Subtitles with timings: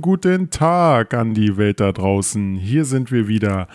[0.00, 2.56] Guten, Tag an die Welt da draußen.
[2.56, 3.68] Hier sind wir wieder.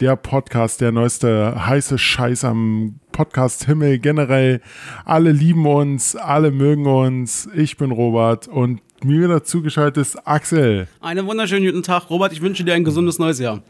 [0.00, 4.60] Der Podcast, der neueste heiße Scheiß am Podcast Himmel generell.
[5.04, 7.48] Alle lieben uns, alle mögen uns.
[7.54, 10.86] Ich bin Robert und mir wieder zugeschaltet ist Axel.
[11.00, 12.32] Einen wunderschönen guten Tag, Robert.
[12.32, 13.62] Ich wünsche dir ein gesundes neues Jahr.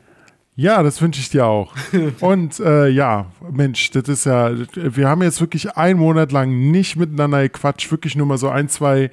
[0.57, 1.75] Ja, das wünsche ich dir auch.
[2.21, 6.95] Und äh, ja, Mensch, das ist ja, wir haben jetzt wirklich einen Monat lang nicht
[6.95, 9.11] miteinander gequatscht, wirklich nur mal so ein, zwei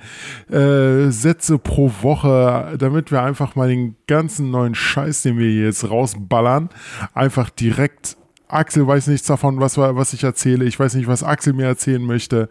[0.52, 5.66] äh, Sätze pro Woche, damit wir einfach mal den ganzen neuen Scheiß, den wir hier
[5.66, 6.70] jetzt rausballern,
[7.16, 8.18] einfach direkt.
[8.48, 10.66] Axel weiß nichts davon, was, was ich erzähle.
[10.66, 12.50] Ich weiß nicht, was Axel mir erzählen möchte.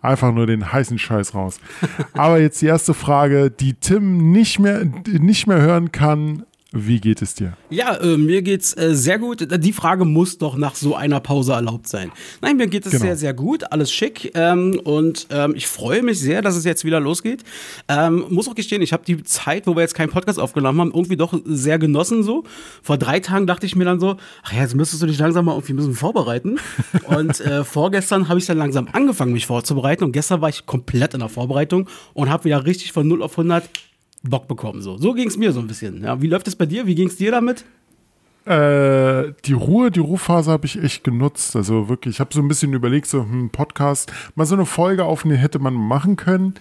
[0.00, 1.60] Einfach nur den heißen Scheiß raus.
[2.14, 6.44] Aber jetzt die erste Frage, die Tim nicht mehr, nicht mehr hören kann.
[6.74, 7.52] Wie geht es dir?
[7.68, 9.46] Ja, äh, mir geht's äh, sehr gut.
[9.62, 12.10] Die Frage muss doch nach so einer Pause erlaubt sein.
[12.40, 13.04] Nein, mir geht es Genau.
[13.04, 13.70] sehr, sehr gut.
[13.70, 14.32] Alles schick.
[14.34, 17.44] Ähm, und ähm, ich freue mich sehr, dass es jetzt wieder losgeht.
[17.88, 20.92] Ähm, muss auch gestehen, ich habe die Zeit, wo wir jetzt keinen Podcast aufgenommen haben,
[20.94, 22.44] irgendwie doch sehr genossen so.
[22.82, 25.44] Vor drei Tagen dachte ich mir dann so, ach ja, jetzt müsstest du dich langsam
[25.44, 26.58] mal irgendwie ein bisschen vorbereiten.
[27.06, 30.04] und äh, vorgestern habe ich dann langsam angefangen, mich vorzubereiten.
[30.04, 33.32] Und gestern war ich komplett in der Vorbereitung und habe wieder richtig von 0 auf
[33.32, 33.68] 100
[34.22, 34.82] Bock bekommen.
[34.82, 36.02] So, so ging es mir so ein bisschen.
[36.02, 36.86] Ja, wie läuft es bei dir?
[36.86, 37.64] Wie ging es dir damit?
[38.44, 41.54] Äh, die Ruhe, die Ruhephase habe ich echt genutzt.
[41.54, 45.04] Also wirklich, ich habe so ein bisschen überlegt, so hm, Podcast, mal so eine Folge
[45.04, 46.54] aufnehmen hätte man machen können.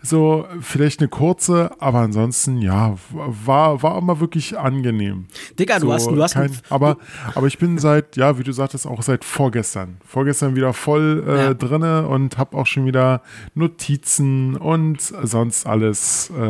[0.00, 5.26] So, vielleicht eine kurze, aber ansonsten, ja, war, war immer wirklich angenehm.
[5.58, 6.98] Digga, du So, hast, du hast kein, aber,
[7.34, 9.96] aber ich bin seit, ja, wie du sagtest, auch seit vorgestern.
[10.06, 11.54] Vorgestern wieder voll äh, Ja.
[11.54, 13.22] drinne und habe auch schon wieder
[13.54, 16.42] Notizen und sonst alles, äh,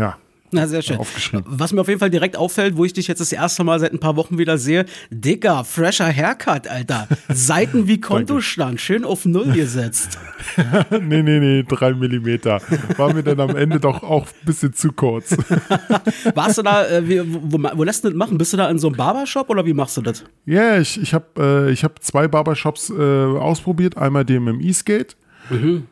[0.00, 0.16] ja.
[0.54, 0.98] Na, sehr schön.
[0.98, 1.44] aufgeschrieben.
[1.46, 3.92] Was mir auf jeden Fall direkt auffällt, wo ich dich jetzt das erste Mal seit
[3.92, 7.08] ein paar Wochen wieder sehe, Digga, fresher Haircut, Alter.
[7.28, 10.18] Seiten wie Kontostand, schön auf Null gesetzt.
[10.90, 12.60] nee, nee, nee, drei Millimeter.
[12.98, 15.34] War mir dann am Ende doch auch ein bisschen zu kurz.
[16.34, 18.36] Warst du da, äh, wie, wo, wo, lässt du das machen?
[18.36, 20.22] Bist du da in so einem Barbershop oder wie machst du das?
[20.44, 23.96] Ja, ich, ich habe äh, ich hab zwei Barbershops äh, ausprobiert.
[23.96, 25.16] Einmal den im Eastgate.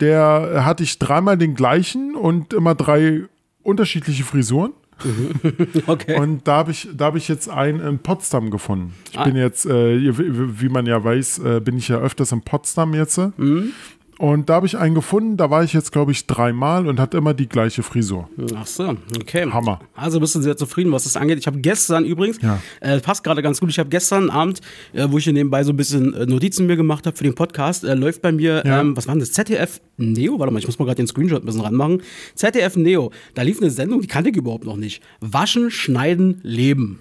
[0.01, 3.23] Der äh, hatte ich dreimal den gleichen und immer drei
[3.63, 4.73] unterschiedliche Frisuren.
[5.87, 6.19] Okay.
[6.21, 8.93] Und da habe ich, da hab ich jetzt einen in Potsdam gefunden.
[9.11, 9.25] Ich Ah.
[9.25, 12.93] bin jetzt, äh, wie wie man ja weiß, äh, bin ich ja öfters in Potsdam
[12.95, 13.19] jetzt.
[13.39, 13.73] Mhm.
[14.21, 17.17] Und da habe ich einen gefunden, da war ich jetzt, glaube ich, dreimal und hatte
[17.17, 18.29] immer die gleiche Frisur.
[18.55, 19.51] Ach so, okay.
[19.51, 19.81] Hammer.
[19.95, 21.39] Also bist du sehr zufrieden, was das angeht.
[21.39, 22.61] Ich habe gestern übrigens, Ja.
[22.81, 24.61] äh, passt gerade ganz gut, ich habe gestern Abend,
[24.93, 27.35] äh, wo ich hier nebenbei so ein bisschen äh, Notizen mir gemacht habe für den
[27.35, 28.83] Podcast, äh, läuft bei mir, Ja.
[28.83, 30.39] ähm, was war denn das, ZDF Neo?
[30.39, 32.03] Warte mal, ich muss mal gerade den Screenshot ein bisschen ranmachen.
[32.35, 35.03] ZDF Neo, da lief eine Sendung, die kannte ich überhaupt noch nicht.
[35.23, 36.99] Waschen, Schneiden, Leben.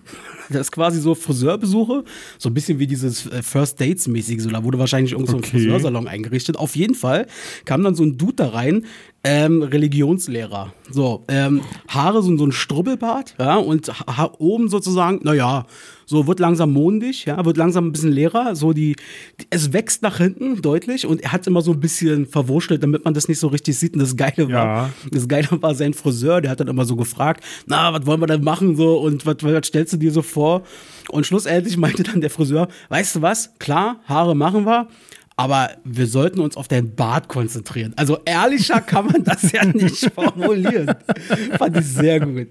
[0.60, 2.04] Das ist quasi so Friseurbesuche,
[2.38, 5.36] so ein bisschen wie dieses äh, First Dates mäßige, so da wurde wahrscheinlich irgend so
[5.38, 5.52] ein Okay.
[5.60, 6.58] Friseursalon eingerichtet.
[6.58, 7.28] Auf jeden Fall
[7.66, 8.86] kam dann so ein Dude da rein,
[9.24, 10.74] ähm, Religionslehrer.
[10.90, 15.66] So, ähm, Haare so, so ein Strubbelbart, ja, und ha- oben sozusagen, naja,
[16.06, 18.96] so wird langsam mondig, ja, wird langsam ein bisschen leerer, so die,
[19.40, 23.06] die, es wächst nach hinten deutlich und er hat immer so ein bisschen verwurschtelt, damit
[23.06, 23.94] man das nicht so richtig sieht.
[23.94, 24.90] Und das Geile war, Ja.
[25.12, 28.28] das Geile war sein Friseur, der hat dann immer so gefragt, na, was wollen wir
[28.28, 30.64] denn machen so und was, was stellst du dir so vor?
[31.10, 34.88] Und schlussendlich meinte dann der Friseur, weißt du was, klar, Haare machen wir,
[35.40, 37.94] aber wir sollten uns auf dein Bart konzentrieren.
[37.96, 40.94] Also ehrlicher kann man das ja nicht formulieren.
[41.58, 42.50] Fand ich sehr gut.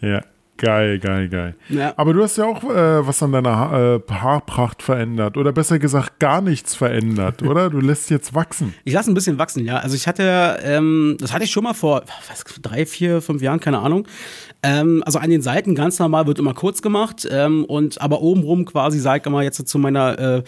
[0.00, 0.22] Ja,
[0.56, 1.54] geil, geil, geil.
[1.68, 1.92] Ja.
[1.98, 5.36] Aber du hast ja auch äh, was an deiner ha äh, Haarpracht verändert.
[5.36, 7.68] Oder besser gesagt, gar nichts verändert, oder?
[7.68, 8.72] Du lässt jetzt wachsen.
[8.84, 9.76] Ich lasse ein bisschen wachsen, ja.
[9.76, 13.60] Also ich hatte, ähm, das hatte ich schon mal vor was, drei, vier, fünf Jahren,
[13.60, 14.08] keine Ahnung.
[14.64, 18.64] Ähm, also an den Seiten ganz normal wird immer kurz gemacht ähm, und aber obenrum
[18.64, 20.42] quasi sage ich immer jetzt zu meiner äh,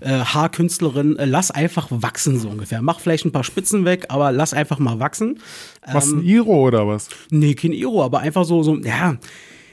[0.00, 2.82] äh, Haarkünstlerin, äh, lass einfach wachsen so ungefähr.
[2.82, 5.40] Mach vielleicht ein paar Spitzen weg, aber lass einfach mal wachsen.
[5.90, 7.08] Was Ähm, ein Iro oder was?
[7.30, 9.16] Nee, kein Iro, aber einfach so, so, ja.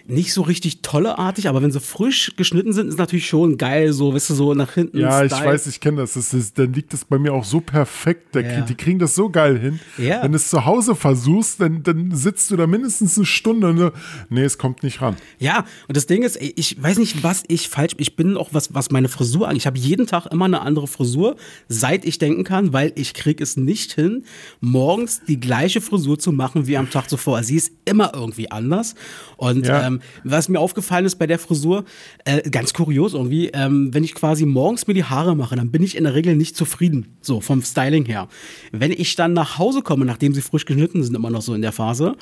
[0.09, 4.13] Nicht so richtig tolleartig, aber wenn sie frisch geschnitten sind, ist natürlich schon geil, so,
[4.13, 4.97] weißt du, so nach hinten.
[4.99, 5.49] Ja, ich Style.
[5.51, 6.13] weiß, ich kenne das.
[6.13, 8.35] das ist, dann liegt das bei mir auch so perfekt.
[8.35, 8.61] Ja.
[8.61, 9.79] Die kriegen das so geil hin.
[9.97, 10.23] Ja.
[10.23, 13.75] Wenn du es zu Hause versuchst, dann, dann sitzt du da mindestens eine Stunde und
[13.77, 13.91] du,
[14.29, 15.15] nee, es kommt nicht ran.
[15.39, 18.73] Ja, und das Ding ist, ich weiß nicht, was ich falsch, ich bin auch was,
[18.73, 19.61] was meine Frisur angeht.
[19.61, 21.35] Ich habe jeden Tag immer eine andere Frisur,
[21.67, 24.23] seit ich denken kann, weil ich krieg es nicht hin,
[24.61, 27.43] morgens die gleiche Frisur zu machen wie am Tag zuvor.
[27.43, 28.95] Sie ist immer irgendwie anders.
[29.37, 29.85] Und Ja.
[29.87, 31.85] ähm, was mir aufgefallen ist bei der Frisur,
[32.25, 35.83] äh, ganz kurios irgendwie, ähm, wenn ich quasi morgens mir die Haare mache, dann bin
[35.83, 38.27] ich in der Regel nicht zufrieden, so vom Styling her.
[38.71, 41.61] Wenn ich dann nach Hause komme, nachdem sie frisch geschnitten sind, immer noch so in
[41.61, 42.15] der Phase,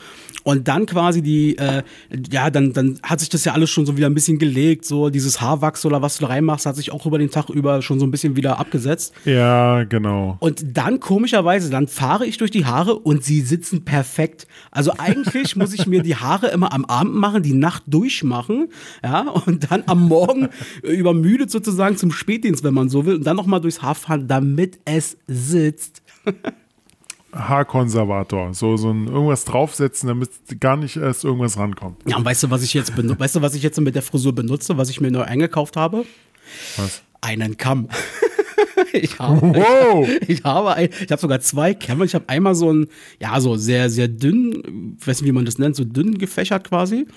[0.44, 1.84] und dann quasi die, äh,
[2.32, 5.10] ja, dann, dann hat sich das ja alles schon so wieder ein bisschen gelegt, so
[5.10, 8.00] dieses Haarwachs oder was du da reinmachst, hat sich auch über den Tag über schon
[8.00, 9.14] so ein bisschen wieder abgesetzt.
[9.26, 10.38] Ja, genau.
[10.40, 14.48] Und dann komischerweise, dann fahre ich durch die Haare und sie sitzen perfekt.
[14.72, 18.70] Also eigentlich muss ich mir die Haare immer am Abend machen, die Nacht durchmachen,
[19.04, 20.50] ja, und dann am Morgen
[20.84, 24.80] übermüdet sozusagen zum Spätdienst, wenn man so will, und dann nochmal durchs Haar fahren, damit
[24.86, 26.02] es sitzt.
[27.34, 28.54] Haarkonservator.
[28.54, 30.30] So, so ein irgendwas draufsetzen, damit
[30.60, 32.02] gar nicht erst irgendwas rankommt.
[32.08, 34.02] Ja, und weißt du, was ich jetzt benutze, weißt du, was ich jetzt mit der
[34.02, 36.06] Frisur benutze, was ich mir neu eingekauft habe?
[36.78, 37.04] Was?
[37.22, 37.90] Einen Kamm.
[38.94, 40.08] ich habe, Wow!
[40.28, 42.06] ich habe, ein, ich habe sogar zwei Kämme.
[42.06, 42.88] Ich habe einmal so ein,
[43.20, 46.70] ja, so sehr, sehr dünn, ich weiß nicht, wie man das nennt, so dünn gefächert
[46.70, 47.08] quasi.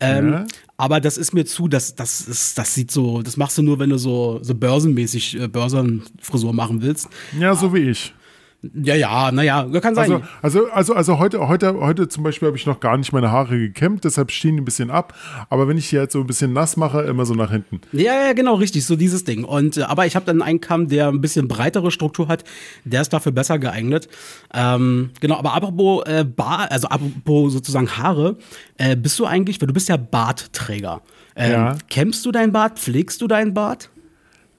[0.00, 0.46] Ähm, Ja.
[0.76, 3.80] Aber das ist mir zu, das, das, ist, das sieht so, das machst du nur,
[3.80, 7.08] wenn du so, so börsenmäßig äh, Börsenfrisur machen willst.
[7.38, 8.14] Ja, so wie ich.
[8.60, 10.10] Ja, ja, naja, kann sein.
[10.10, 13.30] Also, also, also, also heute, heute, heute zum Beispiel habe ich noch gar nicht meine
[13.30, 15.14] Haare gekämmt, deshalb stehen die ein bisschen ab.
[15.48, 17.80] Aber wenn ich die jetzt so ein bisschen nass mache, immer so nach hinten.
[17.92, 19.44] Ja, ja, genau, richtig, so dieses Ding.
[19.44, 22.42] Und äh, aber ich habe dann einen Kamm, der ein bisschen breitere Struktur hat,
[22.84, 24.08] der ist dafür besser geeignet.
[24.52, 28.38] Ähm, genau, aber apropos äh, Bar, also apropos sozusagen Haare,
[28.76, 31.02] äh, bist du eigentlich, weil du bist ja Bartträger.
[31.36, 31.78] Ähm, Ja.
[31.88, 32.80] Kämmst du dein Bart?
[32.80, 33.88] Pflegst du dein Bart?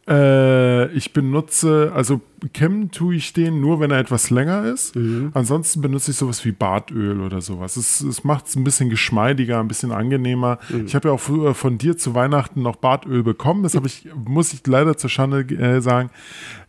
[0.09, 2.19] Äh, ich benutze, also
[2.53, 4.95] kämmen tue ich den nur, wenn er etwas länger ist.
[4.95, 5.29] Mhm.
[5.35, 7.77] Ansonsten benutze ich sowas wie Bartöl oder sowas.
[7.77, 10.57] Es, es macht es ein bisschen geschmeidiger, ein bisschen angenehmer.
[10.69, 10.87] Mhm.
[10.87, 13.61] Ich habe ja auch früher von dir zu Weihnachten noch Bartöl bekommen.
[13.61, 16.09] Das habe ich, muss ich leider zur Schande äh, sagen,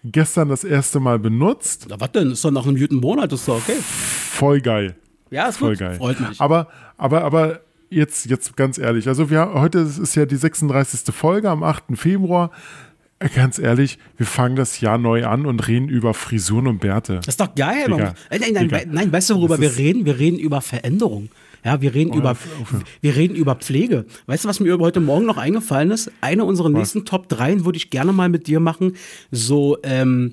[0.04, 1.86] gestern das erste Mal benutzt.
[1.88, 2.32] Na, was denn?
[2.32, 3.76] Ist doch nach einem guten Monat, ist doch okay.
[3.80, 4.96] Voll geil.
[5.30, 5.78] Ja, ist Voll gut.
[5.78, 5.96] geil.
[5.96, 6.38] Freut mich.
[6.40, 9.08] Aber, aber, aber jetzt, jetzt ganz ehrlich.
[9.08, 11.14] Also wir, heute ist ja die 36.
[11.14, 11.84] Folge am 8.
[11.94, 12.50] Februar.
[13.34, 17.16] Ganz ehrlich, wir fangen das Jahr neu an und reden über Frisuren und Bärte.
[17.16, 17.84] Das ist doch geil.
[17.86, 18.14] Digga.
[18.30, 18.80] Äh, nein, nein, Digga.
[18.90, 20.06] nein, weißt du, worüber Das wir reden?
[20.06, 21.28] Wir reden über Veränderung.
[21.62, 22.34] Ja, wir reden über,
[23.02, 24.06] wir reden über Pflege.
[24.24, 26.10] Weißt du, was mir heute Morgen noch eingefallen ist?
[26.22, 28.96] Eine unserer nächsten Top 3 würde ich gerne mal mit dir machen.
[29.30, 30.32] So, ähm,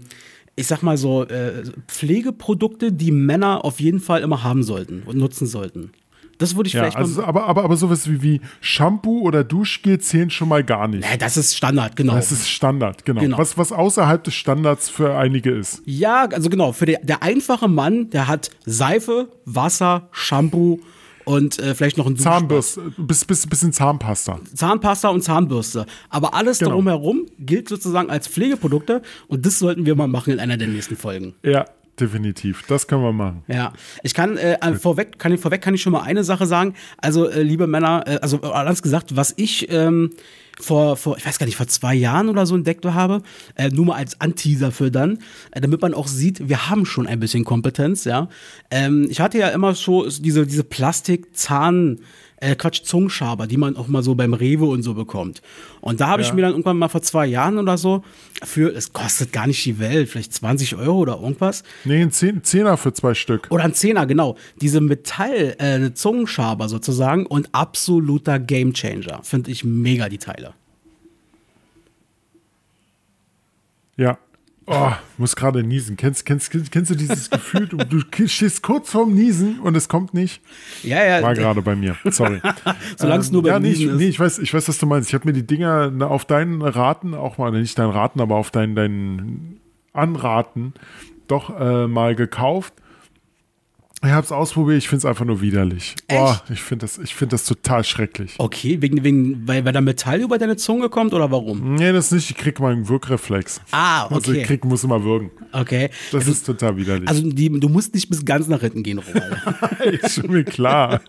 [0.56, 5.18] ich sag mal so, äh, Pflegeprodukte, die Männer auf jeden Fall immer haben sollten und
[5.18, 5.92] nutzen sollten.
[6.38, 7.28] Das würde ich Ja, vielleicht also, mal.
[7.28, 11.04] aber, aber, aber sowas wie, wie Shampoo oder Duschgel zählen schon mal gar nicht.
[11.10, 12.14] Ja, das ist Standard, genau.
[12.16, 13.22] Das ist Standard, genau.
[13.22, 13.38] Genau.
[13.38, 15.82] Was, was außerhalb des Standards für einige ist.
[15.86, 20.80] Ja, also genau, für der, der einfache Mann, der hat Seife, Wasser, Shampoo
[21.26, 22.40] und äh, vielleicht noch ein Duschbad.
[22.40, 24.40] Zahnbürste, bis, bis, bisschen Zahnpasta.
[24.54, 25.86] Zahnpasta und Zahnbürste.
[26.10, 26.72] Aber alles Genau.
[26.72, 30.96] drumherum gilt sozusagen als Pflegeprodukte und das sollten wir mal machen in einer der nächsten
[30.96, 31.34] Folgen.
[31.44, 31.66] Ja,
[32.00, 32.64] definitiv.
[32.68, 33.44] Das können wir machen.
[33.48, 33.74] Ja,
[34.04, 36.74] ich kann äh, vorweg, kann ich vorweg kann ich schon mal eine Sache sagen.
[36.98, 40.12] Also äh, liebe Männer, äh, also äh, anders gesagt, was ich ähm,
[40.60, 43.22] vor, vor, ich weiß gar nicht, vor zwei Jahren oder so entdeckt habe,
[43.56, 45.20] äh, nur mal als Anteaser für dann,
[45.52, 48.30] äh, damit man auch sieht, wir haben schon ein bisschen Kompetenz, ja.
[48.72, 52.00] Ähm, ich hatte ja immer schon diese, diese Plastik-Zahn-
[52.40, 55.42] äh, Quatsch, Zungenschaber, die man auch mal so beim Rewe und so bekommt.
[55.82, 56.34] Und da habe ich Ja.
[56.36, 58.04] mir dann irgendwann mal vor zwei Jahren oder so
[58.44, 62.44] für, es kostet gar nicht die Welt, vielleicht 20 Euro oder irgendwas, Nee, ein Zehn-
[62.44, 63.48] Zehner für zwei Stück.
[63.50, 64.36] oder ein Zehner, genau.
[64.62, 69.22] Diese Metall, äh, Zungenschaber sozusagen und absoluter Gamechanger.
[69.24, 70.54] Finde ich mega die Teile.
[73.96, 74.18] Ja.
[74.70, 75.96] Oh, muss gerade niesen.
[75.96, 77.68] Kennst, kennst, kennst, du dieses Gefühl?
[77.68, 80.42] Du, du stehst kurz vorm Niesen und es kommt nicht.
[80.84, 81.22] Ja, ja.
[81.22, 81.96] War gerade bei mir.
[82.04, 82.42] Sorry.
[82.98, 84.00] Solange es nur beim ja, nee, ich, Niesen ist.
[84.02, 85.10] nee, ich weiß, ich weiß, was du meinst.
[85.10, 88.52] Ich habe mir die Dinger auf deinen Raten auch mal, nicht deinen Raten, aber auf
[88.52, 89.62] deinen, deinen
[89.94, 90.74] Anraten
[91.30, 92.74] doch äh, mal gekauft.
[94.04, 95.96] Ich habe es ausprobiert, ich finde es einfach nur widerlich.
[96.12, 98.36] Oh, ich finde das, ich find das total schrecklich.
[98.38, 101.74] Okay, wegen, wegen, weil, weil da Metall über deine Zunge kommt oder warum?
[101.76, 102.30] Nee, das nicht.
[102.30, 103.60] Ich krieg mal einen Wirkreflex.
[103.72, 104.48] Ah, Also ich okay.
[104.48, 105.32] krieg, muss immer würgen.
[105.52, 105.90] Okay.
[106.12, 107.10] Das ist total widerlich.
[107.10, 109.82] Also die, du musst nicht bis ganz nach hinten gehen, Robert.
[110.04, 111.02] ist schon mir klar.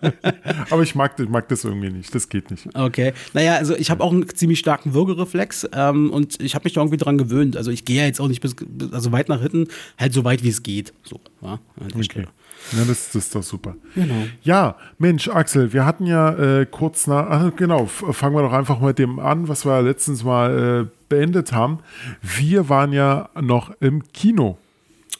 [0.71, 2.13] Aber ich mag, ich mag das irgendwie nicht.
[2.15, 2.67] Das geht nicht.
[2.73, 3.13] Okay.
[3.33, 6.81] Naja, also ich habe auch einen ziemlich starken Würgereflex ähm, und ich habe mich da
[6.81, 7.55] irgendwie dran gewöhnt.
[7.55, 8.55] Also ich gehe ja jetzt auch nicht bis,
[8.91, 9.67] also weit nach hinten,
[9.99, 10.91] halt so weit wie es geht.
[11.03, 11.59] So, ja,
[11.93, 12.03] Okay.
[12.03, 12.27] Stelle.
[12.71, 13.75] Ja, das, das ist doch super.
[13.95, 14.13] Genau.
[14.43, 18.79] Ja, Mensch, Axel, wir hatten ja äh, kurz nach, ach, genau, fangen wir doch einfach
[18.79, 21.79] mit dem an, was wir letztens mal äh, beendet haben.
[22.21, 24.57] Wir waren ja noch im Kino.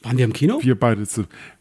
[0.03, 0.59] Waren wir im Kino?
[0.61, 1.03] Wir beide,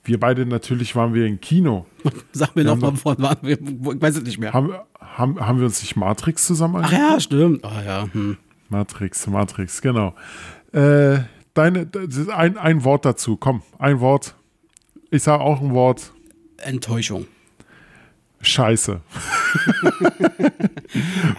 [0.05, 1.87] wir beide natürlich waren wir im Kino.
[2.33, 4.53] Sag mir Wir noch haben mal, noch- von wann wir, ich weiß es nicht mehr.
[4.53, 7.11] Haben, haben, haben wir uns nicht Matrix zusammen Ach angeguckt?
[7.13, 7.65] ja, stimmt.
[7.65, 8.37] Ah ja, hm.
[8.69, 10.15] Matrix, Matrix, genau.
[10.73, 11.21] Äh,
[11.55, 11.89] deine,
[12.37, 14.35] ein, ein Wort dazu, komm, ein Wort.
[15.11, 16.13] Ich sage auch ein Wort.
[16.59, 17.27] Enttäuschung.
[18.41, 19.01] Scheiße.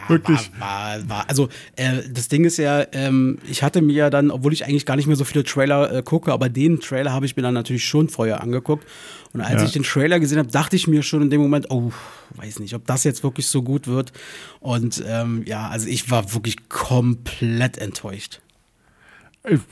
[0.10, 0.52] Wirklich.
[0.60, 1.48] War, war, war, also
[1.78, 4.96] äh, das Ding ist ja, ähm, ich hatte mir ja dann, obwohl ich eigentlich gar
[4.98, 7.86] nicht mehr so viele Trailer äh, gucke, aber den Trailer habe ich mir dann natürlich
[7.86, 8.86] schon vorher angeguckt.
[9.34, 9.68] Und als Ja.
[9.68, 11.92] ich den Trailer gesehen habe, dachte ich mir schon in dem Moment, oh,
[12.36, 14.12] weiß nicht, ob das jetzt wirklich so gut wird.
[14.60, 18.42] Und ähm, ja, also ich war wirklich komplett enttäuscht.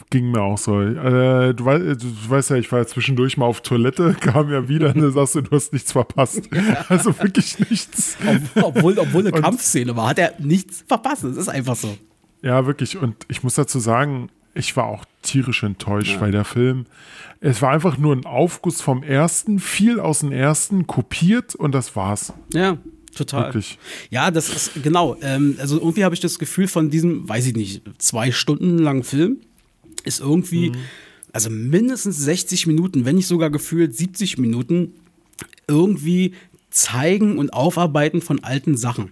[0.10, 0.82] Ging mir auch so.
[0.82, 1.98] Äh, du, wei du
[2.30, 5.36] weißt ja, ich war ja zwischendurch mal auf Toilette, kam ja wieder und du sagst,
[5.36, 6.50] du hast nichts verpasst.
[6.90, 8.18] Also wirklich nichts.
[8.56, 11.26] Ob, obwohl, obwohl eine Und- Kampfszene war, hat er nichts verpasst.
[11.26, 11.98] Es ist einfach so.
[12.42, 12.98] Ja, wirklich.
[12.98, 16.86] Und ich muss dazu sagen, ich war auch tierisch enttäuscht, weil der Film,
[17.42, 21.96] es war einfach nur ein Aufguss vom ersten, viel aus dem ersten, kopiert und das
[21.96, 22.34] war's.
[22.54, 22.78] Ja,
[23.16, 23.46] total.
[23.46, 23.78] Wirklich.
[24.10, 25.18] Ja, das ist genau.
[25.22, 29.04] Ähm, also irgendwie habe ich das Gefühl von diesem, weiß ich nicht, zwei Stunden langen
[29.04, 29.38] Film
[30.08, 30.72] ist irgendwie,
[31.34, 34.94] also mindestens 60 Minuten, wenn nicht sogar gefühlt 70 Minuten,
[35.68, 36.34] irgendwie
[36.70, 39.12] zeigen und aufarbeiten von alten Sachen.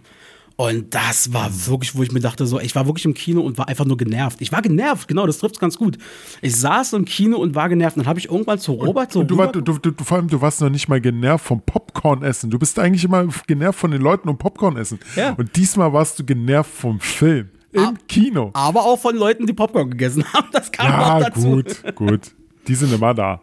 [0.57, 3.57] Und das war wirklich, wo ich mir dachte, so, ich war wirklich im Kino und
[3.57, 4.39] war einfach nur genervt.
[4.39, 5.97] Ich war genervt, genau, das trifft es ganz gut.
[6.41, 7.97] Ich saß im Kino und war genervt.
[7.97, 10.17] Und dann habe ich irgendwann zu Robert so Und du, war, du, du, du, vor
[10.17, 12.51] allem, du warst noch nicht mal genervt vom Popcorn essen.
[12.51, 14.99] Du bist eigentlich immer genervt von den Leuten und Popcorn essen.
[15.17, 15.33] Ja.
[15.33, 17.49] Und diesmal warst du genervt vom Film.
[17.75, 17.93] Im Ah.
[18.07, 18.51] Kino.
[18.53, 20.47] aber auch von Leuten, die Popcorn gegessen haben.
[20.51, 21.41] Das kam Ja, dazu.
[21.51, 22.21] gut, gut.
[22.67, 23.41] Die sind immer da.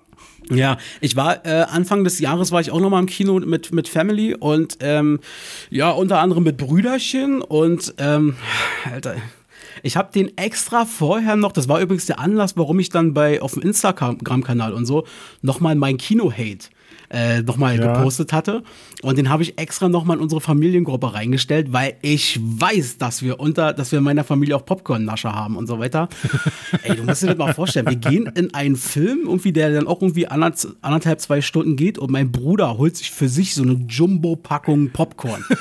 [0.50, 3.72] Ja, ich war äh, Anfang des Jahres war ich auch noch mal im Kino mit
[3.72, 5.20] mit Family und ähm,
[5.70, 8.34] ja unter anderem mit Brüderchen und ähm,
[8.92, 9.14] Alter,
[9.84, 11.52] ich habe den extra vorher noch.
[11.52, 15.04] Das war übrigens der Anlass, warum ich dann bei auf dem Instagram-Kanal und so
[15.42, 16.68] noch mal mein Kino-Hate
[17.12, 17.92] äh, noch mal Ja.
[17.94, 18.62] gepostet hatte
[19.02, 23.22] und den habe ich extra noch mal in unsere Familiengruppe reingestellt, weil ich weiß, dass
[23.22, 26.08] wir unter, dass wir in meiner Familie auch Popcorn-Nascher haben und so weiter.
[26.82, 27.86] Ey, du musst dir das mal vorstellen.
[27.86, 31.98] Wir gehen in einen Film, irgendwie, der dann auch irgendwie anderth- anderthalb, zwei Stunden geht
[31.98, 35.44] und mein Bruder holt sich für sich so eine Jumbo-Packung Popcorn.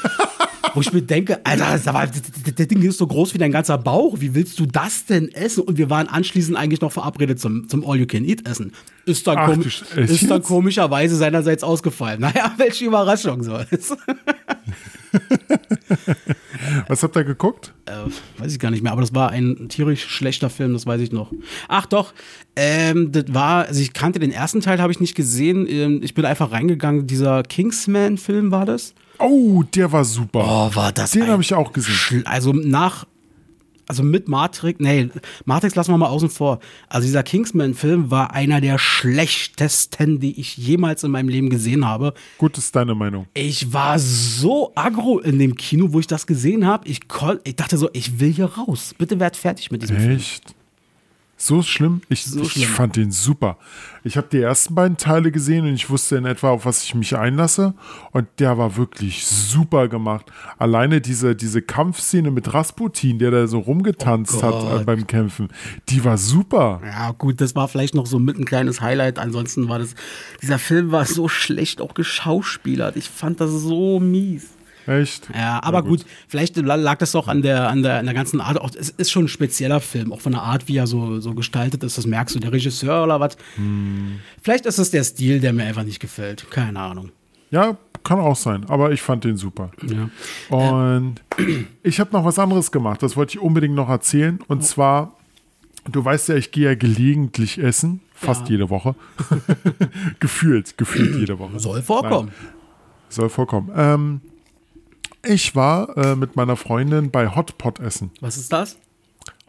[0.74, 4.20] Wo ich mir denke, Alter, das, Ding ist so groß wie dein ganzer Bauch.
[4.20, 5.64] Wie willst du das denn essen?
[5.64, 8.74] Und wir waren anschließend eigentlich noch verabredet zum, zum All-You-Can-Eat-Essen.
[9.06, 10.48] Ist dann, Ach, ist dann jetzt?
[10.48, 12.22] komischerweise seinerseits ausgefallen.
[12.32, 13.54] Naja, welche Überraschung so.
[16.88, 17.74] Was habt ihr geguckt?
[17.92, 21.02] äh, weiß ich gar nicht mehr, aber das war ein tierisch schlechter Film, das weiß
[21.02, 21.32] ich noch.
[21.68, 22.14] Ach doch,
[22.56, 25.68] ähm, das war, also ich kannte den ersten Teil, habe ich nicht gesehen.
[25.68, 28.94] Ähm, ich bin einfach reingegangen, dieser Kingsman-Film war das.
[29.22, 30.40] Oh, der war super.
[30.72, 31.94] Oh, war das Den habe ich auch gesehen.
[31.96, 33.06] Schl- Also nach,
[33.88, 35.10] also mit Matrix, nee,
[35.46, 36.60] Matrix lassen wir mal außen vor.
[36.88, 42.14] Also dieser Kingsman-Film war einer der schlechtesten, die ich jemals in meinem Leben gesehen habe.
[42.38, 43.26] Gut ist deine Meinung.
[43.34, 46.88] Ich war so aggro in dem Kino, wo ich das gesehen habe.
[46.88, 47.02] Ich,
[47.44, 48.96] ich dachte so, ich will hier raus.
[48.98, 50.16] Bitte werd fertig mit diesem Film.
[50.18, 50.56] Echt?
[51.44, 52.02] So schlimm?
[52.08, 52.70] Ich, So ich schlimm.
[52.70, 53.58] fand den super.
[54.04, 56.94] Ich habe die ersten beiden Teile gesehen und ich wusste in etwa, auf was ich
[56.94, 57.74] mich einlasse.
[58.12, 60.32] Und der war wirklich super gemacht.
[60.60, 65.48] Alleine diese, diese Kampfszene mit Rasputin, der da so rumgetanzt hat äh, beim Kämpfen,
[65.90, 66.80] die war super.
[66.86, 69.18] Ja, gut, das war vielleicht noch so mit ein kleines Highlight.
[69.18, 69.96] Ansonsten war das,
[70.44, 72.98] dieser Film war so schlecht auch geschauspielert.
[72.98, 74.48] Ich fand das so mies.
[74.88, 75.30] Echt?
[75.34, 76.06] Ja, aber Ja, gut.
[76.28, 78.60] vielleicht la- lag das auch an der, an der, an der ganzen Art.
[78.60, 81.34] Auch, es ist schon ein spezieller Film, auch von der Art, wie er so, so
[81.34, 81.98] gestaltet ist.
[81.98, 83.38] Das merkst du, der Regisseur oder was.
[84.42, 86.50] Vielleicht ist es der Stil, der mir einfach nicht gefällt.
[86.50, 87.10] Keine Ahnung.
[87.52, 88.66] Ja, kann auch sein.
[88.70, 89.72] Aber ich fand den super.
[89.88, 90.10] Ja.
[90.58, 91.16] Und
[91.84, 94.40] ich habe noch was anderes gemacht, das wollte ich unbedingt noch erzählen.
[94.48, 95.16] Und zwar,
[95.92, 98.52] du weißt ja, ich gehe ja gelegentlich essen, fast Ja.
[98.52, 98.96] jede Woche.
[100.20, 101.60] gefühlt, gefühlt jede Woche.
[101.60, 102.32] Soll vorkommen.
[103.10, 103.70] Soll vorkommen.
[103.76, 104.22] Ähm,
[105.24, 108.12] ich war äh, mit meiner Freundin bei Hotpot essen.
[108.22, 108.78] Was ist das?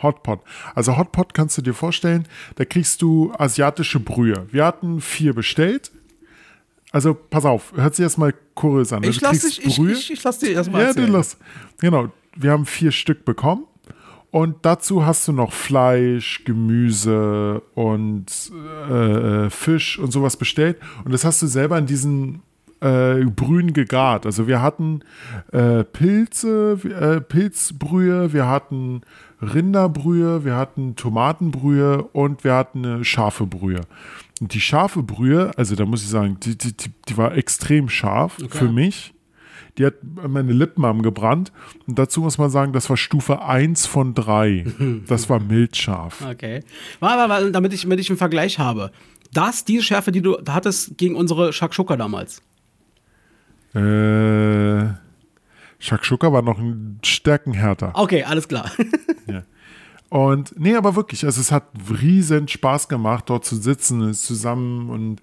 [0.02, 0.40] Hotpot.
[0.74, 2.26] Also Hotpot kannst du dir vorstellen,
[2.56, 4.46] da kriegst du asiatische Brühe.
[4.50, 5.92] Wir hatten vier bestellt.
[6.90, 9.02] Also pass auf, hört sich erstmal kurios an.
[9.04, 11.06] Ich du lass dich, ich, ich, ich lass dir erstmal Ja, erzählen.
[11.06, 11.36] du lass.
[11.80, 12.08] Genau.
[12.36, 13.64] Wir haben vier Stück bekommen.
[14.30, 18.26] Und dazu hast du noch Fleisch, Gemüse und
[18.90, 20.78] äh, äh, Fisch und sowas bestellt.
[21.04, 22.42] Und das hast du selber in diesen
[22.82, 24.26] äh, Brühen gegart.
[24.26, 25.00] Also wir hatten
[25.52, 29.02] äh, Pilze, äh, Pilzbrühe, wir hatten
[29.40, 33.80] Rinderbrühe, wir hatten Tomatenbrühe und wir hatten eine scharfe Brühe.
[34.40, 36.72] Und die scharfe Brühe, also da muss ich sagen, die, die,
[37.08, 39.14] die, war extrem scharf für mich.
[39.78, 41.50] Die hat meine Lippen haben gebrannt.
[41.86, 44.64] Und dazu muss man sagen, das war Stufe 1 von 3.
[45.06, 46.24] Das war mildscharf.
[46.28, 46.62] Okay.
[47.00, 48.92] Warte, warte, warte, damit ich, damit ich einen Vergleich habe.
[49.32, 52.42] Das, diese Schärfe, die du hattest gegen unsere Shakshuka damals.
[53.74, 54.94] Äh,
[55.78, 57.92] Shakshuka war noch ein Stärken härter.
[57.94, 58.70] Okay, alles klar.
[59.28, 59.42] Ja.
[60.08, 61.64] Und nee, aber wirklich, also es hat
[62.02, 65.22] riesen Spaß gemacht, dort zu sitzen, zusammen und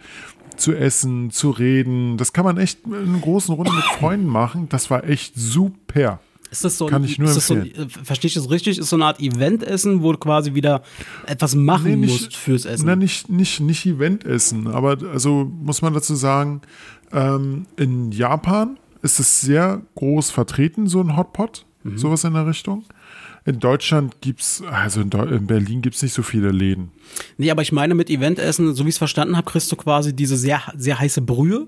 [0.55, 2.17] zu essen, zu reden.
[2.17, 4.67] Das kann man echt in einer großen Runde mit Freunden machen.
[4.69, 6.19] Das war echt super.
[6.49, 8.49] Ist das so ein, Kann ich nur ist das so ein, äh, verstehe ich das
[8.49, 8.79] richtig?
[8.79, 10.81] Ist so eine Art Eventessen, wo du quasi wieder
[11.27, 12.87] etwas machen Nee, nicht- musst fürs Essen?
[12.87, 16.61] Na, nicht, nicht, nicht Eventessen, aber also muss man dazu sagen,
[17.13, 21.97] ähm, in Japan ist es sehr groß vertreten, so ein Hotpot, Mhm.
[21.97, 22.83] sowas in der Richtung.
[23.45, 26.91] In Deutschland gibt es, also in, in Berlin gibt es nicht so viele Läden.
[27.37, 30.13] Nee, aber ich meine mit Eventessen, so wie ich es verstanden habe, kriegst du quasi
[30.13, 31.67] diese sehr, sehr heiße Brühe.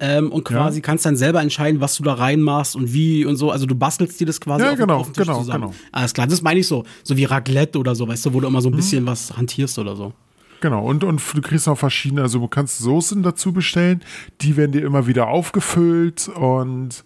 [0.00, 3.52] Ähm, und quasi kannst dann selber entscheiden, was du da reinmachst und wie und so.
[3.52, 5.62] Also du bastelst dir das quasi Ja, auf, genau, auf den Tisch genau, zusammen.
[5.70, 5.74] genau.
[5.92, 6.82] Alles klar, das meine ich so.
[7.04, 8.62] So wie Raclette oder so, weißt du, wo du immer Mhm.
[8.62, 10.12] so ein bisschen was hantierst oder so.
[10.60, 14.02] Genau, und, und du kriegst auch verschiedene, also du kannst Soßen dazu bestellen,
[14.40, 17.04] die werden dir immer wieder aufgefüllt und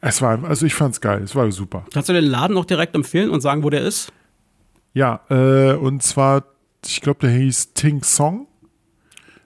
[0.00, 1.84] es war, also ich fand's geil, es war super.
[1.92, 4.12] Kannst du den Laden auch direkt empfehlen und sagen, wo der ist?
[4.94, 6.44] Ja, äh, und zwar,
[6.84, 8.46] ich glaube, der hieß Ting Song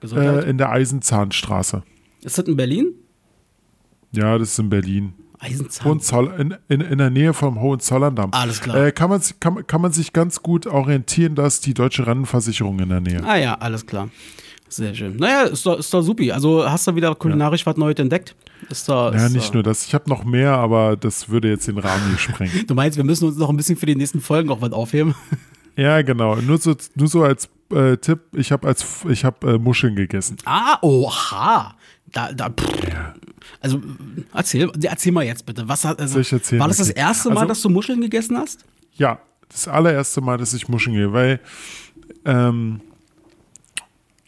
[0.03, 1.83] äh, in der Eisenzahnstraße.
[2.23, 2.93] ist das in Berlin?
[4.11, 5.13] Ja, das ist in Berlin.
[5.43, 5.85] Eisenzahn.
[5.85, 8.31] Hohenzoll, in, in, in der Nähe vom Hohenzollerndamm.
[8.33, 8.77] Alles klar.
[8.87, 12.79] Äh, kann, man, sich- kann, kann man sich ganz gut orientieren, dass die deutsche Rentenversicherung
[12.79, 13.21] in der Nähe.
[13.25, 14.09] Ah ja, alles klar.
[14.69, 15.17] Sehr schön.
[15.17, 16.31] Naja, ist doch, ist doch supi.
[16.31, 18.35] Also hast du wieder kulinarisch was Neues entdeckt?
[18.69, 19.85] Ist doch, Ja, ist nicht doch- nur das.
[19.85, 22.63] Ich habe noch mehr, aber das würde jetzt den Rahmen hier sprengen.
[22.67, 25.13] Du meinst, wir müssen uns noch ein bisschen für die nächsten Folgen auch was aufheben?
[25.75, 26.35] Ja, genau.
[26.35, 30.37] Nur so, nur so als äh, Tipp, ich habe als ich habe äh, Muscheln gegessen.
[30.45, 31.73] Ah, oha.
[32.13, 32.69] Da, da, pff.
[33.59, 33.81] Also,
[34.33, 35.67] erzähl, erzähl mal jetzt bitte.
[35.67, 36.15] Was also,
[36.59, 38.63] war das das erste Mal, Also- dass du Muscheln gegessen hast?
[38.95, 41.39] Ja, das allererste Mal, dass ich Muscheln gehe, weil
[42.25, 42.79] ähm,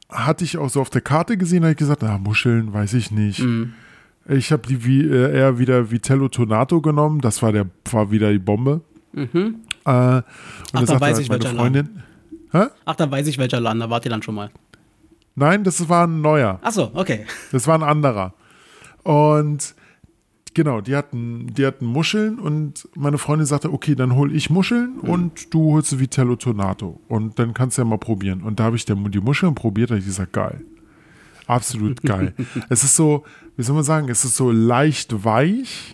[0.10, 3.12] hatte ich auch so auf der Karte gesehen, habe ich gesagt, na, Muscheln, weiß ich
[3.12, 3.40] nicht.
[3.40, 3.74] Mhm.
[4.28, 8.32] Ich habe die wie, äh, eher wieder Vitello Tonato genommen, das war der war wieder
[8.32, 8.82] die Bombe.
[9.14, 9.56] Äh, und Mhm.
[9.86, 10.24] Ach,
[10.74, 12.04] dann sagte weiß halt ich, meine welcher Freundin.
[12.52, 12.66] Hä?
[12.86, 13.80] Ach, dann weiß ich, welcher Laden.
[13.80, 14.50] Da wart ihr dann schon mal.
[15.36, 16.60] Nein, das war ein neuer.
[16.62, 17.26] Ach so, okay.
[17.52, 18.34] Das war ein anderer.
[19.04, 19.76] Und
[20.54, 25.00] genau, die hatten, die hatten Muscheln und meine Freundin sagte, okay, dann hol ich Muscheln
[25.00, 27.00] und du holst Vitello Tonato.
[27.08, 28.42] Und dann kannst du ja mal probieren.
[28.42, 30.64] Und da habe ich die Muscheln probiert, habe ich gesagt, geil.
[31.48, 32.34] Absolut geil.
[32.70, 33.24] es ist so,
[33.58, 35.94] wie soll man sagen, es ist so leicht weich.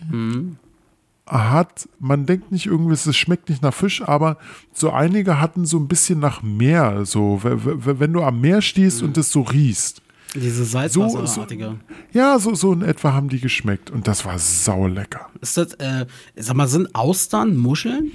[1.26, 4.38] Hat, man denkt nicht irgendwie, es schmeckt nicht nach Fisch, aber
[4.72, 7.06] so einige hatten so ein bisschen nach Meer.
[7.06, 10.02] So, wenn du am Meer stehst und es so riechst.
[10.34, 11.76] Diese Salzwasserartige.
[12.12, 15.28] Ja, so, so in etwa haben die geschmeckt und das war saulecker.
[15.40, 16.06] Ist das, äh,
[16.36, 18.10] sag mal, sind Austern Muscheln?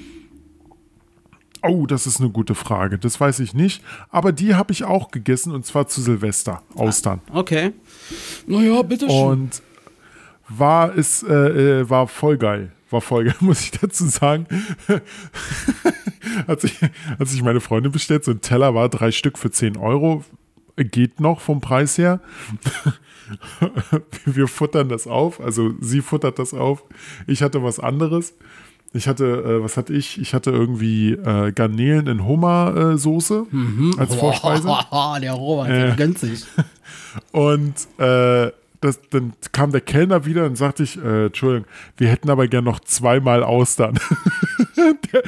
[1.63, 2.97] Oh, das ist eine gute Frage.
[2.97, 3.83] Das weiß ich nicht.
[4.09, 6.61] Aber die habe ich auch gegessen und zwar zu Silvester.
[6.75, 7.21] Austern.
[7.31, 7.73] Okay.
[8.47, 9.27] Naja, bitteschön.
[9.27, 9.61] Und
[10.49, 11.33] war es äh,
[11.81, 12.71] äh, war voll geil.
[12.89, 14.47] War voll geil, muss ich dazu sagen.
[16.47, 16.79] als, ich,
[17.19, 20.23] als ich meine Freundin bestellt, so ein Teller war drei Stück für 10 Euro.
[20.77, 22.21] Geht noch vom Preis her.
[24.25, 25.41] Wir futtern das auf.
[25.41, 26.83] Also sie futtert das auf.
[27.25, 28.35] Ich hatte was anderes.
[28.93, 30.21] Ich hatte, äh, was hatte ich?
[30.21, 33.45] Ich hatte irgendwie äh, Garnelen in Hummersoße
[33.97, 34.67] als Vorspeise.
[34.67, 36.45] Boah, der Robert, der gönnt sich.
[37.31, 38.51] Und äh,
[38.87, 42.63] das, dann kam der Kellner wieder und sagte ich, äh, Entschuldigung, wir hätten aber gern
[42.63, 43.99] noch zweimal Austern.
[45.13, 45.23] der,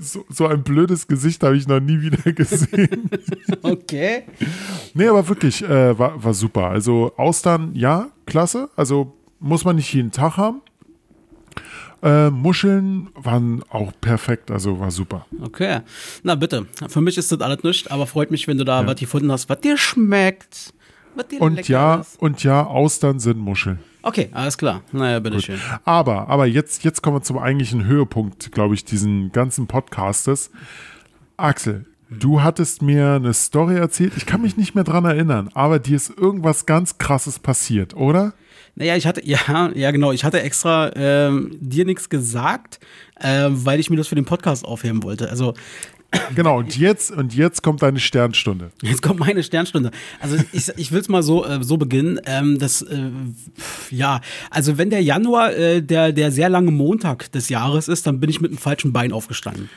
[0.00, 3.10] so, so ein blödes Gesicht habe ich noch nie wieder gesehen.
[3.62, 4.24] Okay.
[4.94, 6.68] nee, aber wirklich, äh, war, war super.
[6.68, 8.68] Also Austern, ja, klasse.
[8.76, 10.60] Also muss man nicht jeden Tag haben.
[12.02, 15.26] Äh, Muscheln waren auch perfekt, also war super.
[15.42, 15.80] Okay.
[16.22, 16.66] Na bitte.
[16.88, 19.48] Für mich ist das alles nichts, aber freut mich, wenn du da was gefunden hast,
[19.48, 20.72] was dir schmeckt.
[21.38, 22.20] Und ja, ist.
[22.20, 23.78] und ja, Austern sind Muscheln.
[24.02, 24.82] Okay, alles klar.
[24.92, 25.60] Naja, bitteschön.
[25.84, 30.50] Aber, aber jetzt, jetzt kommen wir zum eigentlichen Höhepunkt, glaube ich, diesen ganzen Podcastes.
[31.36, 34.12] Axel, du hattest mir eine Story erzählt.
[34.16, 38.32] Ich kann mich nicht mehr dran erinnern, aber dir ist irgendwas ganz Krasses passiert, oder?
[38.76, 42.78] Naja, ich hatte, ja, ja, genau, ich hatte extra ähm, dir nichts gesagt,
[43.20, 45.28] ähm, weil ich mir das für den Podcast aufheben wollte.
[45.28, 45.54] Also,
[46.34, 48.70] Genau, und jetzt, und jetzt kommt deine Sternstunde.
[48.82, 49.90] Jetzt kommt meine Sternstunde.
[50.20, 52.18] Also ich, ich will es mal so, äh, so beginnen.
[52.24, 53.10] Ähm, das, äh,
[53.90, 58.20] ja, also wenn der Januar äh, der, der sehr lange Montag des Jahres ist, dann
[58.20, 59.68] bin ich mit dem falschen Bein aufgestanden.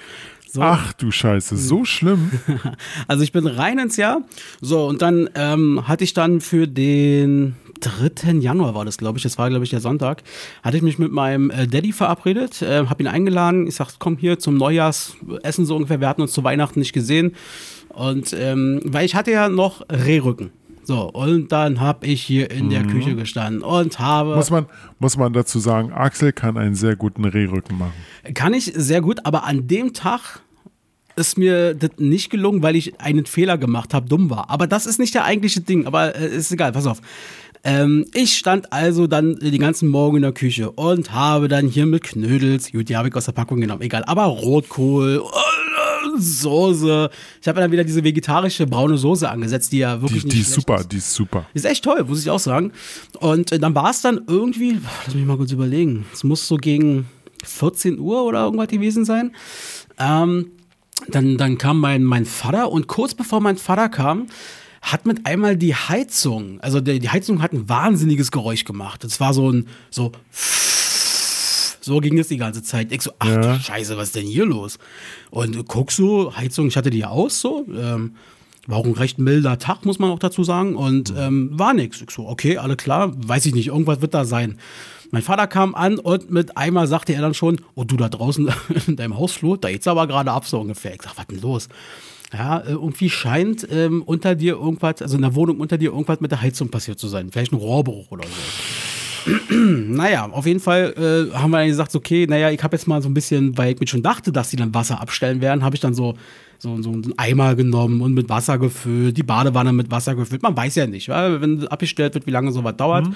[0.53, 0.61] So.
[0.61, 2.29] Ach du Scheiße, so schlimm.
[3.07, 4.23] Also ich bin rein ins Jahr.
[4.59, 8.33] So, und dann ähm, hatte ich dann für den 3.
[8.33, 10.23] Januar war das, glaube ich, das war, glaube ich, der Sonntag,
[10.61, 13.65] hatte ich mich mit meinem äh, Daddy verabredet, äh, habe ihn eingeladen.
[13.65, 16.01] Ich sagte, komm hier zum Neujahrsessen so ungefähr.
[16.01, 17.33] Wir hatten uns zu Weihnachten nicht gesehen.
[17.87, 20.51] Und ähm, weil ich hatte ja noch Rehrücken.
[20.83, 24.35] So, und dann habe ich hier in der Küche gestanden und habe.
[24.35, 24.65] Muss man,
[24.99, 27.93] muss man dazu sagen, Axel kann einen sehr guten Rehrücken machen.
[28.33, 30.41] Kann ich sehr gut, aber an dem Tag
[31.15, 34.49] ist mir das nicht gelungen, weil ich einen Fehler gemacht habe, dumm war.
[34.49, 37.01] Aber das ist nicht der eigentliche Ding, aber äh, ist egal, pass auf.
[37.63, 41.85] Ähm, ich stand also dann den ganzen Morgen in der Küche und habe dann hier
[41.85, 45.70] mit Knödels, gut, die habe ich aus der Packung genommen, egal, aber Rotkohl, äh,
[46.17, 47.09] Soße.
[47.41, 50.41] Ich habe dann wieder diese vegetarische braune Soße angesetzt, die ja wirklich Die, nicht die
[50.41, 50.91] ist super, ist.
[50.91, 51.45] die ist super.
[51.53, 52.71] Ist echt toll, muss ich auch sagen.
[53.19, 56.57] Und äh, dann war es dann irgendwie, lass mich mal kurz überlegen, es muss so
[56.57, 57.07] gegen
[57.43, 59.31] 14 Uhr oder irgendwas gewesen sein.
[59.99, 60.51] Ähm,
[61.09, 64.27] dann, dann kam mein, mein Vater und kurz bevor mein Vater kam,
[64.81, 69.03] hat mit einmal die Heizung, also die, die Heizung hat ein wahnsinniges Geräusch gemacht.
[69.03, 70.11] Das war so ein, so,
[71.81, 72.91] so ging es die ganze Zeit.
[72.91, 73.41] Ich so, ach Ja.
[73.41, 74.77] du Scheiße, was ist denn hier los?
[75.29, 78.15] Und äh, guck so, Heizung, ich hatte die ja aus, so, ähm,
[78.67, 80.75] war auch ein recht milder Tag, muss man auch dazu sagen.
[80.75, 82.01] Und ähm, war nix.
[82.01, 84.59] Ich so, okay, alle klar, weiß ich nicht, irgendwas wird da sein.
[85.09, 88.49] Mein Vater kam an und mit einmal sagte er dann schon, oh du da draußen
[88.87, 90.93] in deinem Hausflur, da geht's aber gerade ab so ungefähr.
[90.95, 91.67] Ich sag, was denn los?
[92.33, 96.21] Ja, äh, irgendwie scheint ähm, unter dir irgendwas, also in der Wohnung unter dir irgendwas
[96.21, 97.29] mit der Heizung passiert zu sein.
[97.29, 98.80] Vielleicht ein Rohrbruch oder so.
[99.49, 103.01] naja, auf jeden Fall äh, haben wir dann gesagt, okay, naja, ich habe jetzt mal
[103.01, 105.75] so ein bisschen, weil ich mir schon dachte, dass die dann Wasser abstellen werden, habe
[105.75, 106.15] ich dann so,
[106.57, 110.43] so, so einen Eimer genommen und mit Wasser gefüllt, die Badewanne mit Wasser gefüllt.
[110.43, 113.07] Man weiß ja nicht, weil wenn abgestellt wird, wie lange sowas dauert.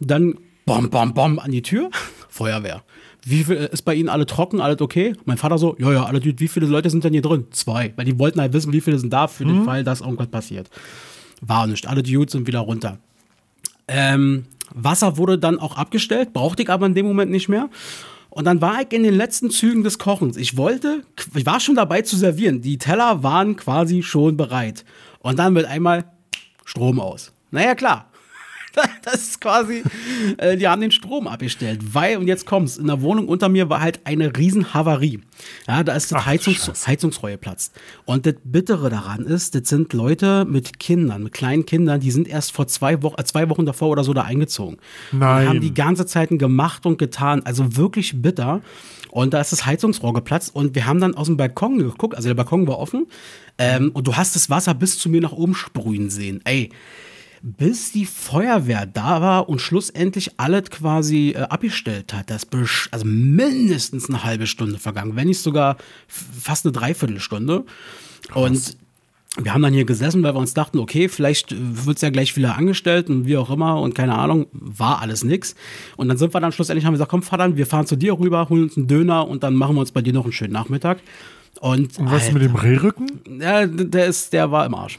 [0.00, 0.34] Dann
[0.66, 1.90] bom, bom, bom an die Tür.
[2.28, 2.82] Feuerwehr.
[3.24, 5.14] Wie viel, ist bei Ihnen alle trocken, alles okay?
[5.26, 6.20] Mein Vater so, ja, ja, alle.
[6.24, 7.44] Wie viele Leute sind denn hier drin?
[7.50, 7.92] Zwei.
[7.94, 10.68] Weil die wollten halt wissen, wie viele sind da für den Fall, dass irgendwas passiert.
[11.40, 11.86] War nicht.
[11.86, 12.98] Alle Dudes sind wieder runter.
[13.86, 17.68] Ähm, Wasser wurde dann auch abgestellt, brauchte ich aber in dem Moment nicht mehr.
[18.30, 20.38] Und dann war ich in den letzten Zügen des Kochens.
[20.38, 21.02] Ich wollte,
[21.34, 22.62] ich war schon dabei zu servieren.
[22.62, 24.86] Die Teller waren quasi schon bereit.
[25.18, 26.04] Und dann wird einmal
[26.64, 27.32] Strom aus.
[27.50, 28.10] Naja, klar.
[29.02, 29.82] Das ist quasi,
[30.38, 33.68] äh, die haben den Strom abgestellt, weil, und jetzt kommt's, in der Wohnung unter mir
[33.68, 35.20] war halt eine riesen Havarie.
[35.66, 36.86] Ja, da ist das Ach, Heizungs Scheiße.
[36.86, 37.74] Heizungsrohr geplatzt.
[38.04, 42.28] Und das Bittere daran ist, das sind Leute mit Kindern, mit kleinen Kindern, die sind
[42.28, 44.78] erst vor zwei Wochen, äh, zwei Wochen davor oder so da eingezogen.
[45.10, 45.42] Nein.
[45.42, 48.62] Und haben die ganze Zeit gemacht und getan, also wirklich bitter.
[49.10, 52.28] Und da ist das Heizungsrohr geplatzt und wir haben dann aus dem Balkon geguckt, also
[52.28, 53.06] der Balkon war offen,
[53.58, 56.40] ähm, und du hast das Wasser bis zu mir nach oben sprühen sehen.
[56.44, 56.70] Ey,
[57.42, 63.04] bis die Feuerwehr da war und schlussendlich alles quasi äh, abgestellt hat, das besch- also
[63.04, 65.76] mindestens eine halbe Stunde vergangen, wenn nicht sogar
[66.06, 67.64] fast eine Dreiviertelstunde.
[68.34, 68.76] Und
[69.38, 72.36] wir haben dann hier gesessen, weil wir uns dachten, okay, vielleicht wird es ja gleich
[72.36, 75.54] wieder angestellt und wie auch immer und keine Ahnung, war alles nix.
[75.96, 78.18] Und dann sind wir dann schlussendlich, haben wir gesagt, komm Vater, wir fahren zu dir
[78.18, 80.52] rüber, holen uns einen Döner und dann machen wir uns bei dir noch einen schönen
[80.52, 81.00] Nachmittag.
[81.60, 83.20] Und, Und was Alter, mit dem Rehrücken?
[83.40, 84.98] ja, der ist, der war im Arsch.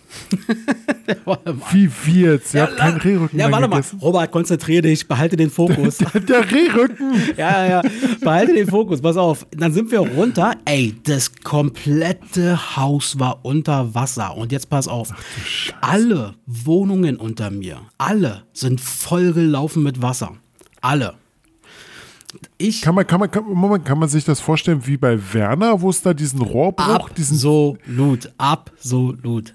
[1.08, 1.74] der war im Arsch.
[1.74, 2.54] Wie, wie jetzt?
[2.54, 3.78] Ihr habt keinen Rehrücken Ja, warte mal.
[3.78, 4.00] gegessen?
[4.00, 5.98] Robert, konzentriere dich, behalte den Fokus.
[5.98, 7.16] Der Rehrücken!
[7.38, 7.90] ja, ja, ja.
[8.22, 9.46] Behalte den Fokus, pass auf.
[9.52, 10.56] Dann sind wir runter.
[10.64, 14.38] Ey, das komplette Haus war unter Wasser.
[14.38, 15.10] Und jetzt pass auf.
[15.82, 20.32] Alle Wohnungen unter mir, alle sind vollgelaufen mit Wasser.
[20.80, 21.16] Alle.
[22.58, 25.82] Ich Kann man, kann, man, kann, Moment, kann man sich das vorstellen wie bei Werner,
[25.82, 29.54] wo es da diesen Rohrbruch, diesen absolut, absolut.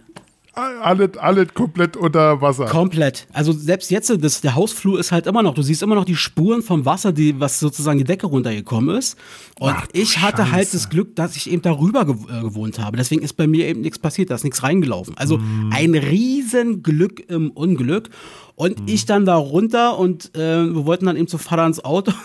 [0.83, 2.65] alles, alles komplett unter Wasser.
[2.67, 3.27] Komplett.
[3.33, 6.17] Also selbst jetzt, das, der Hausflur ist halt immer noch, du siehst immer noch die
[6.17, 9.17] Spuren vom Wasser, die, was sozusagen die Decke runtergekommen ist.
[9.61, 10.77] Und Ach ich hatte halt Scheiße.
[10.77, 12.97] das Glück, dass ich eben darüber äh, gewohnt habe.
[12.97, 15.17] Deswegen ist bei mir eben nichts passiert, da ist nichts reingelaufen.
[15.17, 15.71] Also Mm.
[15.73, 18.11] ein riesen Glück im Unglück.
[18.57, 18.89] Und Mm.
[18.89, 22.11] ich dann da runter und äh, wir wollten dann eben zu Vater ins Auto.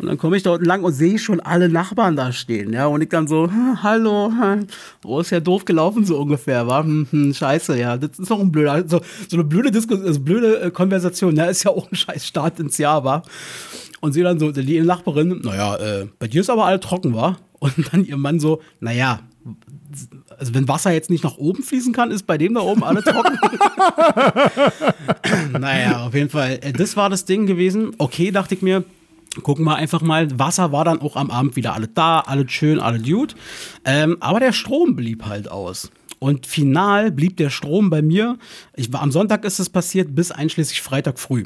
[0.00, 2.86] Und dann komme ich da unten lang und sehe schon alle Nachbarn da stehen, ja.
[2.86, 4.32] Und ich dann so, hm, hallo,
[5.04, 6.84] oh, ist ja doof gelaufen, so ungefähr, war.
[6.84, 7.98] Hm, hm, scheiße, ja.
[7.98, 11.44] Das ist doch ein blöder, so, so eine blöde Diskussion, also blöde äh, Konversation, ja,
[11.44, 13.24] ist ja auch ein scheiß Start ins Jahr, war.
[14.00, 17.36] Und sie dann so, die Nachbarin, naja, äh, bei dir ist aber alles trocken, war.
[17.58, 19.20] Und dann ihr Mann so, naja,
[20.38, 23.04] also wenn Wasser jetzt nicht nach oben fließen kann, ist bei dem da oben alles
[23.04, 23.38] trocken.
[25.60, 26.58] naja, auf jeden Fall.
[26.62, 27.90] äh, Das war das Ding gewesen.
[27.98, 28.84] Okay, dachte ich mir,
[29.42, 30.38] Gucken wir einfach mal.
[30.38, 33.36] Wasser war dann auch am Abend wieder alle da, alles schön, alles gut.
[33.84, 35.90] Ähm, aber der Strom blieb halt aus.
[36.18, 38.36] Und final blieb der Strom bei mir.
[38.74, 41.44] Ich war am Sonntag ist es passiert, bis einschließlich Freitag früh.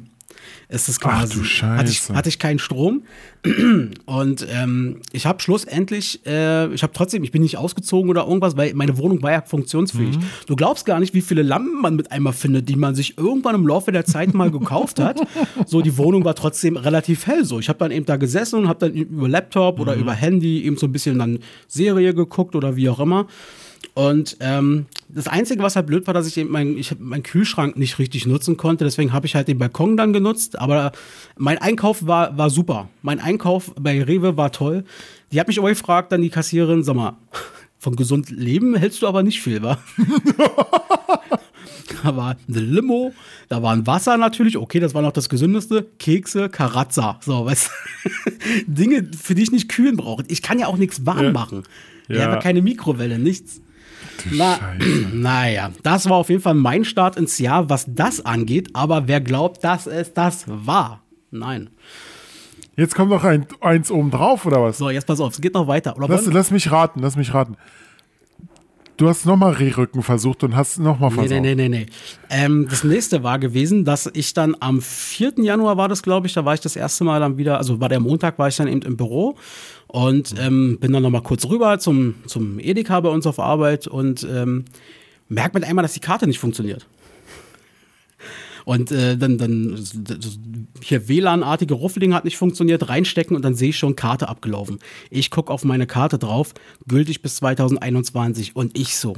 [0.68, 1.34] Ist es Ach quasi.
[1.34, 2.14] du Hatte ich, Scheiße.
[2.14, 3.02] hatte ich keinen Strom.
[4.06, 8.56] Und ähm, ich habe schlussendlich, äh, ich habe trotzdem, ich bin nicht ausgezogen oder irgendwas,
[8.56, 10.18] weil meine Wohnung war ja funktionsfähig.
[10.46, 13.54] Du glaubst gar nicht, wie viele Lampen man mit einmal findet, die man sich irgendwann
[13.54, 15.20] im Laufe der Zeit mal gekauft hat.
[15.66, 17.44] So, die Wohnung war trotzdem relativ hell.
[17.44, 20.64] So, ich habe dann eben da gesessen und habe dann über Laptop oder über Handy
[20.64, 23.26] eben so ein bisschen dann Serie geguckt oder wie auch immer.
[23.94, 27.76] Und ähm, das Einzige, was halt blöd war, dass ich eben mein, ich meinen Kühlschrank
[27.76, 28.84] nicht richtig nutzen konnte.
[28.84, 30.58] Deswegen habe ich halt den Balkon dann genutzt.
[30.58, 30.92] Aber
[31.36, 32.88] mein Einkauf war, war super.
[33.02, 34.84] Mein Einkauf bei Rewe war toll.
[35.32, 37.16] Die hat mich auch gefragt, dann die Kassiererin, sag mal,
[37.78, 39.78] von gesund leben hältst du aber nicht viel, wa?
[42.02, 43.12] da war eine Limo,
[43.48, 47.70] da war ein Wasser natürlich, okay, das war noch das Gesündeste, Kekse, Karazza, so, weißt?
[48.66, 50.24] Dinge, für die ich nicht kühlen brauche.
[50.28, 51.32] Ich kann ja auch nichts warm Ja.
[51.32, 51.62] machen.
[52.08, 52.24] Ich Ja.
[52.24, 53.60] habe ja keine Mikrowelle, nichts.
[54.30, 54.58] Na,
[55.12, 58.70] naja, das war auf jeden Fall mein Start ins Jahr, was das angeht.
[58.72, 61.02] Aber wer glaubt, dass es das war?
[61.30, 61.70] Nein.
[62.76, 64.78] Jetzt kommt noch ein, eins oben drauf, oder was?
[64.78, 65.94] So, jetzt pass auf, es geht noch weiter.
[66.08, 67.56] Lass, lass mich raten, lass mich raten.
[68.96, 71.40] Du hast nochmal Rehrücken versucht und hast nochmal Nee, versucht.
[71.40, 71.86] nee, nee, nee, nee.
[72.30, 75.34] Ähm, das nächste war gewesen, dass ich dann am 4.
[75.38, 77.88] Januar war das, glaube ich, da war ich das erste Mal dann wieder, also war
[77.88, 79.34] der Montag, war ich dann eben im Büro
[79.88, 84.24] und ähm, bin dann nochmal kurz rüber zum, zum Edeka bei uns auf Arbeit und
[84.30, 84.64] ähm,
[85.28, 86.86] merkt mit einmal, dass die Karte nicht funktioniert.
[88.64, 89.78] Und äh, dann, dann
[90.82, 94.78] hier WLAN-artige Ruffling hat nicht funktioniert, reinstecken und dann sehe ich schon Karte abgelaufen.
[95.10, 96.54] Ich gucke auf meine Karte drauf,
[96.86, 99.16] gültig bis 2021 und ich so.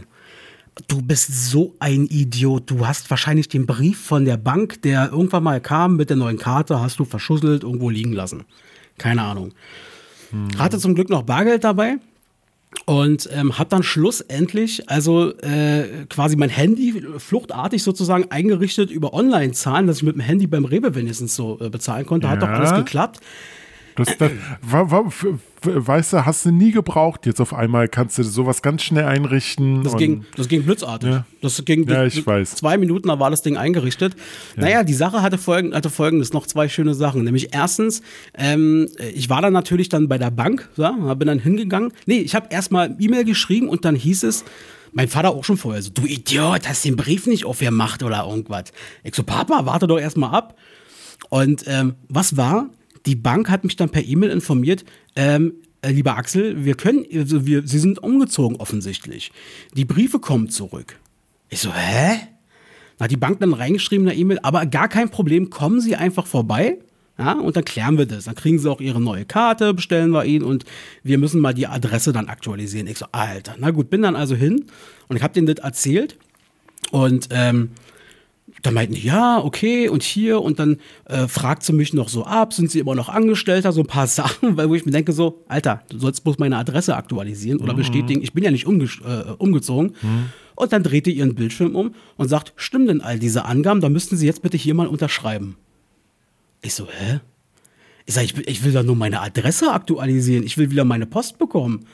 [0.88, 2.70] Du bist so ein Idiot.
[2.70, 6.38] Du hast wahrscheinlich den Brief von der Bank, der irgendwann mal kam mit der neuen
[6.38, 8.44] Karte, hast du verschusselt, irgendwo liegen lassen.
[8.98, 9.52] Keine Ahnung.
[10.58, 11.98] Hatte zum Glück noch Bargeld dabei
[12.84, 19.86] und ähm, habe dann schlussendlich also äh, quasi mein Handy fluchtartig sozusagen eingerichtet über Online-Zahlen,
[19.86, 22.28] dass ich mit dem Handy beim Rewe wenigstens so äh, bezahlen konnte.
[22.28, 22.54] Hat doch Ja.
[22.54, 23.20] alles geklappt.
[23.96, 24.30] Das, das,
[25.62, 27.26] weißt du, hast du nie gebraucht.
[27.26, 29.82] Jetzt auf einmal kannst du sowas ganz schnell einrichten.
[29.82, 31.10] Das ging, das ging blitzartig.
[31.10, 31.26] Ja.
[31.42, 32.56] Das ging Ja, ich weiß.
[32.56, 34.14] zwei Minuten, da war das Ding eingerichtet.
[34.56, 37.24] Naja, die Sache hatte, folgend, hatte folgendes, noch zwei schöne Sachen.
[37.24, 38.02] Nämlich erstens,
[38.34, 41.92] ähm, ich war dann natürlich dann bei der Bank, ja, bin dann hingegangen.
[42.06, 44.44] Nee, ich habe erstmal E-Mail geschrieben und dann hieß es,
[44.92, 48.72] mein Vater auch schon vorher so, du Idiot, hast den Brief nicht aufgemacht oder irgendwas.
[49.04, 50.56] Ich so, Papa, warte doch erstmal ab.
[51.28, 52.68] Und ähm, was war?
[53.06, 57.46] Die Bank hat mich dann per E-Mail informiert, ähm, äh, lieber Axel, wir können, also
[57.46, 59.32] wir, Sie sind umgezogen offensichtlich.
[59.74, 60.98] Die Briefe kommen zurück.
[61.48, 62.18] Ich so, hä?
[62.98, 65.96] Da hat die Bank dann reingeschrieben in der E-Mail, aber gar kein Problem, kommen Sie
[65.96, 66.78] einfach vorbei.
[67.18, 68.24] Ja, und dann klären wir das.
[68.24, 70.66] Dann kriegen sie auch ihre neue Karte, bestellen wir ihn und
[71.02, 72.86] wir müssen mal die Adresse dann aktualisieren.
[72.86, 74.66] Ich so, Alter, na gut, bin dann also hin
[75.08, 76.18] und ich habe denen das erzählt
[76.90, 77.70] und ähm,
[78.66, 82.24] dann meinten die, ja, okay, und hier, und dann äh, fragt sie mich noch so
[82.24, 85.12] ab, sind sie immer noch Angestellter, so ein paar Sachen, weil wo ich mir denke,
[85.12, 88.84] so, Alter, du sollst bloß meine Adresse aktualisieren oder bestätigen, ich bin ja nicht umge
[88.84, 89.94] äh, umgezogen.
[90.56, 93.88] Und dann dreht die ihren Bildschirm um und sagt, stimmen denn all diese Angaben, da
[93.88, 95.56] müssten sie jetzt bitte hier mal unterschreiben.
[96.62, 97.20] Ich so, hä?
[98.06, 101.06] Ich sag, ich will, ich will da nur meine Adresse aktualisieren, ich will wieder meine
[101.06, 101.86] Post bekommen.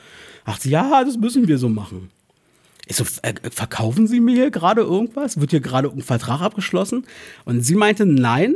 [0.45, 2.09] Ach, sie, ja, das müssen wir so machen.
[2.85, 5.39] Ich so, äh, verkaufen Sie mir hier gerade irgendwas?
[5.39, 7.05] Wird hier gerade ein Vertrag abgeschlossen?
[7.45, 8.55] Und sie meinte, nein,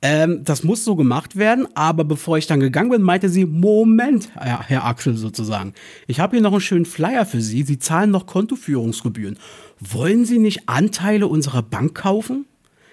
[0.00, 1.68] ähm, das muss so gemacht werden.
[1.74, 5.74] Aber bevor ich dann gegangen bin, meinte sie, Moment, Herr, Herr Axel sozusagen.
[6.06, 7.62] Ich habe hier noch einen schönen Flyer für Sie.
[7.62, 9.38] Sie zahlen noch Kontoführungsgebühren.
[9.80, 12.46] Wollen Sie nicht Anteile unserer Bank kaufen?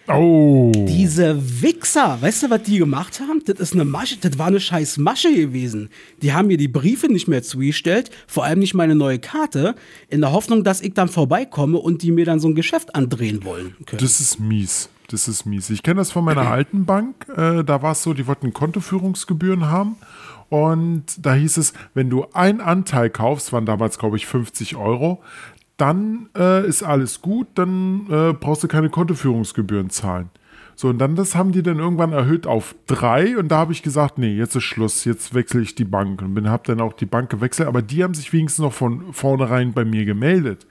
[0.09, 0.71] Oh.
[0.75, 3.41] Diese Wichser, weißt du, was die gemacht haben?
[3.45, 5.89] Das ist eine Masche, das war eine scheiß Masche gewesen.
[6.21, 9.75] Die haben mir die Briefe nicht mehr zugestellt, vor allem nicht meine neue Karte,
[10.09, 13.43] in der Hoffnung, dass ich dann vorbeikomme und die mir dann so ein Geschäft andrehen
[13.43, 14.01] wollen können.
[14.01, 14.89] Das ist mies.
[15.09, 15.69] Das ist mies.
[15.69, 17.27] Ich kenne das von meiner alten Bank.
[17.29, 19.95] Äh, da war es so, die wollten Kontoführungsgebühren haben.
[20.49, 25.21] Und da hieß es, wenn du einen Anteil kaufst, waren damals, glaube ich, 50 Euro,
[25.79, 30.29] dann äh, ist alles gut, dann äh, brauchst du keine Kontoführungsgebühren zahlen.
[30.75, 33.83] So, und dann das haben die dann irgendwann erhöht auf drei und da habe ich
[33.83, 37.05] gesagt, nee, jetzt ist Schluss, jetzt wechsle ich die Bank und habe dann auch die
[37.05, 40.65] Bank gewechselt, aber die haben sich wenigstens noch von vornherein bei mir gemeldet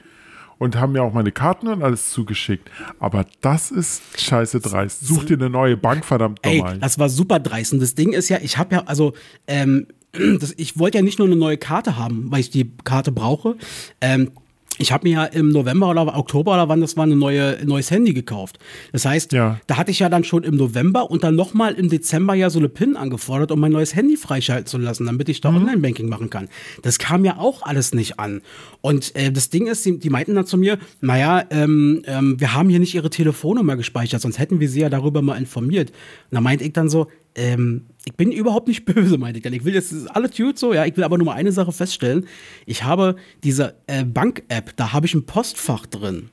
[0.58, 2.70] und haben mir auch meine Karten und alles zugeschickt.
[2.98, 5.06] Aber das ist scheiße dreist.
[5.06, 6.78] Such dir eine neue Bank, verdammt Ey, nochmal.
[6.78, 7.72] das war super dreist.
[7.72, 9.12] Und das Ding ist ja, ich habe ja, also,
[9.46, 9.86] ähm,
[10.40, 13.56] das, ich wollte ja nicht nur eine neue Karte haben, weil ich die Karte brauche.
[14.00, 14.30] Ähm,
[14.78, 17.90] ich habe mir ja im November oder Oktober oder wann das war, ein neue, neues
[17.90, 18.58] Handy gekauft.
[18.92, 19.60] Das heißt, Ja.
[19.66, 22.58] da hatte ich ja dann schon im November und dann nochmal im Dezember ja so
[22.58, 26.30] eine PIN angefordert, um mein neues Handy freischalten zu lassen, damit ich da Online-Banking machen
[26.30, 26.48] kann.
[26.82, 28.42] Das kam ja auch alles nicht an.
[28.80, 32.54] Und äh, das Ding ist, die, die meinten dann zu mir, naja, ähm, ähm, wir
[32.54, 35.90] haben hier nicht ihre Telefonnummer gespeichert, sonst hätten wir sie ja darüber mal informiert.
[35.90, 39.52] Und da meinte ich dann so, ähm, ich bin überhaupt nicht böse, meinte ich dann.
[39.52, 41.52] Ich will jetzt, das ist alles gut so, ja, ich will aber nur mal eine
[41.52, 42.26] Sache feststellen.
[42.66, 46.30] Ich habe diese äh, Bank-App, da habe ich ein Postfach drin.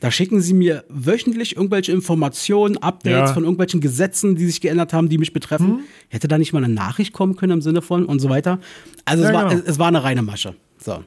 [0.00, 3.34] Da schicken sie mir wöchentlich irgendwelche Informationen, Updates Ja.
[3.34, 5.84] von irgendwelchen Gesetzen, die sich geändert haben, die mich betreffen.
[6.08, 8.58] Hätte da nicht mal eine Nachricht kommen können im Sinne von und so weiter.
[9.04, 9.62] Also es, Ja, war, genau.
[9.62, 10.56] es, es war eine reine Masche.
[10.78, 11.04] So.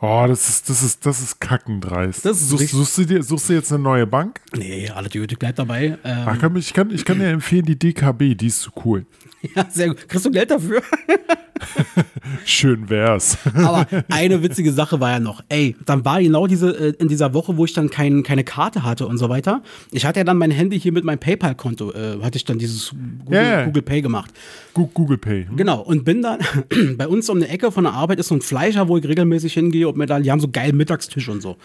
[0.00, 2.24] Oh, das ist, das ist, das ist kackendreist.
[2.24, 4.40] Das ist suchst, suchst, du dir, suchst du jetzt eine neue Bank?
[4.56, 5.98] Nee, alles gut, ich bleib dabei.
[6.04, 9.06] Ähm, Ach, kann, ich, kann, ich kann dir empfehlen, die DKB, die ist so cool.
[9.56, 10.08] ja, sehr gut.
[10.08, 10.82] Kriegst du Geld dafür?
[12.44, 13.38] Schön wär's.
[13.54, 17.34] Aber eine witzige Sache war ja noch, ey, dann war genau diese, äh, in dieser
[17.34, 19.62] Woche, wo ich dann kein, keine Karte hatte und so weiter.
[19.90, 22.90] Ich hatte ja dann mein Handy hier mit meinem PayPal-Konto, äh, hatte ich dann dieses
[23.24, 23.64] Google, ja.
[23.64, 24.30] Google Pay gemacht.
[24.74, 25.46] Google Pay.
[25.56, 26.38] Genau, und bin dann,
[26.96, 29.54] bei uns um eine Ecke von der Arbeit ist so ein Fleischer, wo ich regelmäßig
[29.54, 31.56] hingehe und mir dann, die haben so geil Mittagstisch und so.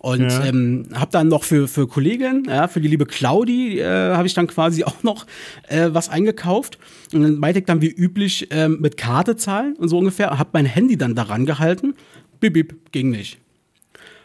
[0.00, 0.46] Und Ja.
[0.46, 3.84] ähm, habe dann noch für, für Kollegin, ja, für die liebe Claudi, äh,
[4.14, 5.26] habe ich dann quasi auch noch
[5.68, 6.78] äh, was eingekauft.
[7.12, 10.38] Und dann meinte ich dann wie üblich ähm, mit Karte zahlen und so ungefähr.
[10.38, 11.94] Habe mein Handy dann daran gehalten.
[12.40, 13.38] Bip, bip, ging nicht.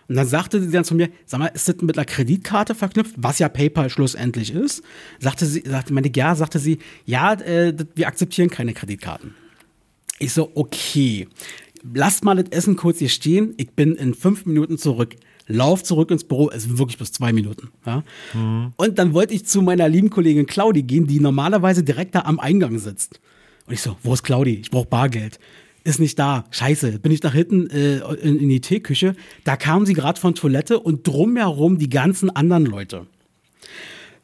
[0.08, 3.16] Und dann sagte sie dann zu mir, sag mal, ist das mit einer Kreditkarte verknüpft,
[3.18, 4.84] was ja PayPal schlussendlich ist?
[5.20, 9.34] Sagte sie, sagte, meinte ich, ja, sagte sie, ja, äh, wir akzeptieren keine Kreditkarten.
[10.20, 11.28] Ich so, okay,
[11.94, 15.16] lasst mal das Essen kurz hier stehen, ich bin in fünf Minuten zurück.
[15.48, 17.70] Lauf zurück ins Büro, es sind wirklich bis zwei Minuten.
[17.86, 18.04] Ja?
[18.78, 22.40] Und dann wollte ich zu meiner lieben Kollegin Claudi gehen, die normalerweise direkt da am
[22.40, 23.20] Eingang sitzt.
[23.68, 24.56] Und ich so, wo ist Claudi?
[24.56, 25.40] Ich brauche Bargeld.
[25.84, 26.46] Ist nicht da.
[26.50, 27.00] Scheiße.
[27.00, 29.16] Bin ich nach hinten äh, in, in die Teeküche.
[29.44, 33.06] Da kam sie gerade von Toilette und drumherum die ganzen anderen Leute.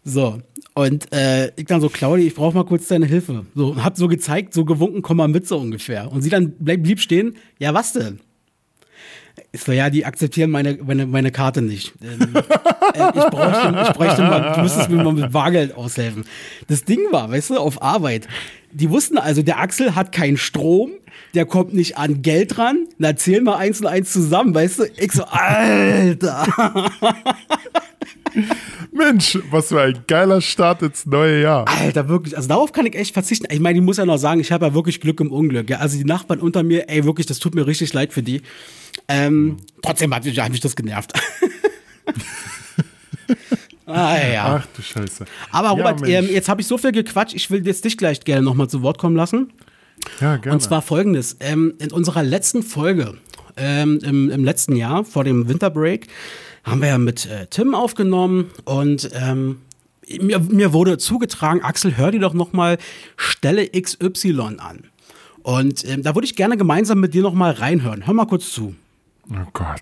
[0.04, 0.42] So,
[0.74, 3.46] und äh, ich dann so, Claudi, ich brauche mal kurz deine Hilfe.
[3.54, 6.12] So, hab so gezeigt, so gewunken, komm mal mit so ungefähr.
[6.12, 8.20] Und sie dann blieb stehen, ja, was denn?
[9.52, 11.94] Ich so, ja, die akzeptieren meine, meine, meine Karte nicht.
[12.02, 16.26] Ähm, äh, ich, bräuchte, ich bräuchte mal, du müsstest mir mal mit Bargeld aushelfen.
[16.68, 18.28] Das Ding war, weißt du, auf Arbeit.
[18.72, 20.92] Die wussten also, der Axel hat keinen Strom,
[21.34, 22.88] der kommt nicht an Geld ran.
[22.98, 24.84] Na, zähl mal eins und eins zusammen, weißt du?
[24.98, 26.46] Ich so, Alter.
[28.92, 31.68] Mensch, was für ein geiler Start ins neue Jahr.
[31.68, 33.48] Alter, wirklich, also darauf kann ich echt verzichten.
[33.50, 35.70] Ich meine, ich muss ja noch sagen, ich habe ja wirklich Glück im Unglück.
[35.70, 35.80] Ja?
[35.80, 38.42] Also die Nachbarn unter mir, ey, wirklich, das tut mir richtig leid für die.
[39.12, 41.14] Ähm, trotzdem hat mich, hat mich das genervt.
[43.86, 44.62] ah, ja.
[44.62, 45.26] Ach du Scheiße.
[45.52, 46.14] Aber Ja, Robert, Mensch.
[46.14, 48.82] ähm, jetzt habe ich so viel gequatscht, ich will jetzt dich gleich gerne nochmal zu
[48.82, 49.52] Wort kommen lassen.
[50.20, 50.56] Ja, gerne.
[50.56, 53.18] Und zwar folgendes: ähm, In unserer letzten Folge
[53.58, 56.08] ähm, im, im letzten Jahr vor dem Winterbreak
[56.64, 59.62] haben wir ja mit äh, Tim aufgenommen und ähm,
[60.20, 62.78] mir, mir wurde zugetragen, Axel, hör dir doch noch mal
[63.18, 64.84] Stelle XY an.
[65.44, 68.06] Und ähm, da würde ich gerne gemeinsam mit dir noch mal reinhören.
[68.06, 68.76] Hör mal kurz zu.
[69.30, 69.82] Oh Gott.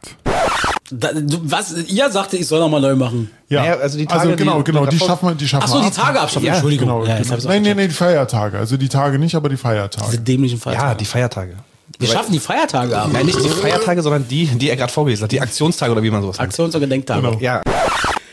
[0.92, 1.10] Da,
[1.44, 1.74] was?
[1.88, 3.30] Ihr sagte, ich soll noch mal neu machen.
[3.48, 5.72] Ja, Naja, also die Tage, genau, die- genau, die davor- schaffen wir, die schaffen Ach
[5.72, 5.96] so, wir die.
[5.96, 6.46] Tage abschaffen.
[6.48, 6.88] Ja, Entschuldigung.
[6.88, 7.36] Genau, Ja, genau.
[7.48, 8.58] Nein, nein, nein, die Feiertage.
[8.58, 10.06] Also die Tage nicht, aber die Feiertage.
[10.12, 10.88] Diese dämlichen Feiertage.
[10.90, 11.54] Ja, die Feiertage.
[12.00, 13.10] wir schaffen die Feiertage ab.
[13.12, 15.32] Nein, nicht die Feiertage, sondern die, die er gerade vorgelesen hat.
[15.32, 16.50] Die Aktionstage oder wie man sowas sagt.
[16.52, 17.22] Aktions- und Gedenktage.
[17.22, 17.38] Genau.
[17.40, 17.62] Ja,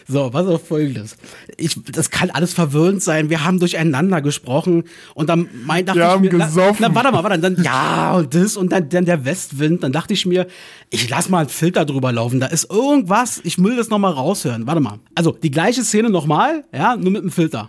[0.08, 1.16] So, was auf folgendes.
[1.56, 3.28] Ich, das kann alles verwirrend sein.
[3.28, 6.76] Wir haben durcheinander gesprochen und dann mein, dachte Wir ich haben mir, na, gesoffen.
[6.78, 9.82] na, warte mal, warte, dann ja und das und dann, dann der Westwind.
[9.82, 10.46] Dann dachte ich mir,
[10.90, 12.38] ich lass mal einen Filter drüber laufen.
[12.38, 14.66] Da ist irgendwas, ich will das nochmal raushören.
[14.66, 15.00] Warte mal.
[15.16, 17.68] Also, die gleiche Szene nochmal, ja, nur mit einem Filter.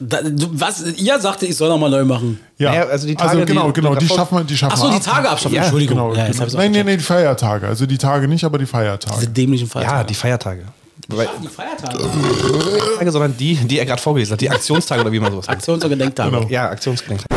[0.00, 0.20] Da,
[0.52, 0.84] was?
[0.96, 2.38] Ihr sagte, ich soll nochmal neu machen.
[2.56, 4.80] Ja, Naja, also die Tage, genau, die- genau, die davor- schaffen wir, die schaffen Ach
[4.80, 5.56] so, wir die Tage abschaffen.
[5.56, 5.96] Ja, Entschuldigung.
[5.96, 6.46] Genau, ja, genau.
[6.56, 7.66] Nein, nein, nein, die Feiertage.
[7.66, 9.26] Also die Tage nicht, aber die Diese Feiertage.
[9.26, 9.98] dämlichen Feiertage.
[9.98, 10.62] ja, die Feiertage.
[11.08, 13.10] Weil- die Feiertage.
[13.10, 14.40] Sondern die, die er gerade vorgelesen hat.
[14.40, 15.58] Die Aktionstage oder wie man sowas sagt.
[15.58, 16.30] Aktions- und Gedenktage.
[16.30, 16.48] Genau.
[16.48, 17.28] Ja, Aktionsgedenktage.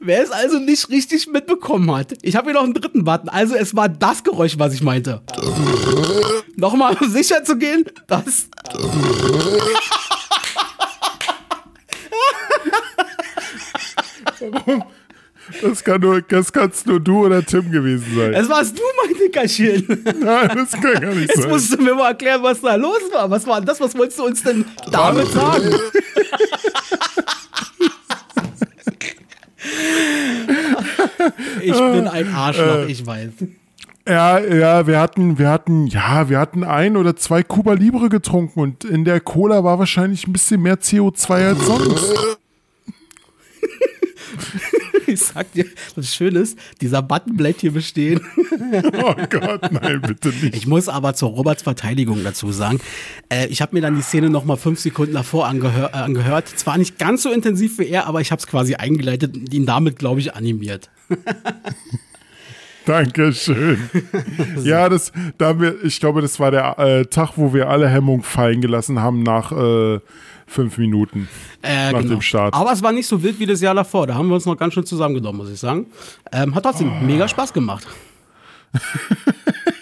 [0.00, 3.28] Wer es also nicht richtig mitbekommen hat, ich habe hier noch einen dritten Button.
[3.28, 5.22] Also es war das Geräusch, was ich meinte.
[6.56, 8.48] Nochmal, um sicher zu gehen, das.
[15.62, 18.34] Das, kann nur, das kannst nur du oder Tim gewesen sein.
[18.34, 19.86] Es warst du, mein Dickerchen.
[20.20, 21.50] Nein, das kann gar nicht Jetzt sein.
[21.50, 23.30] musst du mir mal erklären, was da los war.
[23.30, 23.80] Was war das?
[23.80, 25.74] Was wolltest du uns denn damit sagen?
[31.60, 33.30] Ich bin ein Arschloch, ich weiß.
[34.08, 38.60] Ja, ja, wir hatten, wir hatten, ja, wir hatten ein oder zwei Cuba Libre getrunken
[38.60, 42.14] und in der Cola war wahrscheinlich ein bisschen mehr CO2 als sonst.
[45.16, 48.20] Ich sag dir, das Schöne ist, dieser Button bleibt hier bestehen.
[49.02, 50.56] Oh Gott, nein, bitte nicht.
[50.56, 52.80] Ich muss aber zur Roberts Verteidigung dazu sagen,
[53.28, 56.48] äh, ich habe mir dann die Szene noch mal fünf Sekunden davor angehör, äh, angehört.
[56.48, 59.66] Zwar nicht ganz so intensiv wie er, aber ich habe es quasi eingeleitet und ihn
[59.66, 60.90] damit, glaube ich, animiert.
[62.86, 63.90] Dankeschön.
[64.62, 68.22] Ja, das, da wir, ich glaube, das war der äh, Tag, wo wir alle Hemmung
[68.22, 70.00] fallen gelassen haben nach äh,
[70.46, 71.28] fünf Minuten
[71.62, 72.14] Äh, nach genau.
[72.14, 72.54] dem Start.
[72.54, 74.06] Aber es war nicht so wild wie das Jahr davor.
[74.06, 75.86] Da haben wir uns noch ganz schön zusammengenommen, muss ich sagen.
[76.32, 77.04] Ähm, hat trotzdem Oh.
[77.04, 77.86] mega Spaß gemacht.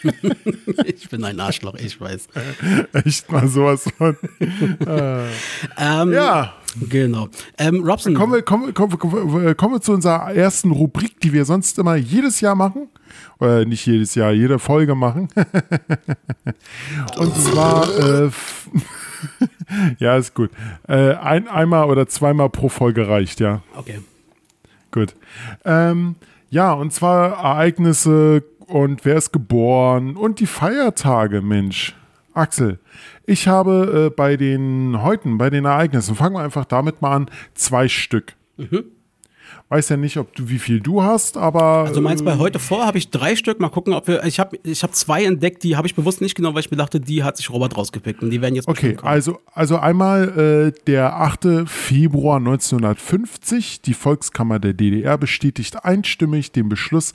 [0.85, 2.29] ich bin ein Arschloch, ich weiß.
[3.05, 4.17] Echt mal sowas von.
[4.87, 6.55] Ähm, Ja,
[6.91, 7.29] Genau.
[7.57, 11.45] Ähm, Robson, kommen wir, kommen, kommen, kommen, kommen wir zu unserer ersten Rubrik, die wir
[11.45, 12.89] sonst immer jedes Jahr machen.
[13.39, 15.29] Oder nicht jedes Jahr, jede Folge machen.
[17.17, 18.31] Und zwar, äh,
[19.99, 20.51] ja, ist gut.
[20.89, 23.62] Äh, ein, einmal oder zweimal pro Folge reicht, ja.
[23.77, 24.01] okay.
[24.91, 25.14] Gut.
[25.64, 26.14] Ähm,
[26.51, 31.97] ja, und zwar Ereignisse und wer ist geboren und die Feiertage, Mensch.
[32.33, 32.79] Axel,
[33.27, 37.31] ich habe äh, bei den heuten, bei den Ereignissen, fangen wir einfach damit mal an,
[37.55, 38.35] zwei Stück.
[39.68, 42.86] Weiß ja nicht, ob du wie viel du hast, aber Also meinst bei heute vor
[42.86, 43.61] habe ich drei Stück.
[43.61, 44.24] Mal gucken, ob wir.
[44.24, 46.76] Ich habe ich hab zwei entdeckt, die habe ich bewusst nicht genommen, weil ich mir
[46.76, 50.80] dachte, die hat sich Robert rausgepickt und die werden jetzt Okay, also, also einmal äh,
[50.86, 51.66] der 8.
[51.66, 53.82] Februar 1950.
[53.82, 57.14] Die Volkskammer der DDR bestätigt einstimmig den Beschluss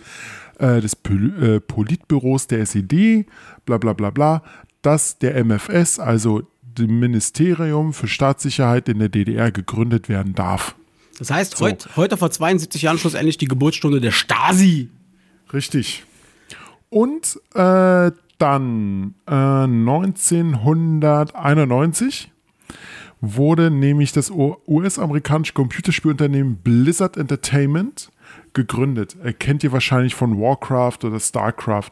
[0.59, 3.25] äh, des Pol äh, Politbüros der SED,
[3.65, 4.43] bla bla bla bla,
[4.81, 10.75] dass der MFS, also dem Ministerium für Staatssicherheit in der DDR, gegründet werden darf.
[11.20, 14.89] Das heißt, heut, heute vor 72 Jahren schlussendlich die Geburtsstunde der Stasi.
[15.53, 16.03] Richtig.
[16.89, 22.32] Und äh, dann äh, 1991
[23.22, 28.09] wurde nämlich das US-amerikanische Computerspielunternehmen Blizzard Entertainment
[28.53, 29.17] gegründet.
[29.23, 31.91] Äh, kennt ihr wahrscheinlich von Warcraft oder StarCraft.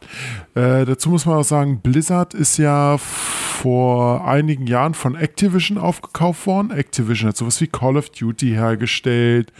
[0.54, 6.46] Äh, dazu muss man auch sagen, Blizzard ist ja vor einigen Jahren von Activision aufgekauft
[6.46, 6.70] worden.
[6.70, 9.52] Activision hat sowas wie Call of Duty hergestellt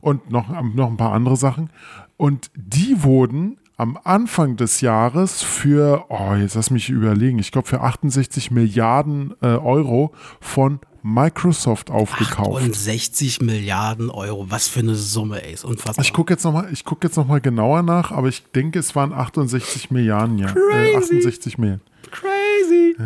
[0.00, 1.70] und noch, noch ein paar andere Sachen.
[2.16, 7.66] Und die wurden am Anfang des Jahres für, oh, jetzt lass mich überlegen, ich glaube
[7.66, 12.62] für 68 Milliarden äh, Euro von Microsoft aufgekauft.
[12.62, 14.46] 68 Milliarden Euro.
[14.48, 15.54] Was für eine Summe, ey.
[15.54, 16.04] Ist unfassbar.
[16.04, 19.12] Ich gucke jetzt nochmal guck jetzt noch mal genauer nach, aber ich denke, es waren
[19.12, 20.54] 68 Milliarden, ja.
[20.72, 21.82] Äh, 68 Milliarden.
[22.10, 22.96] Crazy.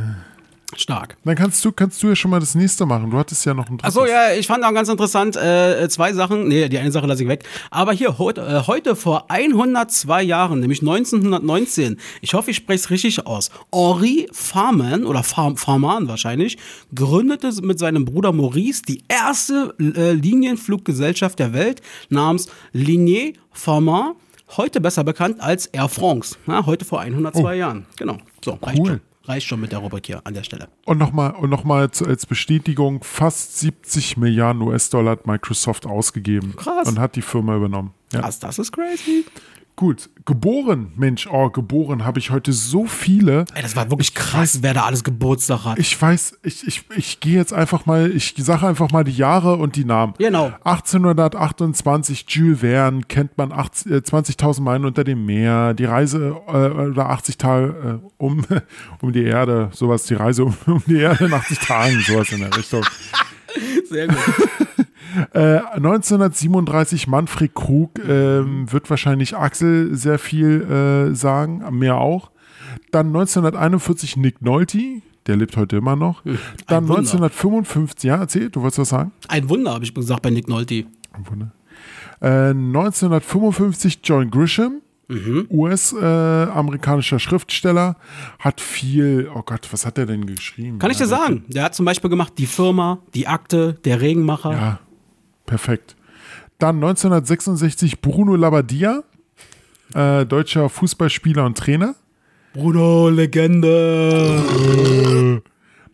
[0.77, 1.17] Stark.
[1.25, 3.11] Dann kannst du, kannst du ja schon mal das nächste machen.
[3.11, 3.97] Du hattest ja noch ein drittes.
[3.97, 7.23] Achso, ja, ich fand auch ganz interessant, äh, zwei Sachen, nee, die eine Sache lasse
[7.23, 7.45] ich weg.
[7.71, 12.91] Aber hier, heute, äh, heute vor 102 Jahren, nämlich 1919, ich hoffe, ich spreche es
[12.91, 16.59] richtig aus, Henri Farman, oder Far Farman wahrscheinlich,
[16.95, 24.15] gründete mit seinem Bruder Maurice die erste äh, Linienfluggesellschaft der Welt namens Lignée Farman,
[24.57, 26.37] heute besser bekannt als Air France.
[26.47, 27.87] Ja, heute vor 102 Jahren.
[27.97, 28.19] Genau.
[28.45, 29.01] So, reicht Cool.
[29.27, 30.69] Reicht schon mit der Rubrik hier an der Stelle.
[30.85, 36.87] Und nochmal und noch mal als Bestätigung, fast 70 Milliarden US-Dollar hat Microsoft ausgegeben Krass.
[36.89, 37.95] und hat die Firma übernommen.
[38.13, 38.23] Ja.
[38.23, 39.25] Was, das ist crazy.
[39.77, 43.45] Gut, geboren, Mensch, oh, geboren habe ich heute so viele.
[43.55, 45.81] Ey, das war wirklich krass, wer da alles Geburtstag hat.
[45.81, 49.57] Ich weiß, ich, ich, ich gehe jetzt einfach mal, ich sage einfach mal die Jahre
[49.57, 50.15] und die Namen.
[50.19, 50.53] Genau.
[50.63, 56.51] 1828, Jules Verne, kennt man 80 äh, 20.000 Meilen unter dem Meer, die Reise äh,
[56.51, 58.47] oder 80 Tage äh, um,
[59.01, 62.39] um die Erde, sowas, die Reise um, um die Erde in 80 Tagen, sowas in
[62.39, 62.85] der Richtung.
[63.91, 64.19] Sehr gut.
[65.33, 70.63] Äh, 1937 Manfred Krug ähm, wird wahrscheinlich Axel sehr viel
[71.11, 72.31] äh, sagen, mir auch.
[72.91, 76.23] Dann 1941 Nick Nolte, der lebt heute immer noch.
[76.67, 76.99] Dann Wunder.
[77.01, 79.13] 1955, ja, erzähl, du wolltest was sagen?
[79.29, 80.85] Ein Wunder, habe ich gesagt bei Nick Nolte.
[81.31, 81.53] Wunder.
[82.21, 85.47] Äh, 1955 John Grisham, Mhm.
[85.51, 87.97] US-amerikanischer Schriftsteller,
[88.39, 90.79] hat viel, oh Gott, was hat er denn geschrieben?
[90.79, 91.45] Kann ich dir Ja, sagen?
[91.49, 94.53] Der hat zum Beispiel gemacht Die Firma, Die Akte, Der Regenmacher.
[94.53, 94.79] Ja,
[95.47, 95.97] perfekt.
[96.59, 99.03] Dann 1966 Bruno Labbadia,
[99.95, 101.95] äh, deutscher Fußballspieler und Trainer.
[102.55, 104.43] Bruno, Legende.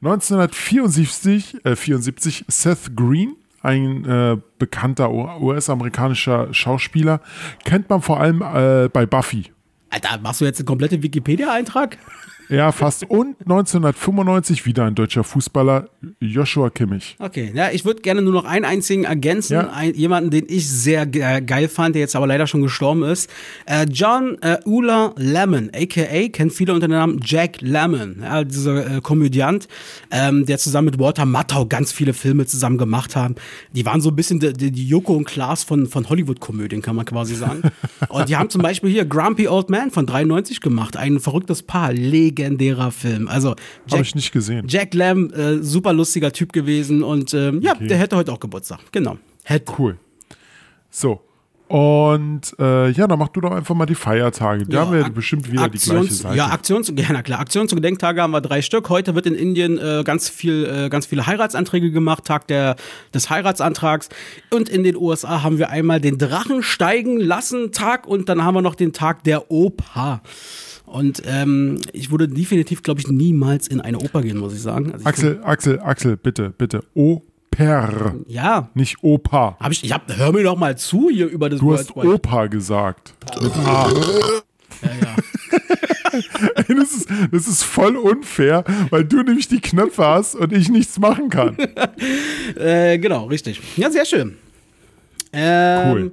[0.03, 7.21] 1974 äh, 74 Seth Green, ein äh, bekannter US-amerikanischer Schauspieler,
[7.65, 9.53] kennt man vor allem äh, bei Buffy.
[9.91, 11.99] Alter, machst du jetzt einen kompletten Wikipedia-Eintrag?
[12.51, 13.09] Ja, fast.
[13.09, 15.89] Und 1995 wieder ein deutscher Fußballer,
[16.19, 17.17] Joshua Kimmich.
[17.21, 19.55] Okay, ja, ich würde gerne nur noch einen einzigen ergänzen.
[19.55, 19.71] Ja.
[19.73, 23.31] Ein, jemanden, den ich sehr ge geil fand, der jetzt aber leider schon gestorben ist.
[23.67, 26.29] Äh, John äh, Ula Lemon, a.k.a.
[26.29, 28.17] kennt viele unter dem Namen Jack Lemmon.
[28.21, 29.69] Ja, dieser äh, Komödiant,
[30.11, 33.37] ähm, der zusammen mit Walter Matthau ganz viele Filme zusammen gemacht haben.
[33.73, 37.05] Die waren so ein bisschen die, die, Joko und Klaas von, von Hollywood-Komödien, kann man
[37.05, 37.63] quasi sagen.
[38.09, 40.97] und die haben zum Beispiel hier Grumpy Old Man von 93 gemacht.
[40.97, 41.93] Ein verrücktes Paar,
[42.41, 43.29] legendärer Film.
[43.29, 44.67] Also Habe Jack, ich nicht gesehen.
[44.69, 47.87] Jack Lamb, äh, super lustiger Typ gewesen und ähm, ja, Okay.
[47.89, 48.81] der hätte heute auch Geburtstag.
[48.93, 49.19] Genau.
[49.45, 49.73] Hätte.
[49.79, 49.97] Cool.
[50.91, 51.21] So.
[51.69, 54.67] Und äh, ja, dann mach du doch einfach mal die Feiertage.
[54.67, 56.37] Da haben wir Ak- bestimmt wieder die gleiche Aktions- Seite.
[56.37, 57.39] Ja, Aktions, ja, klar.
[57.39, 58.89] Aktions- und Gedenktage haben wir drei Stück.
[58.89, 62.75] Heute wird in Indien äh, ganz viel, äh, ganz viele Heiratsanträge gemacht, Tag der,
[63.15, 64.09] des Heiratsantrags.
[64.53, 68.55] Und in den USA haben wir einmal den Drachen steigen lassen Tag und dann haben
[68.57, 70.23] wir noch den Tag der Oper.
[70.91, 74.87] Und ähm, ich würde definitiv, glaube ich, niemals in eine Oper gehen, muss ich sagen.
[74.93, 76.81] Also ich Axel, Axel, Axel, bitte, bitte.
[76.95, 79.57] Oper, ja, nicht Opa.
[79.61, 82.09] hab ich, ich hab, hör mir doch mal zu hier über das Du hast World
[82.27, 83.15] Opa gesagt.
[83.41, 83.89] Mit A.
[83.89, 85.17] Ja, ja.
[86.67, 90.69] Ey, Das ist, das ist voll unfair, weil du nämlich die Knöpfe hast und ich
[90.69, 91.57] nichts machen kann.
[92.57, 93.61] Äh, genau, richtig.
[93.77, 94.37] Ja, sehr schön.
[95.33, 96.13] Ähm, Cool.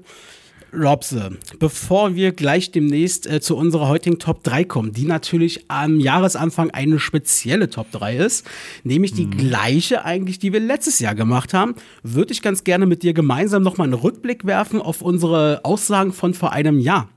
[0.77, 5.99] Robse, bevor wir gleich demnächst äh, zu unserer heutigen Top 3 kommen, die natürlich am
[5.99, 8.45] Jahresanfang eine spezielle Top 3 ist,
[8.83, 13.03] nämlich die gleiche eigentlich, die wir letztes Jahr gemacht haben, würde ich ganz gerne mit
[13.03, 17.09] dir gemeinsam nochmal einen Rückblick werfen auf unsere Aussagen von vor einem Jahr.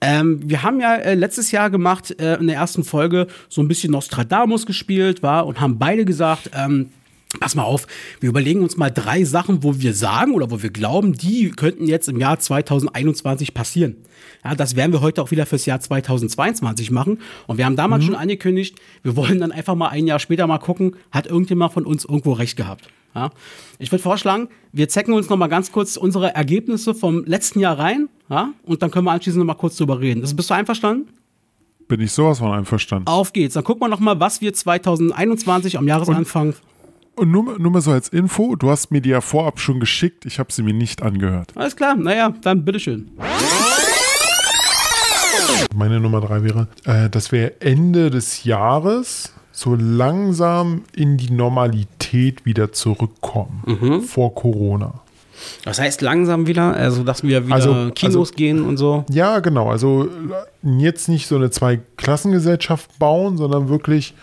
[0.00, 3.68] Ähm, wir haben ja äh, letztes Jahr gemacht, äh, in der ersten Folge, so ein
[3.68, 6.90] bisschen Nostradamus gespielt, war und haben beide gesagt, ähm,
[7.40, 7.86] Pass mal auf,
[8.20, 11.86] wir überlegen uns mal drei Sachen, wo wir sagen oder wo wir glauben, die könnten
[11.86, 13.96] jetzt im Jahr 2021 passieren.
[14.42, 17.20] Ja, das werden wir heute auch wieder fürs Jahr 2022 machen.
[17.46, 20.58] Und wir haben damals schon angekündigt, wir wollen dann einfach mal ein Jahr später mal
[20.58, 22.88] gucken, hat irgendjemand von uns irgendwo recht gehabt.
[23.14, 23.30] Ja,
[23.78, 27.78] ich würde vorschlagen, wir zecken uns noch mal ganz kurz unsere Ergebnisse vom letzten Jahr
[27.78, 30.20] rein, ja, und dann können wir anschließend noch mal kurz drüber reden.
[30.20, 31.08] Das, bist du einverstanden?
[31.88, 33.08] Bin ich sowas von einverstanden.
[33.08, 33.54] Auf geht's.
[33.54, 36.54] Dann gucken wir noch mal, was wir 2021 am Jahresanfang
[37.18, 40.24] Und nur, nur mal so als Info, du hast mir die ja vorab schon geschickt,
[40.24, 41.50] ich habe sie mir nicht angehört.
[41.56, 43.10] Alles klar, naja, dann bitteschön.
[45.74, 52.44] Meine Nummer drei wäre, äh, dass wir Ende des Jahres so langsam in die Normalität
[52.46, 53.62] wieder zurückkommen.
[53.66, 54.02] Mhm.
[54.02, 54.94] Vor Corona.
[55.64, 59.04] Das heißt langsam wieder, also dass wir wieder Also- Kinos also- gehen und so.
[59.10, 59.68] Ja, genau.
[59.70, 64.14] Also äh, jetzt nicht so eine Zwei-Klassengesellschaft bauen, sondern wirklich,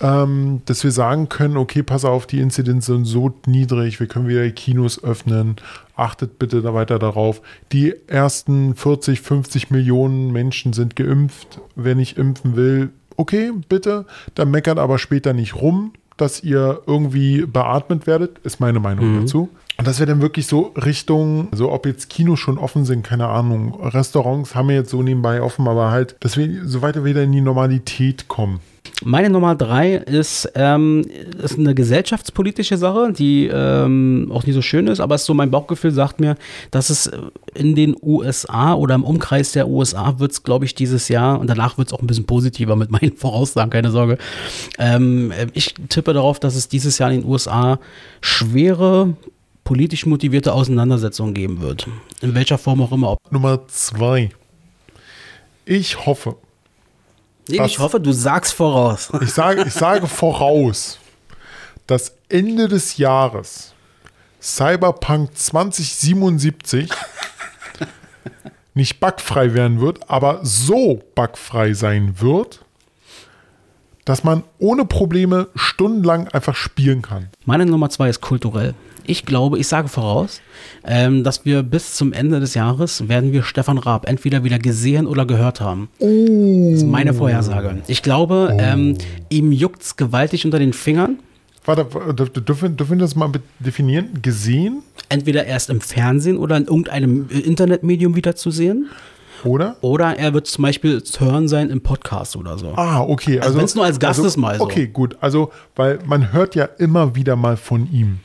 [0.00, 4.28] ähm, dass wir sagen können, okay, pass auf, die Inzidenz sind so niedrig, wir können
[4.28, 5.56] wieder die Kinos öffnen.
[5.96, 7.42] Achtet bitte da weiter darauf.
[7.72, 11.60] Die ersten 40, 50 Millionen Menschen sind geimpft.
[11.76, 14.06] Wer nicht impfen will, okay, bitte.
[14.34, 19.48] Dann meckert aber später nicht rum, dass ihr irgendwie beatmet werdet, ist meine Meinung dazu.
[19.78, 23.28] Und dass wir dann wirklich so Richtung, so ob jetzt Kinos schon offen sind, keine
[23.28, 27.22] Ahnung, Restaurants haben wir jetzt so nebenbei offen, aber halt, dass wir so weiter wieder
[27.22, 28.60] in die Normalität kommen.
[29.02, 31.04] Meine Nummer drei ist, ähm,
[31.42, 35.50] ist eine gesellschaftspolitische Sache, die ähm, auch nicht so schön ist, aber es so mein
[35.50, 36.36] Bauchgefühl sagt mir,
[36.70, 37.10] dass es
[37.54, 41.48] in den USA oder im Umkreis der USA wird es, glaube ich, dieses Jahr und
[41.48, 44.18] danach wird es auch ein bisschen positiver mit meinen Voraussagen, keine Sorge.
[44.78, 47.78] Ähm, ich tippe darauf, dass es dieses Jahr in den USA
[48.20, 49.14] schwere
[49.64, 51.86] politisch motivierte Auseinandersetzungen geben wird.
[52.20, 53.16] In welcher Form auch immer.
[53.30, 54.30] Nummer zwei.
[55.64, 56.36] Ich hoffe,
[57.48, 59.10] Nee, ich hoffe, du sagst voraus.
[59.20, 60.98] ich sage, ich sage voraus,
[61.86, 63.74] dass Ende des Jahres
[64.40, 66.90] Cyberpunk 2077
[68.74, 72.64] nicht bugfrei werden wird, aber so bugfrei sein wird,
[74.04, 77.28] dass man ohne Probleme stundenlang einfach spielen kann.
[77.44, 78.74] Meine Nummer zwei ist kulturell.
[79.06, 80.40] Ich glaube, ich sage voraus,
[80.84, 85.06] ähm, dass wir bis zum Ende des Jahres werden wir Stefan Raab entweder wieder gesehen
[85.06, 85.88] oder gehört haben.
[85.98, 87.78] Das ist meine Vorhersage.
[87.88, 88.98] Ich glaube, ähm,
[89.28, 91.18] ihm juckt's gewaltig unter den Fingern.
[91.64, 91.84] Warte,
[92.14, 94.22] dürfen, dürfen wir das mal definieren?
[94.22, 98.88] Gesehen, Entweder erst im Fernsehen oder in irgendeinem äh, Internetmedium wieder zu sehen.
[99.44, 99.76] Oder?
[99.80, 102.72] Oder er wird zum Beispiel zu hören sein im Podcast oder so.
[102.76, 103.40] Ah, okay.
[103.40, 104.64] Also, wenn's nur als Gast also, ist, mal so.
[104.64, 105.16] Okay, gut.
[105.20, 108.20] Also, weil man hört ja immer wieder mal von ihm.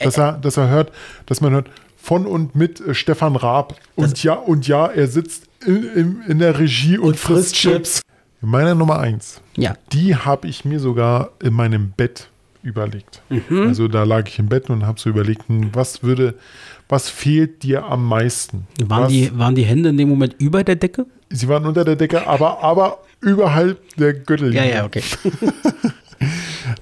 [0.00, 0.92] Dass er, dass er hört,
[1.26, 3.74] dass man hört von und mit äh, Stefan Raab.
[3.96, 8.02] Und ja, und ja, er sitzt in, in, in der Regie und, frisst frisst Chips.
[8.40, 9.40] Meine Nummer eins.
[9.56, 9.74] Ja.
[9.92, 12.28] Die habe ich mir sogar in meinem Bett
[12.62, 13.22] überlegt.
[13.28, 13.68] Mhm.
[13.68, 16.34] Also da lag ich im Bett und habe so überlegt, hm, was würde,
[16.88, 18.66] was fehlt dir am meisten?
[18.84, 21.06] Waren was, die, waren die Hände in dem Moment über der Decke?
[21.30, 24.68] Sie waren unter der Decke, aber, aber überhalb der Gürtellinie.
[24.68, 25.02] Ja, ja, okay.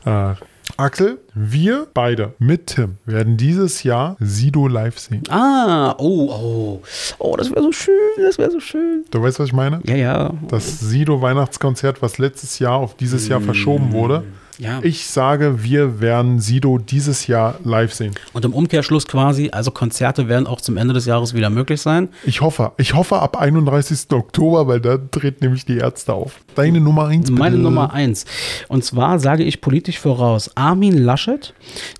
[0.04, 0.34] Äh,
[0.78, 5.22] Axel, wir beide mit Tim werden dieses Jahr Sido live sehen.
[5.30, 6.82] Ah, oh, oh.
[7.18, 9.04] Oh, das wäre so schön, das wäre so schön.
[9.10, 9.80] Du weißt, was ich meine?
[9.84, 10.34] Ja, ja.
[10.48, 14.24] Das Sido Weihnachtskonzert, was letztes Jahr auf dieses Jahr verschoben wurde.
[14.58, 14.80] Ja.
[14.82, 18.14] Ich sage, wir werden Sido dieses Jahr live sehen.
[18.32, 22.08] Und im Umkehrschluss quasi, also Konzerte werden auch zum Ende des Jahres wieder möglich sein.
[22.24, 24.10] Ich hoffe, ich hoffe ab 31.
[24.12, 26.40] Oktober, weil da treten nämlich die Ärzte auf.
[26.54, 27.38] Deine Nummer 1 bitte.
[27.38, 28.24] Meine Nummer eins.
[28.68, 31.52] Und zwar sage ich politisch voraus, Armin Laschet,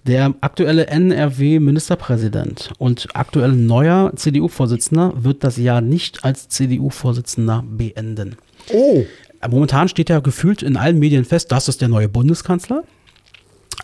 [0.07, 8.37] der aktuelle NRW-Ministerpräsident und aktuell neuer CDU-Vorsitzender, wird das Jahr nicht als CDU-Vorsitzender beenden.
[8.73, 9.05] Oh,
[9.49, 12.85] Momentan steht ja gefühlt in allen Medien fest, das ist der neue Bundeskanzler.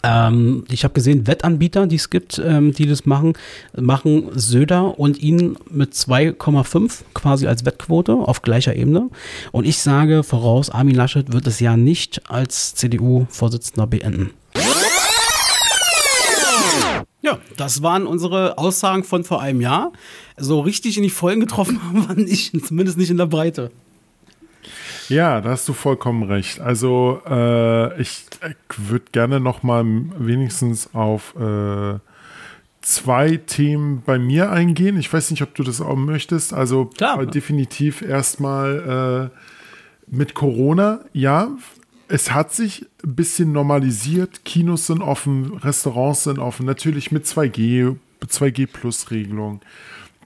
[0.03, 3.35] Ähm, ich habe gesehen, Wettanbieter, die es gibt, ähm, die das machen,
[3.77, 9.11] machen Söder und ihn mit 2,5 quasi als Wettquote auf gleicher Ebene.
[9.53, 14.31] Und ich sage voraus, Armin Laschet wird das Jahr nicht als CDU-Vorsitzender beenden.
[17.21, 19.93] Ja, das waren unsere Aussagen von vor einem Jahr.
[20.37, 23.71] So richtig in die Vollen getroffen haben wir nicht, zumindest nicht in der Breite.
[25.13, 26.61] Ja, da hast du vollkommen recht.
[26.61, 28.25] Also äh, ich,
[28.77, 31.99] würde gerne noch mal wenigstens auf äh,
[32.81, 34.99] zwei Themen bei mir eingehen.
[34.99, 36.55] Ich weiß nicht, ob du das auch möchtest.
[36.55, 37.21] Also Klar.
[37.21, 41.01] äh, definitiv erstmal äh, mit Corona.
[41.13, 41.49] Ja,
[42.09, 44.47] es hat sich ein bisschen normalisiert.
[44.47, 46.65] Kinos sind offen, Restaurants sind offen.
[46.65, 47.97] Natürlich mit 2G,
[48.27, 49.61] 2G Plus Regelung.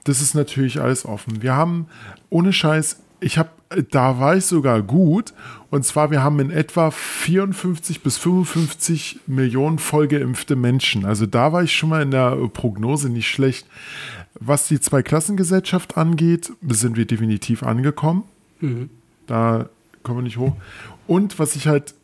[0.05, 1.41] Das ist natürlich alles offen.
[1.41, 1.87] Wir haben
[2.29, 3.49] ohne Scheiß, ich habe,
[3.91, 5.33] da war ich sogar gut.
[5.69, 11.05] Und zwar, wir haben in etwa 54 bis 55 Millionen vollgeimpfte Menschen.
[11.05, 13.67] Also da war ich schon mal in der Prognose nicht schlecht.
[14.39, 18.23] Was die Zweiklassengesellschaft angeht, sind wir definitiv angekommen.
[19.25, 19.69] Da
[20.03, 20.55] kommen wir nicht hoch.
[21.07, 21.95] Und was ich halt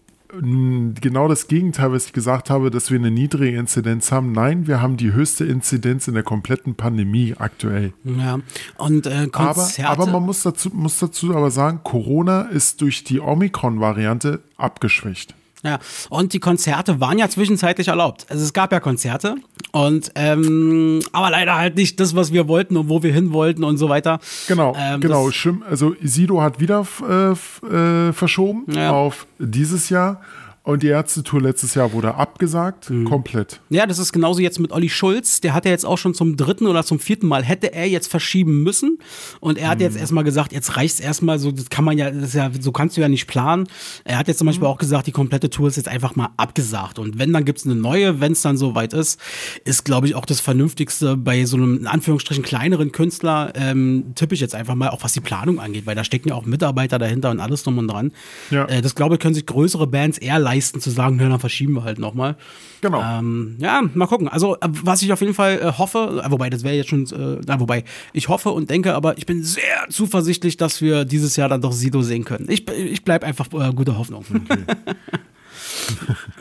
[0.41, 4.31] genau das Gegenteil, was ich gesagt habe, dass wir eine niedrige Inzidenz haben.
[4.31, 7.93] Nein, wir haben die höchste Inzidenz in der kompletten Pandemie aktuell.
[8.03, 8.39] Ja,
[8.77, 9.89] und äh, Aber, Konzerte.
[9.89, 15.35] aber man muss dazu, muss dazu aber sagen, Corona ist durch die Omikron-Variante abgeschwächt.
[15.63, 18.25] Ja, und die Konzerte waren ja zwischenzeitlich erlaubt.
[18.29, 19.35] Also es gab ja Konzerte
[19.71, 23.63] und ähm, aber leider halt nicht das, was wir wollten und wo wir hin wollten
[23.63, 24.19] und so weiter.
[24.47, 25.29] Genau, Ähm, genau.
[25.69, 27.31] Also Sido hat wieder äh,
[27.67, 28.91] äh, verschoben Ja.
[28.91, 30.21] auf dieses Jahr.
[30.65, 33.03] Und die Ärztetour letztes Jahr wurde abgesagt, Mhm.
[33.03, 33.59] komplett.
[33.69, 35.41] Ja, das ist genauso jetzt mit Olli Schulz.
[35.41, 38.07] Der hat ja jetzt auch schon zum dritten oder zum vierten Mal, hätte er jetzt
[38.09, 38.97] verschieben müssen.
[39.41, 39.83] Und er hat Mhm.
[39.83, 42.71] jetzt erstmal gesagt, jetzt reicht's erstmal so, das kann man ja, das ist ja, so
[42.71, 43.67] kannst du ja nicht planen.
[44.05, 44.51] Er hat jetzt zum Mhm.
[44.51, 46.97] Beispiel auch gesagt, die komplette Tour ist jetzt einfach mal abgesagt.
[46.97, 49.19] Und wenn, dann gibt's eine neue, wenn es dann soweit ist,
[49.65, 54.33] ist, glaube ich, auch das Vernünftigste bei so einem, in Anführungsstrichen, kleineren Künstler, ähm, tippe
[54.33, 56.99] ich jetzt einfach mal, auch was die Planung angeht, weil da stecken ja auch Mitarbeiter
[56.99, 58.13] dahinter und alles drum und dran.
[58.49, 58.63] Ja.
[58.67, 61.73] Äh, das, glaube ich, können sich größere Bands eher leisten, zu sagen, na, dann verschieben
[61.73, 62.35] wir halt nochmal.
[62.81, 63.01] Genau.
[63.01, 64.27] Ähm, ja, mal gucken.
[64.27, 67.05] Also, äh, was ich auf jeden Fall äh, hoffe, äh, wobei, das wäre jetzt schon,
[67.05, 71.35] äh, na, wobei, ich hoffe und denke, aber ich bin sehr zuversichtlich, dass wir dieses
[71.35, 72.47] Jahr dann doch Sido sehen können.
[72.49, 74.25] Ich, ich bleibe einfach äh, gute Hoffnung.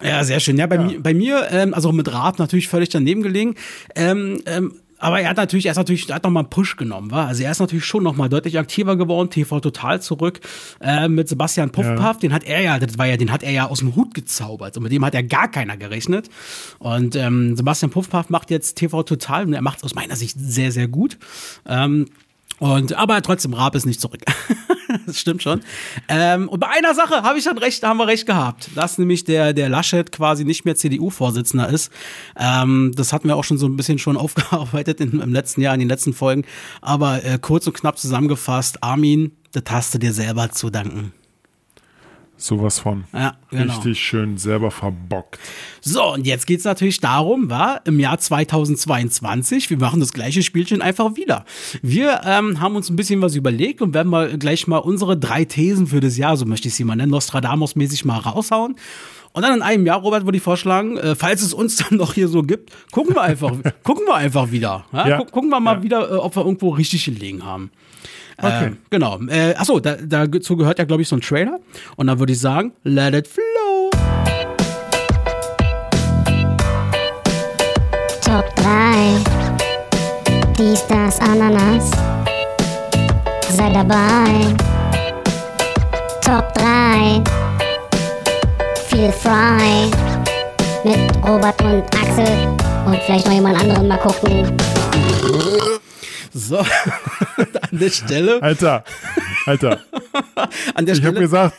[0.03, 0.59] ja, sehr schön.
[0.59, 3.55] Ja, bei, Mi bei mir, ähm, also mit Raab natürlich völlig daneben gelegen.
[3.95, 7.11] Ähm, ähm, aber er hat natürlich, er ist natürlich, er hat nochmal einen Push genommen,
[7.11, 7.27] war.
[7.27, 10.39] Also er ist natürlich schon nochmal deutlich aktiver geworden, TV total zurück,
[10.81, 13.67] äh, mit Sebastian Puffpaff, den hat er ja, das war ja, den hat er ja
[13.67, 16.31] aus dem Hut gezaubert und mit dem hat ja gar keiner gerechnet.
[16.79, 20.37] Und ähm, Sebastian Puffpaff macht jetzt TV total und er macht es aus meiner Sicht
[20.39, 21.19] sehr, sehr gut.
[21.67, 22.07] Ähm,
[22.63, 24.21] und, aber trotzdem, Raab ist nicht zurück.
[25.07, 25.63] das stimmt schon.
[26.09, 29.25] Ähm, und bei einer Sache habe ich dann recht, haben wir recht gehabt, dass nämlich
[29.25, 31.91] der, der Laschet quasi nicht mehr CDU-Vorsitzender ist.
[32.39, 35.75] Ähm, das hatten wir auch schon so ein bisschen schon aufgearbeitet in, im letzten Jahr,
[35.75, 36.45] in den letzten Folgen.
[36.81, 41.13] Aber äh, kurz und knapp zusammengefasst, Armin, das hast du dir selber zu danken.
[42.43, 43.05] Sowas von.
[43.13, 43.73] Ja, genau.
[43.73, 45.39] Richtig schön selber verbockt.
[45.81, 50.83] So, und jetzt geht's natürlich darum, war im Jahr 2022, wir machen das gleiche Spielchen
[50.83, 51.45] einfach wieder.
[51.83, 55.45] Wir ähm, haben uns ein bisschen was überlegt und werden mal gleich mal unsere drei
[55.45, 58.75] Thesen für das Jahr, so möchte ich sie mal nennen, Nostradamus-mäßig mal raushauen.
[59.35, 62.13] Und dann in einem Jahr, Robert, würde ich vorschlagen, äh, falls es uns dann noch
[62.15, 63.53] hier so gibt, gucken wir einfach,
[63.85, 64.85] gucken wir einfach wieder.
[64.93, 65.09] Ja?
[65.09, 65.17] Ja.
[65.19, 65.83] Guck, gucken wir mal Ja.
[65.85, 67.71] wieder, äh, ob wir irgendwo richtig gelegen haben.
[68.39, 68.67] Okay.
[68.67, 69.19] Äh, genau.
[69.29, 71.59] Äh, achso, da, dazu gehört ja, glaube ich, so ein Trailer.
[71.97, 73.91] Und dann würde ich sagen, let it flow.
[78.25, 79.43] Top 3.
[80.59, 81.91] Dies, das, Ananas.
[83.51, 84.55] Sei dabei.
[86.25, 87.23] Top 3.
[88.89, 89.91] Feel frei.
[90.85, 92.27] Mit Robert und Axel.
[92.87, 94.57] Und vielleicht noch jemand anderen mal gucken.
[96.35, 96.59] So,
[97.71, 98.85] an der Stelle, Alter,
[99.47, 99.81] Alter,
[100.75, 101.55] an der ich habe gesagt,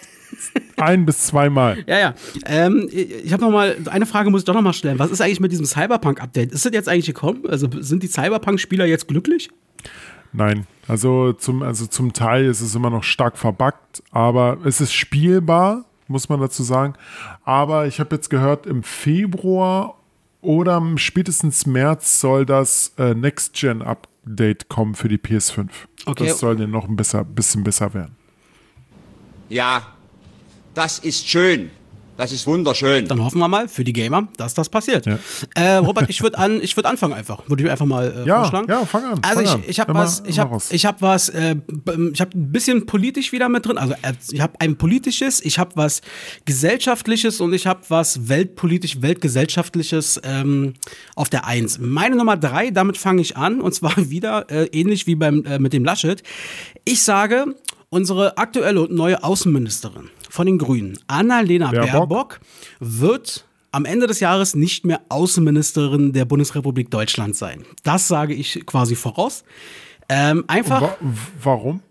[0.77, 1.83] ein bis zweimal.
[1.87, 2.13] Ja, ja.
[2.45, 4.99] Ähm, ich habe noch mal eine Frage muss ich doch noch mal stellen.
[4.99, 6.51] Was ist eigentlich mit diesem Cyberpunk-Update?
[6.51, 7.43] Ist das jetzt eigentlich gekommen?
[7.47, 9.49] Also sind die Cyberpunk-Spieler jetzt glücklich?
[10.31, 14.93] Nein, also zum, also zum Teil ist es immer noch stark verbuggt, aber es ist
[14.93, 16.95] spielbar, muss man dazu sagen.
[17.43, 19.99] Aber ich habe jetzt gehört, im Februar
[20.41, 24.12] oder spätestens März soll das äh, Next-Gen-Update
[24.69, 25.69] kommen für die PS5.
[26.05, 26.27] Okay.
[26.27, 28.15] Das soll dann noch ein besser, bisschen besser werden.
[29.49, 29.85] Ja,
[30.73, 31.69] das ist schön.
[32.15, 33.07] Das ist wunderschön.
[33.07, 35.05] Dann hoffen wir mal für die Gamer, dass das passiert.
[35.05, 35.17] Ja.
[35.55, 37.41] Äh, Robert, ich würde an, ich würde anfangen einfach.
[37.49, 38.67] Würde ich einfach mal äh, Ja, vorschlagen.
[38.69, 41.55] ja, fang an, Also fang ich, ich habe was, ich habe ich habe was, äh,
[42.13, 43.77] ich habe ein bisschen politisch wieder mit drin.
[43.77, 46.01] Also äh, ich habe ein politisches, ich habe was
[46.45, 50.73] gesellschaftliches und ich habe was weltpolitisch, weltgesellschaftliches ähm,
[51.15, 51.79] auf der Eins.
[51.79, 55.57] Meine Nummer drei, damit fange ich an und zwar wieder äh, ähnlich wie beim äh,
[55.59, 56.21] mit dem Laschet.
[56.85, 57.55] Ich sage,
[57.89, 61.91] unsere aktuelle und neue Außenministerin von den Grünen, Annalena Baerbock.
[61.91, 62.39] Baerbock
[62.79, 67.65] wird am Ende des Jahres nicht mehr Außenministerin der Bundesrepublik Deutschland sein.
[67.83, 69.43] Das sage ich quasi voraus.
[70.09, 70.97] Ähm, einfach, Wa
[71.43, 71.81] warum?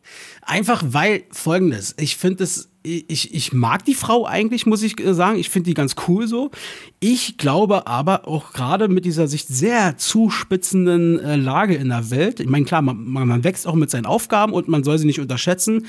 [0.43, 1.95] einfach weil folgendes.
[2.01, 5.39] Ich finde es, ich, ich mag die Frau eigentlich, muss ich äh, sagen.
[5.39, 6.51] Ich finde die ganz cool so.
[6.99, 12.41] Ich glaube aber auch gerade mit dieser sich sehr zuspitzenden äh, Lage in der Welt.
[12.41, 15.07] Ich meine, klar, man, man man wächst auch mit seinen Aufgaben und man soll sie
[15.07, 15.87] nicht unterschätzen.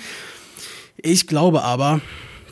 [1.02, 2.00] Ich glaube aber,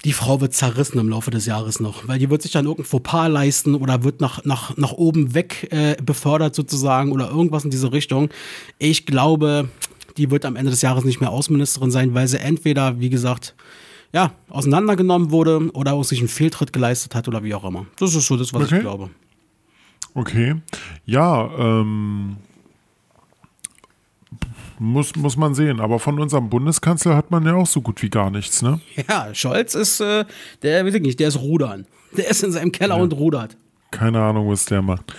[0.06, 2.86] die Frau wird zerrissen im Laufe des Jahres noch, weil die wird sich dann irgendein
[2.90, 7.70] Fauxpas leisten oder wird nach, nach, nach oben weg äh, befördert sozusagen oder irgendwas in
[7.70, 8.30] diese Richtung.
[8.80, 9.70] Ich glaube,
[10.18, 13.56] die wird am Ende des Jahres nicht mehr Außenministerin sein, weil sie entweder, wie gesagt,
[14.14, 17.86] ja, auseinandergenommen wurde oder auch sich einen Fehltritt geleistet hat oder wie auch immer.
[17.98, 18.76] Das ist so das, was Okay.
[18.78, 19.10] ich glaube.
[20.14, 20.56] Okay.
[21.06, 22.38] Ja, ähm,
[24.82, 25.80] muss, muss man sehen.
[25.80, 28.82] Aber von unserem Bundeskanzler hat man ja auch so gut wie gar nichts, ne?
[29.08, 30.26] Ja, Scholz ist, äh,
[30.64, 31.86] der, weiß ich nicht, der ist rudern.
[32.18, 33.56] Der ist in seinem Keller und rudert.
[33.92, 35.14] Keine Ahnung, was der macht.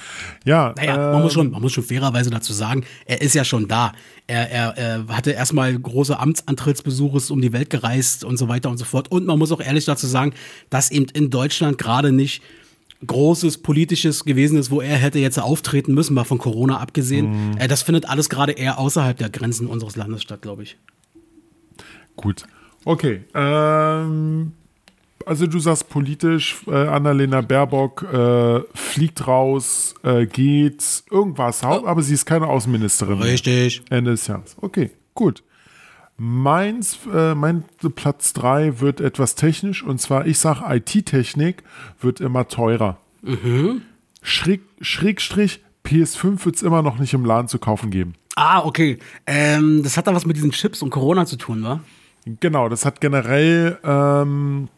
[0.44, 3.44] Ja, Naja, man, muss ähm, schon, man muss schon fairerweise dazu sagen, er ist ja
[3.44, 3.92] schon da.
[4.26, 8.70] Er, er, er hatte erstmal große Amtsantrittsbesuche, ist um die Welt gereist und so weiter
[8.70, 9.12] und so fort.
[9.12, 10.32] Und man muss auch ehrlich dazu sagen,
[10.70, 12.42] dass eben in Deutschland gerade nicht
[13.06, 17.50] großes politisches gewesen ist, wo er hätte jetzt auftreten müssen, mal von Corona abgesehen.
[17.50, 17.56] Mhm.
[17.58, 20.76] Äh, das findet alles gerade eher außerhalb der Grenzen unseres Landes statt, glaube ich.
[22.16, 22.44] Gut.
[22.84, 23.22] Okay.
[23.34, 24.52] Ähm,
[25.24, 32.02] also du sagst politisch, äh, Annalena Baerbock äh, fliegt raus, äh, geht, irgendwas, hau- aber
[32.02, 33.18] sie ist keine Außenministerin.
[33.18, 33.28] mehr.
[33.28, 33.82] Richtig.
[33.90, 34.56] Ende des Jahres.
[34.60, 35.42] Okay, gut.
[36.16, 41.62] Meins, äh, mein Platz 3 wird etwas technisch und zwar, ich sage, IT-Technik
[42.00, 42.98] wird immer teurer.
[44.22, 48.14] Schräg, Schrägstrich, PS5 wird es immer noch nicht im Laden zu kaufen geben.
[48.36, 48.98] Ah, okay.
[49.26, 51.80] Ähm, das hat da was mit diesen Chips und Corona zu tun, wa?
[52.24, 54.68] Genau, das hat generell ähm,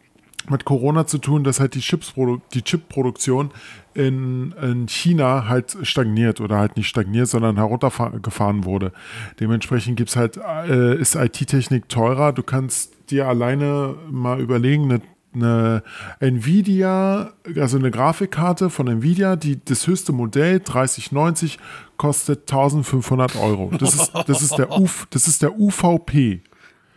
[0.49, 3.51] mit Corona zu tun, dass halt die, Chipsprodu die Chipproduktion
[3.93, 8.91] in, in China halt stagniert oder halt nicht stagniert, sondern heruntergefahren wurde.
[9.39, 12.33] Dementsprechend gibt's halt, äh, ist IT-Technik teurer.
[12.33, 15.01] Du kannst dir alleine mal überlegen, eine
[15.35, 15.83] eine
[16.19, 21.59] Nvidia, also eine Grafikkarte von Nvidia, die das höchste Modell 3090
[21.97, 23.71] kostet 1500 Euro.
[23.77, 26.41] Das ist, das ist der UV, das ist der UVP.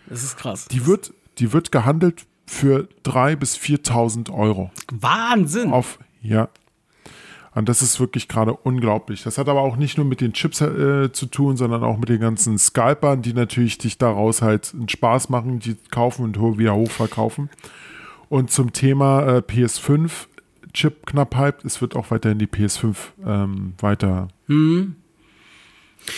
[0.06, 0.66] Das ist krass.
[0.66, 4.70] Die wird, die wird gehandelt für 3.000 bis 4.000 Euro.
[4.90, 5.72] Wahnsinn.
[5.72, 6.48] Auf, ja.
[7.54, 9.22] Und das ist wirklich gerade unglaublich.
[9.24, 12.08] Das hat aber auch nicht nur mit den Chips äh, zu tun, sondern auch mit
[12.08, 16.74] den ganzen Scalpern, die natürlich dich daraus halt einen Spaß machen, die kaufen und wieder
[16.74, 17.50] hochverkaufen.
[18.28, 20.26] Und zum Thema äh, PS5,
[20.72, 22.96] Chip-Knappheit, es wird auch weiterhin die PS5
[23.26, 24.28] ähm, weiter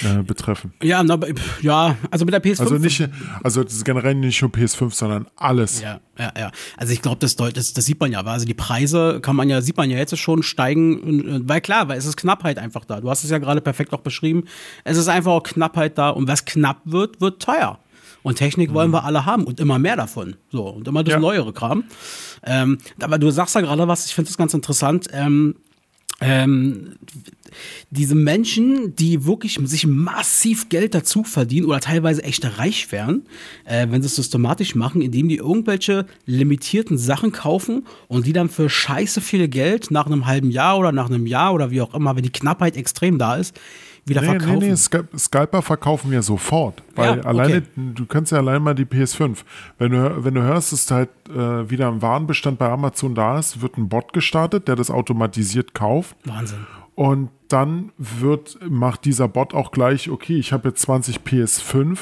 [0.05, 0.72] äh, betreffen.
[0.82, 1.18] Ja, na,
[1.62, 2.61] ja, also mit der PS5.
[2.61, 3.09] Also nicht,
[3.43, 5.80] also das ist generell nicht nur PS5, sondern alles.
[5.80, 6.51] Ja, ja, ja.
[6.76, 8.22] Also ich glaube, das, das, das sieht man ja.
[8.22, 11.88] Also die Preise kann man ja, sieht man ja jetzt schon steigen, äh, weil klar,
[11.88, 13.01] weil es ist Knappheit einfach da.
[13.01, 14.45] Du hast es ja gerade perfekt auch beschrieben.
[14.84, 17.78] Es ist einfach auch Knappheit da und was knapp wird, wird teuer.
[18.22, 20.36] Und Technik wollen wir alle haben und immer mehr davon.
[20.53, 21.20] So, und immer das Ja.
[21.20, 21.84] neuere Kram.
[22.45, 25.07] Ähm, aber du sagst ja gerade was, ich finde das ganz interessant.
[25.12, 25.55] Ähm,
[26.21, 26.97] ähm,
[27.91, 33.27] diese Menschen, die wirklich sich massiv Geld dazu verdienen oder teilweise echt reich werden,
[33.64, 38.49] äh, wenn sie es systematisch machen, indem die irgendwelche limitierten Sachen kaufen und die dann
[38.49, 41.95] für scheiße viel Geld nach einem halben Jahr oder nach einem Jahr oder wie auch
[41.95, 43.59] immer, wenn die Knappheit extrem da ist,
[44.11, 44.59] wieder Nee, nee, verkaufen.
[44.69, 46.83] nee, Scal- Scalper verkaufen wir sofort.
[46.95, 47.67] Weil Ja, alleine, okay.
[47.95, 49.39] du kannst ja allein mal die PS5.
[49.79, 53.63] Wenn du, wenn du hörst, dass halt äh, wieder ein Warenbestand bei Amazon da ist,
[53.63, 56.15] wird ein Bot gestartet, der das automatisiert kauft.
[56.25, 56.67] Wahnsinn.
[56.95, 61.99] Und dann wird, macht dieser Bot auch gleich, okay, ich habe jetzt 20 PS5,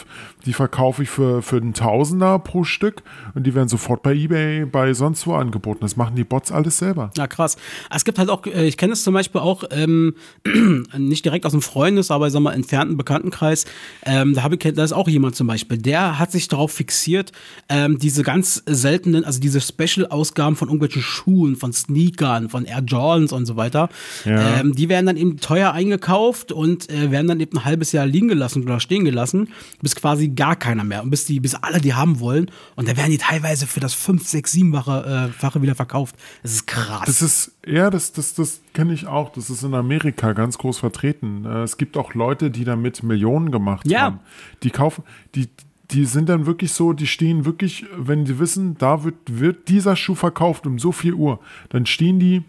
[0.47, 3.03] die verkaufe ich für, für einen Tausender pro Stück
[3.35, 5.81] und die werden sofort bei Ebay, bei sonst wo angeboten.
[5.81, 7.11] Das machen die Bots alles selber.
[7.17, 7.57] Ja, krass.
[7.95, 10.15] Es gibt halt auch, äh, ich kenne es zum Beispiel auch, ähm,
[10.97, 13.65] nicht direkt aus dem Freundes, aber sag mal, entfernten Bekanntenkreis.
[14.05, 17.33] Ähm, da, habe ich, da ist auch jemand zum Beispiel, der hat sich darauf fixiert,
[17.69, 23.33] ähm, diese ganz seltenen, also diese Special-Ausgaben von irgendwelchen Schuhen, von Sneakern, von Air Jordans
[23.33, 23.89] und so weiter,
[24.25, 24.61] Ja.
[24.61, 28.07] ähm, die werden dann eben teuer eingekauft und äh, werden dann eben ein halbes Jahr
[28.07, 29.49] liegen gelassen oder stehen gelassen,
[29.83, 32.97] bis quasi gar keiner mehr und bis die, bis alle die haben wollen und dann
[32.97, 36.17] werden die teilweise für das 5, 6, 7-fache äh, Fache wieder verkauft.
[36.43, 37.03] Das ist krass.
[37.07, 39.31] Das ist, ja, das, das, das kenne ich auch.
[39.33, 41.45] Das ist in Amerika ganz groß vertreten.
[41.45, 44.01] Äh, Es gibt auch Leute, die damit Millionen gemacht Ja.
[44.03, 44.21] haben.
[44.63, 45.03] Die kaufen,
[45.35, 45.49] die,
[45.91, 49.97] die sind dann wirklich so, die stehen wirklich, wenn die wissen, da wird, wird dieser
[49.97, 52.43] Schuh verkauft um so viel Uhr, dann stehen die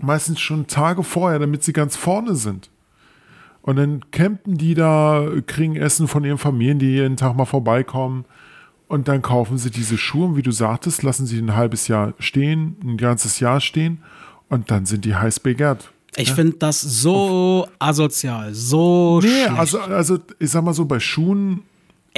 [0.00, 2.70] meistens schon Tage vorher, damit sie ganz vorne sind.
[3.62, 8.24] Und dann campen die da, kriegen Essen von ihren Familien, die jeden Tag mal vorbeikommen.
[8.86, 12.14] Und dann kaufen sie diese Schuhe, und wie du sagtest, lassen sie ein halbes Jahr
[12.18, 13.98] stehen, ein ganzes Jahr stehen.
[14.48, 15.90] Und dann sind die heiß begehrt.
[16.16, 19.50] Ich finde das so asozial, so Nee, schlecht.
[19.58, 21.62] also, also ich sag mal so, bei Schuhen,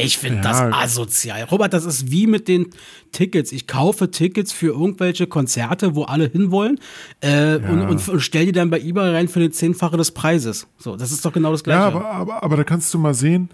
[0.00, 0.42] ich finde Ja.
[0.42, 0.60] das
[0.98, 1.44] asozial.
[1.44, 2.66] Robert, das ist wie mit den
[3.12, 3.52] Tickets.
[3.52, 6.78] Ich kaufe Tickets für irgendwelche Konzerte, wo alle hinwollen
[7.20, 10.66] äh, und, und, und stell die dann bei eBay rein für den Zehnfache des Preises.
[10.78, 11.80] So, das ist doch genau das Gleiche.
[11.80, 13.48] ja, aber, aber, aber da kannst du mal sehen,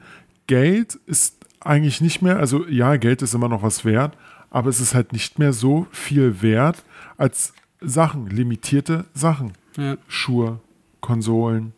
[0.46, 4.16] Geld ist eigentlich nicht mehr, also ja, Geld ist immer noch was wert,
[4.50, 6.84] aber es ist halt nicht mehr so viel wert
[7.16, 9.52] als Sachen, limitierte Sachen.
[9.76, 9.96] Ja.
[10.08, 10.60] Schuhe,
[11.00, 11.72] Konsolen,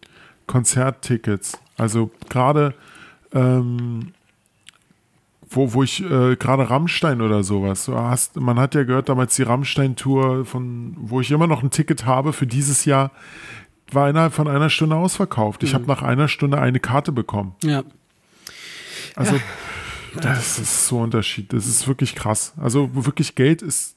[0.47, 1.59] Konzerttickets.
[1.77, 2.75] Also gerade,
[3.33, 4.13] ähm,
[5.51, 9.37] wo, wo ich äh, gerade Rammstein oder sowas, du hast, man hat ja gehört damals
[9.37, 13.11] die Rammstein-Tour, von wo ich immer noch ein Ticket habe für dieses Jahr,
[13.91, 15.63] war innerhalb von einer Stunde ausverkauft.
[15.63, 17.55] Ich habe nach einer Stunde eine Karte bekommen.
[17.63, 17.83] ja.
[19.17, 19.41] Also
[20.21, 21.53] das ist so ein Unterschied.
[21.53, 22.53] Das ist wirklich krass.
[22.57, 23.97] Also wirklich Geld ist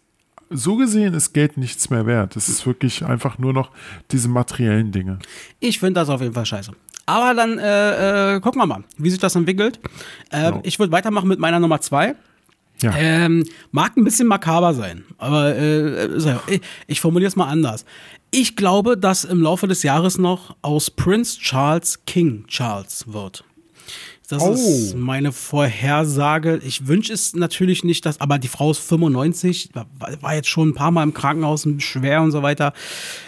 [0.53, 2.35] so gesehen ist Geld nichts mehr wert.
[2.35, 3.71] Es ist wirklich einfach nur noch
[4.11, 5.19] diese materiellen Dinge.
[5.59, 6.73] Ich finde das auf jeden Fall scheiße.
[7.11, 9.79] Aber dann äh, äh, gucken wir mal, wie sich das entwickelt.
[10.31, 10.61] Ähm, Genau.
[10.63, 12.15] Ich würde weitermachen mit meiner Nummer zwei.
[12.81, 12.95] Ja.
[12.95, 16.07] Ähm, mag ein bisschen makaber sein, aber äh,
[16.47, 17.85] ich, ich formuliere es mal anders.
[18.31, 23.43] Ich glaube, dass im Laufe des Jahres noch aus Prince Charles King Charles wird.
[24.31, 24.53] Das Oh.
[24.53, 26.61] ist meine Vorhersage.
[26.65, 29.71] Ich wünsche es natürlich nicht, dass, aber die Frau ist 95,
[30.21, 32.73] war, jetzt schon ein paar Mal im Krankenhaus schwer und so weiter.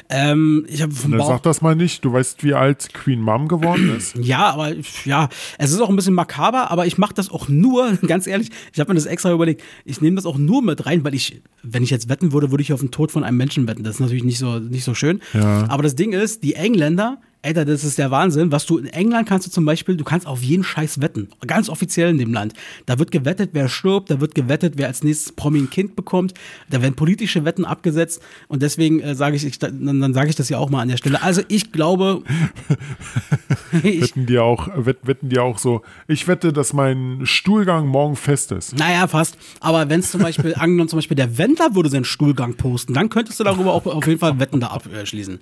[0.09, 2.05] Ähm, ich habe Bauch sag das mal nicht.
[2.05, 4.15] Du weißt, wie alt Queen Mom geworden ist.
[4.21, 4.73] ja, aber
[5.05, 8.49] ja, es ist auch ein bisschen makaber, aber ich mache das auch nur, ganz ehrlich,
[8.71, 11.41] ich habe mir das extra überlegt, ich nehme das auch nur mit rein, weil ich,
[11.63, 13.83] wenn ich jetzt wetten würde, würde ich auf den Tod von einem Menschen wetten.
[13.83, 15.21] Das ist natürlich nicht so, nicht so schön.
[15.33, 15.67] Ja.
[15.69, 18.53] Aber das Ding ist, die Engländer, Alter, das ist der Wahnsinn.
[18.53, 21.27] Was du in England kannst du zum Beispiel, du kannst auf jeden Scheiß wetten.
[21.45, 22.53] Ganz offiziell in dem Land.
[22.85, 26.33] Da wird gewettet, wer stirbt, da wird gewettet, wer als nächstes Promi ein Kind bekommt.
[26.69, 28.21] Da werden politische Wetten abgesetzt.
[28.47, 30.87] Und deswegen äh, sage ich, ich, dann, dann sage ich das ja auch mal an
[30.87, 31.21] der Stelle.
[31.21, 32.23] Also ich glaube,
[33.83, 38.15] ich, Wetten die auch, wett, wetten die auch so, ich wette, dass mein Stuhlgang morgen
[38.15, 38.77] fest ist.
[38.77, 39.37] Naja, fast.
[39.59, 43.09] Aber wenn es zum Beispiel, angenommen zum Beispiel der Wendler würde seinen Stuhlgang posten, dann
[43.09, 45.41] könntest du darüber auch auf jeden Fall Wetten da abschließen.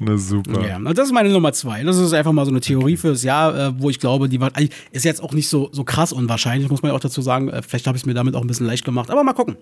[0.00, 0.66] Na super.
[0.66, 1.82] Ja, also das ist meine Nummer zwei.
[1.82, 4.50] Das ist einfach mal so eine Theorie fürs Jahr, äh, wo ich glaube, die war,
[4.92, 7.48] ist jetzt auch nicht so, so krass unwahrscheinlich, muss man ja auch dazu sagen.
[7.48, 9.10] Äh, vielleicht habe ich es mir damit auch ein bisschen leicht gemacht.
[9.10, 9.56] Aber mal gucken.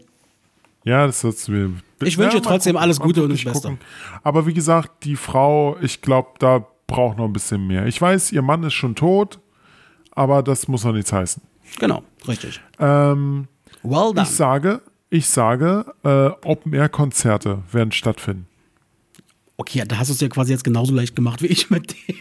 [0.85, 1.73] Ja, das wird's mir.
[2.03, 3.77] Ich wünsche mal trotzdem alles mal Gute und das Beste.
[4.23, 7.87] Aber wie gesagt, die Frau, ich glaube, da braucht noch ein bisschen mehr.
[7.87, 9.39] Ich weiß, ihr Mann ist schon tot,
[10.13, 11.43] aber das muss noch nichts heißen.
[11.79, 12.61] Genau, richtig.
[12.79, 13.49] Ähm,
[13.83, 14.23] Well done.
[14.23, 18.48] ich sage, ich sage, äh, Open-Air-Konzerte werden stattfinden.
[19.61, 22.15] Okay, da hast du es ja quasi jetzt genauso leicht gemacht wie ich mit dem.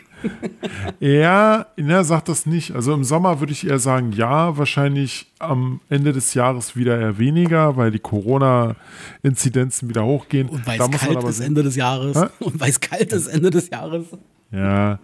[1.00, 2.72] Ja, er sagt das nicht.
[2.74, 7.20] Also im Sommer würde ich eher sagen, ja, wahrscheinlich am Ende des Jahres wieder eher
[7.20, 10.50] weniger, weil die Corona-Inzidenzen wieder hochgehen.
[10.50, 12.20] Und weil es kalt ist Ende des Jahres.
[12.20, 12.26] Hä?
[12.40, 14.08] Und weil es kalt ist Ende des Jahres.
[14.52, 14.98] Ja.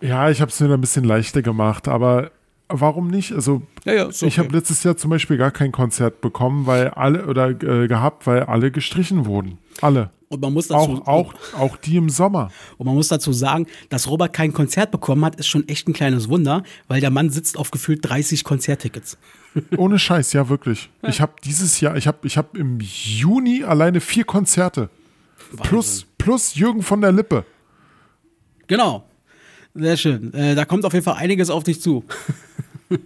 [0.00, 2.30] Ja, ich habe es mir ein bisschen leichter gemacht, aber
[2.68, 3.32] warum nicht?
[3.32, 4.46] Also, Ja, ja, ist ich okay.
[4.46, 8.44] habe letztes Jahr zum Beispiel gar kein Konzert bekommen, weil alle oder äh, gehabt, weil
[8.44, 9.58] alle gestrichen wurden.
[9.82, 10.10] Alle.
[10.28, 12.50] Und man muss dazu, Auch, auch, auch die im Sommer.
[12.76, 15.94] Und man muss dazu sagen, dass Robert kein Konzert bekommen hat, ist schon echt ein
[15.94, 19.16] kleines Wunder, weil der Mann sitzt auf gefühlt 30 Konzerttickets.
[19.76, 20.90] Ohne Scheiß, ja, wirklich.
[21.06, 24.90] Ich habe dieses Jahr, ich habe ich hab im Juni alleine vier Konzerte.
[25.62, 27.44] Plus, plus Jürgen von der Lippe.
[28.66, 29.04] Genau.
[29.74, 30.34] Sehr schön.
[30.34, 32.04] Äh, da kommt auf jeden Fall einiges auf dich zu.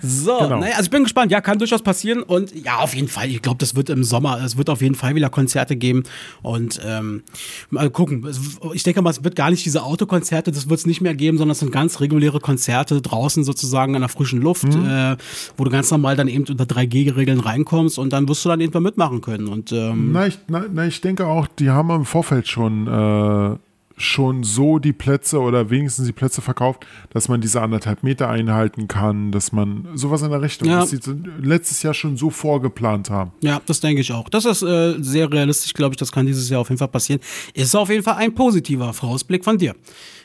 [0.00, 0.60] So, Genau.
[0.60, 1.30] naja, also ich bin gespannt.
[1.32, 2.22] Ja, kann durchaus passieren.
[2.22, 3.28] Und ja, auf jeden Fall.
[3.28, 6.04] Ich glaube, das wird im Sommer, es wird auf jeden Fall wieder Konzerte geben.
[6.42, 7.22] Und ähm,
[7.70, 8.26] mal gucken.
[8.74, 11.38] Ich denke mal, es wird gar nicht diese Autokonzerte, das wird es nicht mehr geben,
[11.38, 14.86] sondern es sind ganz reguläre Konzerte draußen sozusagen an der frischen Luft, Mhm.
[14.86, 15.16] äh,
[15.56, 18.82] wo du ganz normal dann eben unter 3G-Regeln reinkommst und dann wirst du dann irgendwann
[18.84, 19.48] mitmachen können.
[19.48, 23.56] Und ähm, Na ich, na, na, ich denke auch, die haben im Vorfeld schon, äh,
[24.02, 28.88] schon so die Plätze oder wenigstens die Plätze verkauft, dass man diese anderthalb Meter einhalten
[28.88, 30.80] kann, dass man sowas in der Richtung, Ja.
[30.80, 31.00] dass sie
[31.40, 33.32] letztes Jahr schon so vorgeplant haben.
[33.40, 34.28] Ja, das denke ich auch.
[34.28, 35.96] Das ist äh, sehr realistisch, glaube ich.
[35.98, 37.20] Das kann dieses Jahr auf jeden Fall passieren.
[37.54, 39.74] Ist auf jeden Fall ein positiver Vorausblick von dir.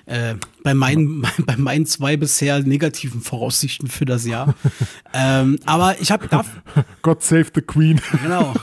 [0.08, 4.56] Äh, bei, meinen, bei meinen zwei bisher negativen Voraussichten für das Jahr.
[5.14, 6.28] ähm, aber ich habe
[7.02, 8.00] God save the Queen.
[8.24, 8.54] Genau.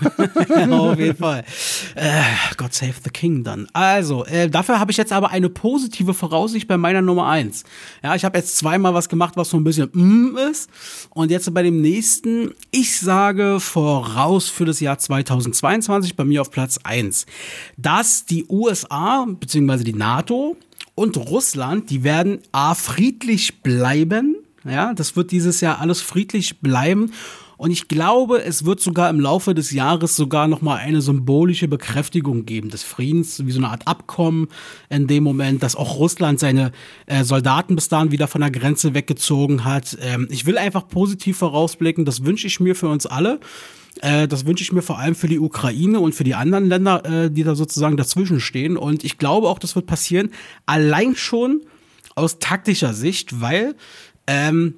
[0.91, 1.45] Auf jeden Fall.
[1.97, 2.23] Äh,
[2.57, 3.69] God save the King dann.
[3.75, 7.65] Also, äh, dafür habe ich jetzt aber eine positive Voraussicht bei meiner Nummer eins.
[8.03, 10.71] Ja, ich habe jetzt zweimal was gemacht, was so ein bisschen mm ist.
[11.11, 16.51] Und jetzt bei dem nächsten, ich sage voraus für das Jahr 2022 bei mir auf
[16.51, 17.27] Platz eins,
[17.77, 19.85] dass die USA bzw.
[19.85, 20.57] die NATO
[20.95, 24.37] und Russland, die werden A friedlich bleiben.
[24.65, 27.11] Ja, das wird dieses Jahr alles friedlich bleiben.
[27.57, 31.69] Und ich glaube, es wird sogar im Laufe des Jahres sogar noch mal eine symbolische
[31.69, 34.49] Bekräftigung geben des Friedens, wie so eine Art Abkommen
[34.91, 36.73] in dem Moment, dass auch Russland seine
[37.07, 39.97] äh, Soldaten bis dahin wieder von der Grenze weggezogen hat.
[40.01, 43.39] Ähm, ich will einfach positiv vorausblicken, das wünsche ich mir für uns alle.
[44.05, 47.05] Äh, das wünsche ich mir vor allem für die Ukraine und für die anderen Länder,
[47.07, 48.77] äh, die da sozusagen dazwischen stehen.
[48.77, 50.31] Und ich glaube auch, das wird passieren,
[50.67, 51.63] allein schon
[52.15, 53.75] aus taktischer Sicht, weil
[54.27, 54.75] ähm,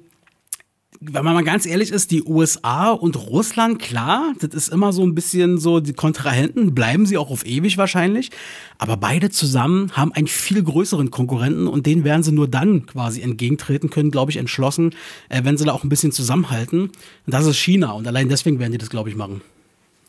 [0.99, 5.03] wenn man mal ganz ehrlich ist, die USA und Russland, klar, das ist immer so
[5.03, 8.31] ein bisschen so, die Kontrahenten bleiben sie auch auf ewig wahrscheinlich,
[8.77, 13.21] aber beide zusammen haben einen viel größeren Konkurrenten und den werden sie nur dann quasi
[13.21, 14.95] entgegentreten können, glaube ich, entschlossen,
[15.29, 16.81] äh, wenn sie da auch ein bisschen zusammenhalten.
[16.81, 16.91] Und
[17.25, 19.41] das ist China und allein deswegen werden die das, glaube ich, machen.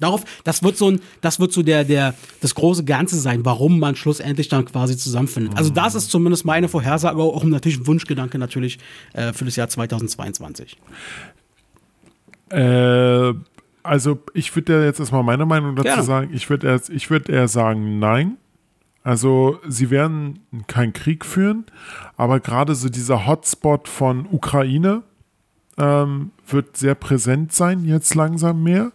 [0.00, 3.78] Darauf, das wird so ein, das wird so der, der, das große Ganze sein, warum
[3.78, 5.56] man schlussendlich dann quasi zusammenfindet.
[5.56, 8.78] Also das ist zumindest meine Vorhersage, aber auch natürlich ein Wunschgedanke natürlich
[9.12, 10.76] äh, für das Jahr 2022.
[12.50, 13.34] Äh,
[13.82, 16.02] also ich würde ja jetzt erstmal meine Meinung dazu Gerne.
[16.02, 16.30] sagen.
[16.32, 18.36] Ich würde eher, ich würd eher sagen, nein.
[19.02, 21.64] Also sie werden keinen Krieg führen,
[22.16, 25.02] aber gerade so dieser Hotspot von Ukraine
[25.78, 28.92] ähm, wird sehr präsent sein, jetzt langsam mehr.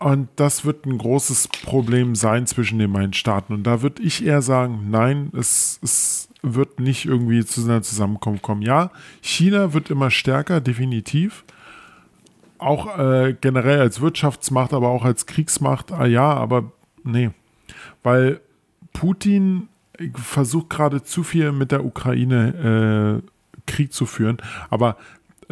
[0.00, 3.52] Und das wird ein großes Problem sein zwischen den beiden Staaten.
[3.52, 8.42] Und da würde ich eher sagen, nein, es, es wird nicht irgendwie zu einer Zusammenkunft
[8.42, 8.62] kommen.
[8.62, 11.44] Ja, China wird immer stärker, definitiv.
[12.56, 16.72] Auch äh, generell als Wirtschaftsmacht, aber auch als Kriegsmacht, ah ja, aber
[17.04, 17.30] nee.
[18.02, 18.40] Weil
[18.94, 19.68] Putin
[20.14, 24.38] versucht gerade zu viel mit der Ukraine äh, Krieg zu führen.
[24.70, 24.96] Aber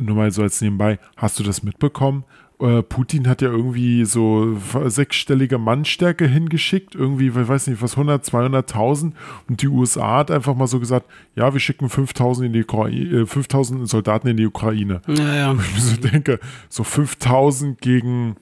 [0.00, 2.24] nur mal so als nebenbei, hast du das mitbekommen?
[2.60, 4.56] Äh, Putin hat ja irgendwie so
[4.86, 9.12] sechsstellige Mannstärke hingeschickt, irgendwie, ich weiß nicht, was 100, 200.000
[9.48, 11.06] und die USA hat einfach mal so gesagt,
[11.36, 15.02] ja, wir schicken 5.000 in die Ukraine, äh, 5.000 Soldaten in die Ukraine.
[15.06, 15.54] Ja, ja.
[15.54, 18.36] Ich so denke, so 5.000 gegen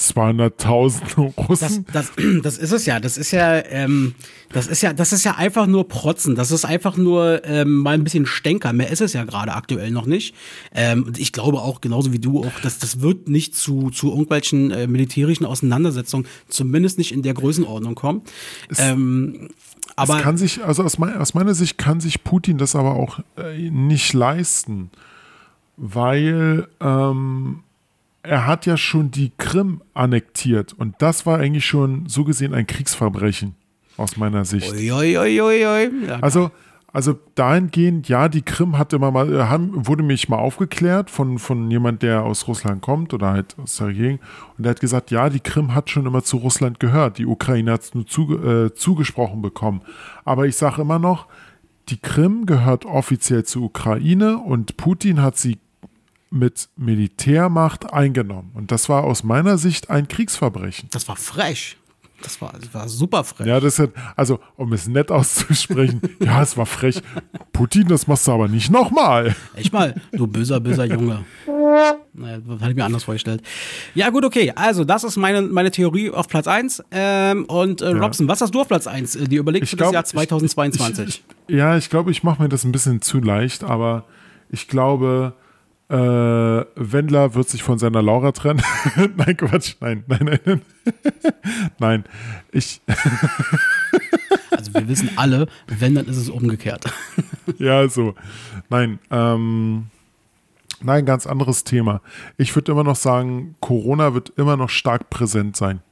[0.00, 1.00] 200.000
[1.36, 1.86] Das, Russen.
[1.92, 3.00] das, das ist es ja.
[3.00, 4.14] Das ist ja, ähm,
[4.50, 6.34] das ist ja, das ist ja einfach nur Protzen.
[6.34, 8.72] Das ist einfach nur ähm, mal ein bisschen Stänker.
[8.72, 10.34] Mehr ist es ja gerade aktuell noch nicht.
[10.74, 14.08] Ähm, und ich glaube auch, genauso wie du, auch, dass das wird nicht zu, zu
[14.10, 18.22] irgendwelchen äh, militärischen Auseinandersetzungen, zumindest nicht in der Größenordnung kommen.
[18.78, 19.50] ähm,
[19.96, 22.94] aber es kann sich, also aus, mein, aus meiner Sicht kann sich Putin das aber
[22.94, 24.90] auch äh, nicht leisten,
[25.76, 27.60] weil ähm,
[28.22, 32.66] er hat ja schon die Krim annektiert und das war eigentlich schon so gesehen ein
[32.66, 33.54] Kriegsverbrechen
[33.96, 34.72] aus meiner Sicht.
[34.72, 34.90] Ui,
[35.62, 36.06] ui.
[36.06, 36.50] Ja, Also,
[36.92, 41.38] also dahingehend, ja, die Krim hat immer mal, äh, haben, wurde mich mal aufgeklärt von,
[41.38, 44.20] von jemand, der aus Russland kommt oder halt aus der Gegend.
[44.56, 47.18] Und der hat gesagt, ja, die Krim hat schon immer zu Russland gehört.
[47.18, 49.82] Die Ukraine hat es nur zu, äh, zugesprochen bekommen.
[50.24, 51.26] Aber ich sage immer noch,
[51.90, 55.58] die Krim gehört offiziell zur Ukraine und Putin hat sie
[56.30, 58.50] mit Militärmacht eingenommen.
[58.54, 60.88] Und das war aus meiner Sicht ein Kriegsverbrechen.
[60.92, 61.76] das war frech.
[62.22, 63.46] Das war, das war super frech.
[63.46, 67.00] Ja, das hat, also, um es nett auszusprechen, ja, es war frech.
[67.50, 69.34] Putin, das machst du aber nicht nochmal.
[69.54, 71.24] Echt mal, du böser, böser Junge.
[72.12, 73.42] Naja, das hatte ich mir anders vorgestellt.
[73.94, 74.52] Ja, gut, okay.
[74.54, 76.82] Also, das ist meine, meine Theorie auf Platz 1.
[76.90, 79.16] Ähm, und äh, Robson, was hast du auf Platz 1?
[79.16, 81.08] Äh, Die überlegt für das Jahr ich- 2022.
[81.08, 84.04] Ich, ich, ja, ich glaube, ich mache mir das ein bisschen zu leicht, aber
[84.50, 85.32] ich glaube,
[85.90, 88.62] äh, Wendler wird sich von seiner Laura trennen.
[89.16, 90.62] nein, Quatsch, nein, nein, nein.
[91.78, 92.04] nein,
[92.52, 92.80] ich,
[94.50, 96.84] also, wir wissen alle, wenn, dann ist es umgekehrt.
[97.58, 98.14] ja, so.
[98.68, 99.86] Nein, ähm,
[100.82, 102.00] Nein, ganz anderes Thema.
[102.38, 105.82] Ich würde immer noch sagen, Corona wird immer noch stark präsent sein.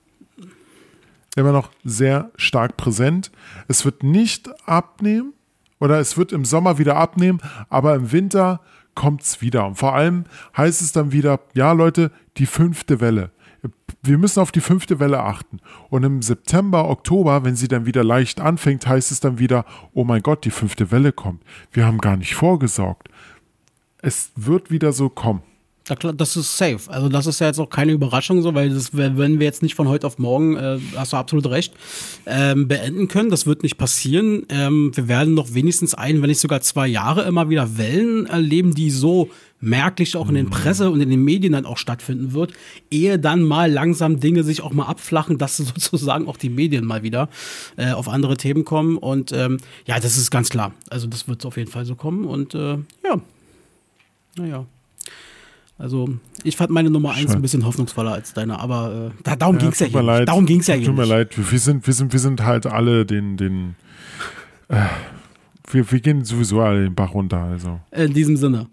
[1.37, 3.31] Immer noch sehr stark präsent.
[3.67, 5.35] Es wird nicht abnehmen
[5.79, 7.39] oder es wird im Sommer wieder abnehmen,
[7.69, 8.63] aber im Winter
[8.99, 9.65] kommt es wieder.
[9.65, 10.25] Und vor allem
[10.57, 13.31] heißt es dann wieder, ja Leute, die fünfte Welle.
[14.03, 15.61] Wir müssen auf die fünfte Welle achten.
[15.89, 20.03] Und im September, Oktober, wenn sie dann wieder leicht anfängt, heißt es dann wieder, oh
[20.03, 21.45] mein Gott, die fünfte Welle kommt.
[21.71, 23.09] Wir haben gar nicht vorgesorgt.
[24.03, 25.43] Es wird wieder so kommen.
[25.97, 26.81] Klar, das ist safe.
[26.89, 29.75] Also das ist ja jetzt auch keine Überraschung so, weil das wenn wir jetzt nicht
[29.75, 31.73] von heute auf morgen, äh, hast du absolut recht,
[32.27, 33.31] ähm, beenden können.
[33.31, 34.45] Das wird nicht passieren.
[34.49, 38.75] Ähm, wir werden noch wenigstens ein, wenn nicht sogar zwei Jahre immer wieder Wellen erleben,
[38.75, 39.31] die so
[39.61, 42.53] merklich auch in den Presse und in den Medien dann auch stattfinden wird,
[42.91, 47.03] ehe dann mal langsam Dinge sich auch mal abflachen, dass sozusagen auch die Medien mal
[47.03, 47.29] wieder
[47.77, 48.97] äh, auf andere Themen kommen.
[48.97, 50.73] Und ähm, ja, das ist ganz klar.
[50.91, 52.25] Also das wird auf jeden Fall so kommen.
[52.25, 53.21] Und äh, ja,
[54.37, 54.67] naja.
[55.81, 56.09] Also,
[56.43, 57.37] ich fand meine Nummer eins Schön.
[57.37, 60.27] ein bisschen hoffnungsvoller als deine, aber äh, da, darum Ja, ging's ja tut hier leid.
[60.29, 61.11] Darum ging's ja hier Tut mir nicht.
[61.11, 61.39] leid.
[61.39, 63.77] Wir, wir, sind, wir, sind, wir sind halt alle den, den
[64.69, 64.77] äh,
[65.71, 67.39] wir, wir gehen sowieso alle den Bach runter.
[67.39, 67.79] Also.
[67.93, 68.67] In diesem Sinne.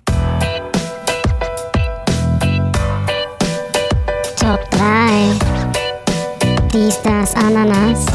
[4.35, 5.29] Top 3.
[6.73, 8.05] Dies, das, Ananas.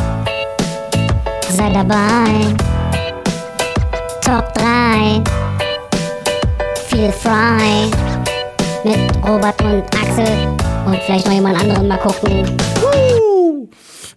[1.48, 2.54] Sei dabei.
[4.20, 5.22] Top 3.
[6.88, 7.88] Feel frei.
[8.84, 10.26] Mit Robert und Axel.
[10.86, 12.44] Und vielleicht noch jemand anderen mal gucken.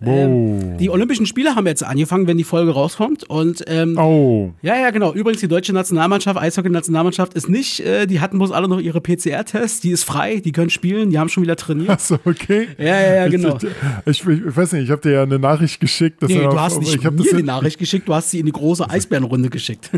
[0.05, 3.23] Ähm, die Olympischen Spiele haben jetzt angefangen, wenn die Folge rauskommt.
[3.29, 5.13] Und ähm, Oh, ja, ja, genau.
[5.13, 9.79] Übrigens, die deutsche Nationalmannschaft, Eishockey-Nationalmannschaft ist nicht, äh, die hatten bloß alle noch ihre PCR-Tests,
[9.79, 11.89] die ist frei, die können spielen, die haben schon wieder trainiert.
[11.89, 12.67] achso, okay.
[12.77, 13.57] Ja, ja, ja, genau.
[14.05, 16.21] Ich, ich, ich weiß nicht, ich habe dir ja eine Nachricht geschickt.
[16.21, 18.39] Dass Nee, du auf- hast nicht ich hab mir ja- Nachricht geschickt, du hast sie
[18.39, 19.89] in die große Eisbärenrunde geschickt.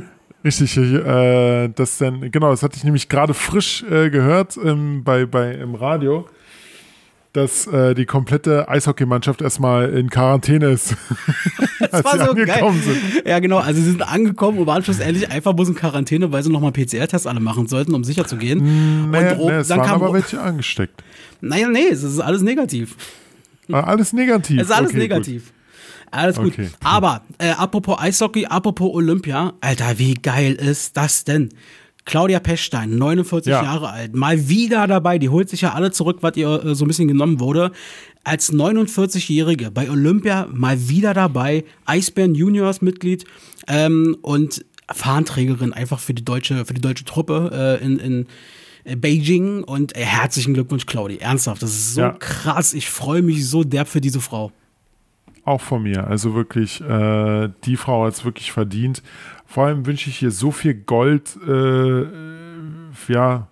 [0.46, 5.26] Richtig, äh, das dann, genau, das hatte ich nämlich gerade frisch äh, gehört ähm, bei,
[5.26, 6.30] bei, im Radio,
[7.34, 10.96] dass äh, die komplette Eishockeymannschaft erstmal in Quarantäne ist,
[11.92, 13.26] als sie angekommen sind.
[13.26, 13.58] Ja, genau.
[13.58, 17.26] Also sie sind angekommen und waren schlussendlich einfach bloß in Quarantäne, weil sie nochmal PCR-Tests
[17.28, 19.10] alle machen sollten, um sicher zu gehen.
[19.10, 21.04] Naja, und Ro- naja, es dann waren kam aber welche angesteckt.
[21.42, 22.96] Naja, nee, es ist alles negativ.
[23.72, 24.62] Ah, alles negativ.
[24.62, 25.52] Es ist alles okay, negativ.
[26.12, 26.54] Alles gut.
[26.54, 26.70] Okay.
[26.84, 31.50] Aber äh, apropos Eishockey, apropos Olympia, Alter, wie geil ist das denn?
[32.06, 33.64] Claudia Pechstein, 49 Ja.
[33.64, 35.18] Jahre alt, mal wieder dabei.
[35.18, 37.72] Die holt sich ja alle zurück, was ihr äh, so ein bisschen genommen wurde.
[38.24, 43.26] Als 49-Jährige bei Olympia mal wieder dabei, Eisbären Juniors Mitglied
[43.68, 48.26] ähm, und Fahnenträgerin einfach für die deutsche, für die deutsche Truppe äh, in, in
[48.84, 49.64] äh, Beijing.
[49.64, 51.18] Und äh, herzlichen Glückwunsch, Claudi.
[51.18, 52.12] Ernsthaft, das ist so Ja.
[52.12, 52.74] krass.
[52.74, 54.52] Ich freue mich so derb für diese Frau.
[55.46, 56.08] Auch von mir.
[56.08, 59.04] Also wirklich, äh, die Frau hat es wirklich verdient.
[59.46, 62.06] Vor allem wünsche ich ihr so viel Gold, äh,
[63.08, 63.48] ja,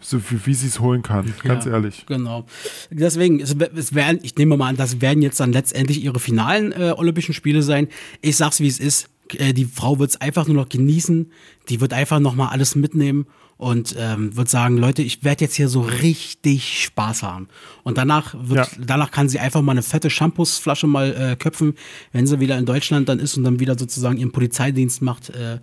[0.00, 1.32] so wie, wie sie es holen kann.
[1.42, 2.04] Ganz Ja, ehrlich.
[2.06, 2.44] Genau.
[2.90, 6.72] Deswegen, es, es werden, ich nehme mal an, das werden jetzt dann letztendlich ihre finalen
[6.72, 7.88] äh, Olympischen Spiele sein.
[8.20, 9.08] Ich sag's, wie es ist.
[9.32, 11.32] Äh, die Frau wird's einfach nur noch genießen.
[11.70, 13.26] Die wird einfach nochmal alles mitnehmen
[13.58, 17.48] und ähm, wird sagen, Leute, ich werde jetzt hier so richtig Spaß haben.
[17.82, 18.66] Und danach wird, Ja.
[18.86, 21.74] danach kann sie einfach mal eine fette Shampoosflasche mal äh, köpfen,
[22.12, 25.30] wenn sie wieder in Deutschland dann ist und dann wieder sozusagen ihren Polizeidienst macht.
[25.30, 25.58] Äh,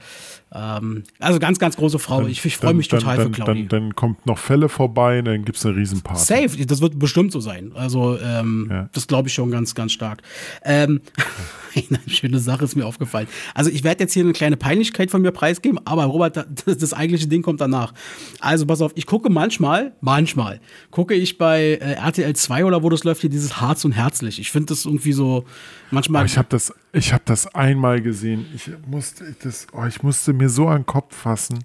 [0.53, 2.27] ähm, also ganz, ganz große Frau.
[2.27, 3.67] ich ich freue Dann- mich total dann, für Claudi.
[3.67, 6.19] Dann, dann kommt noch Fälle vorbei, dann gibt es eine Riesenparty.
[6.49, 7.71] Safe, das wird bestimmt so sein.
[7.75, 8.89] Also, ähm, Ja.
[8.91, 10.21] das glaube ich schon ganz, ganz stark.
[10.63, 10.99] Ähm,
[11.89, 13.27] eine schöne Sache ist mir aufgefallen.
[13.53, 16.93] Also, ich werde jetzt hier eine kleine Peinlichkeit von mir preisgeben, aber Robert, das, das
[16.93, 17.93] eigentliche Ding kommt danach.
[18.39, 20.59] Also, pass auf, ich gucke manchmal, manchmal,
[20.91, 24.39] gucke ich bei äh, RTL 2 oder wo das läuft, hier dieses Harz und Herzlich.
[24.39, 25.45] Ich finde das irgendwie so,
[25.91, 26.21] manchmal.
[26.21, 28.45] Aber ich habe das, ich hab das einmal gesehen.
[28.55, 31.59] Ich musste, das, oh, ich musste mir so an den Kopf fassen,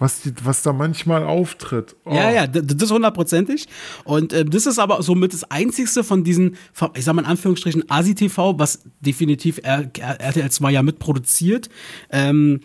[0.00, 1.96] was, die, was da manchmal auftritt.
[2.04, 2.14] Oh.
[2.14, 3.66] Ja, ja, das hundertprozentig.
[4.04, 6.56] Und äh, das ist aber somit das einzigste von diesen,
[6.94, 11.68] ich sag mal in Anführungsstrichen, ASI-TV, was definitiv RTL 2 ja mitproduziert.
[12.10, 12.60] Ähm,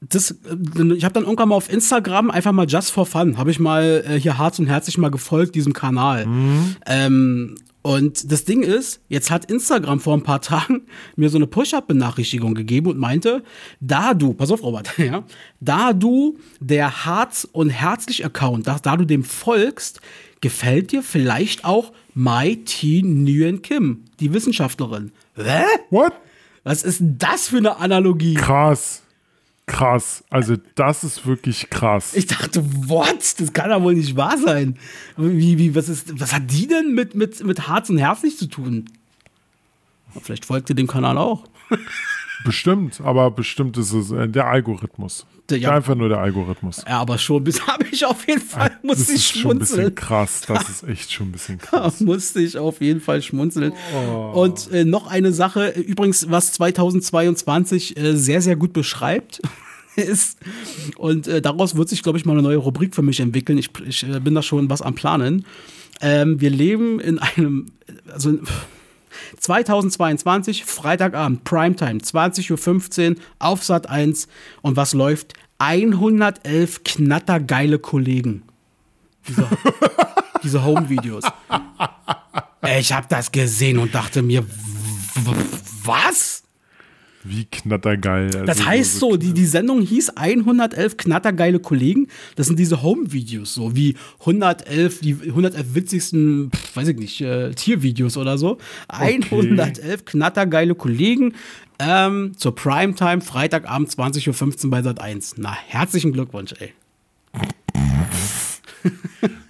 [0.00, 3.50] das, äh, ich habe dann irgendwann mal auf Instagram einfach mal just for fun, habe
[3.50, 6.26] ich mal äh, hier Harz und Herzlich mal gefolgt, diesem Kanal.
[6.86, 10.82] Ähm, und das Ding ist, jetzt hat Instagram vor ein paar Tagen
[11.16, 13.42] mir so eine Push-Up-Benachrichtigung gegeben und meinte,
[13.80, 15.24] da du, pass auf, Robert, ja,
[15.60, 20.00] da du der Harz und Herzlich-Account, da, da du dem folgst,
[20.40, 23.02] gefällt dir vielleicht auch Mai T.
[23.02, 25.12] Nguyen Kim, die Wissenschaftlerin.
[25.36, 25.64] Hä?
[25.90, 26.12] What?
[26.64, 28.34] Was ist denn das für eine Analogie?
[28.34, 29.02] Krass.
[29.68, 30.24] Krass.
[30.30, 32.14] Also, das ist wirklich krass.
[32.14, 33.38] Ich dachte, what?
[33.38, 34.78] Das kann ja wohl nicht wahr sein.
[35.16, 38.46] Wie, wie, was, ist, was hat die denn mit, mit, mit Harz und Herzlich zu
[38.46, 38.86] tun?
[40.22, 41.44] Vielleicht folgt ihr dem Kanal auch.
[42.44, 45.26] Bestimmt, aber bestimmt ist es äh, der Algorithmus.
[45.50, 45.74] Ja.
[45.74, 46.84] Einfach nur der Algorithmus.
[46.86, 49.58] Ja, aber schon bis habe ich auf jeden Fall, das musste ich ist schon ein
[49.58, 49.94] bisschen schmunzeln.
[49.94, 50.42] krass.
[50.46, 52.00] Das ist echt schon ein bisschen Da krass.
[52.00, 53.72] musste ich auf jeden Fall schmunzeln.
[53.94, 54.42] Oh.
[54.42, 59.40] Und äh, noch eine Sache, übrigens, was 2022 äh, sehr, sehr gut beschreibt,
[60.02, 60.38] ist,
[60.96, 63.58] und äh, daraus wird sich, glaube ich, mal eine neue Rubrik für mich entwickeln.
[63.58, 65.44] Ich, ich äh, bin da schon was am Planen.
[66.00, 67.66] Ähm, wir leben in einem,
[68.12, 68.66] also pff,
[69.40, 74.28] 2022, Freitagabend, Primetime, 20.15 Uhr auf Sat 1.
[74.62, 75.34] Und was läuft?
[75.58, 78.42] 111 knattergeile Kollegen.
[79.26, 79.46] Diese,
[80.42, 81.24] diese Home-Videos.
[82.78, 84.44] Ich habe das gesehen und dachte mir,
[85.84, 86.42] was?
[87.24, 88.26] Wie knattergeil.
[88.26, 92.08] Also Das heißt so, die, die Sendung hieß 111 knattergeile Kollegen.
[92.36, 97.52] Das sind diese Home-Videos, so wie 111, die 111 witzigsten, pf, weiß ich nicht, äh,
[97.52, 98.58] Tiervideos oder so.
[98.88, 101.34] 111 knattergeile Kollegen
[101.78, 105.34] ähm, zur Primetime, Freitagabend 20.15 Uhr bei Sat 1.
[105.38, 106.72] Na, herzlichen Glückwunsch, ey.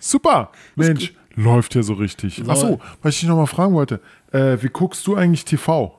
[0.00, 0.52] Super.
[0.76, 2.42] Mensch, läuft ja so richtig.
[2.48, 4.00] Achso, was ich dich nochmal fragen wollte.
[4.32, 5.97] Äh, wie guckst du eigentlich TV?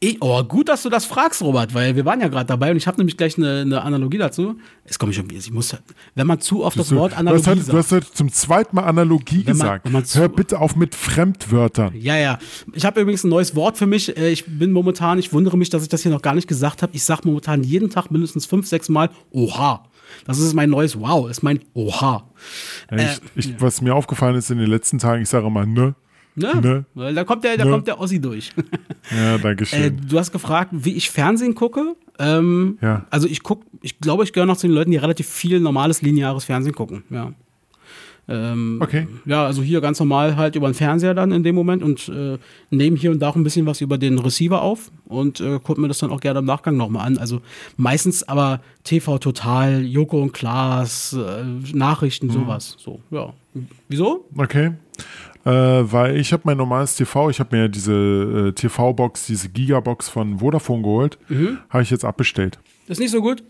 [0.00, 2.76] Ich, oh, gut, dass du das fragst, Robert, weil wir waren ja gerade dabei und
[2.76, 4.56] ich habe nämlich gleich eine, eine Analogie dazu.
[4.84, 5.38] Jetzt komme ich schon wieder.
[5.40, 5.76] Ich muss,
[6.14, 7.68] wenn man zu oft das Du, Wort Analogie sagt.
[7.72, 9.90] du hast heute zum zweiten Mal Analogie Wenn man- gesagt.
[9.90, 11.94] man zu- Hör bitte auf mit Fremdwörtern.
[11.96, 12.38] Ja, ja.
[12.74, 14.16] Ich habe übrigens ein neues Wort für mich.
[14.16, 16.82] Äh, Ich bin momentan, ich wundere mich, dass ich das hier noch gar nicht gesagt
[16.82, 16.94] habe.
[16.94, 19.84] Ich sage momentan jeden Tag mindestens fünf, sechs Mal Oha.
[20.26, 22.24] Das ist mein neues Wow, ist mein Oha.
[22.90, 25.94] Ja, ich, ich, was mir aufgefallen ist in den letzten Tagen, ich sage immer ne.
[26.34, 26.60] Ne?
[26.62, 26.84] Ne?
[26.94, 27.70] Weil Da kommt der, da Ne?
[27.70, 28.52] kommt der Ossi durch.
[29.14, 30.00] Ja, danke Äh, schön.
[30.08, 31.94] du hast gefragt, wie ich Fernsehen gucke.
[32.18, 33.04] Ähm, Ja.
[33.10, 36.00] Also ich gucke, ich glaube, ich gehöre noch zu den Leuten, die relativ viel normales
[36.02, 37.02] lineares Fernsehen gucken.
[37.10, 37.32] Ja.
[38.28, 39.08] Ähm, okay.
[39.26, 42.38] Ja, also hier ganz normal halt über den Fernseher dann in dem Moment und äh,
[42.70, 45.82] nehmen hier und da auch ein bisschen was über den Receiver auf und äh, gucken
[45.82, 47.18] mir das dann auch gerne im Nachgang nochmal an.
[47.18, 47.40] Also
[47.76, 51.44] meistens aber TV Total, Joko und Klaas, äh,
[51.76, 52.76] Nachrichten, sowas.
[52.78, 53.32] So, ja.
[53.88, 54.24] Wieso?
[54.36, 54.70] Okay.
[55.44, 60.08] Äh, weil ich habe mein normales TV, ich habe mir diese äh, TV-Box, diese Gigabox
[60.08, 61.58] von Vodafone geholt, Mhm.
[61.68, 62.58] habe ich jetzt abbestellt.
[62.86, 63.42] Ist nicht so gut?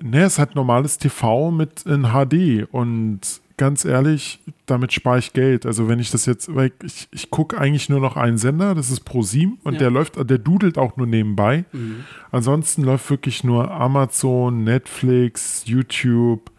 [0.00, 3.20] Ne, es hat normales TV mit in HD und
[3.56, 5.66] ganz ehrlich, damit spare ich Geld.
[5.66, 8.90] Also wenn ich das jetzt, weil ich, ich gucke eigentlich nur noch einen Sender, das
[8.90, 9.78] ist ProSieben und Ja.
[9.80, 11.64] der läuft, der dudelt auch nur nebenbei.
[12.30, 16.50] Ansonsten läuft wirklich nur Amazon, Netflix, YouTube.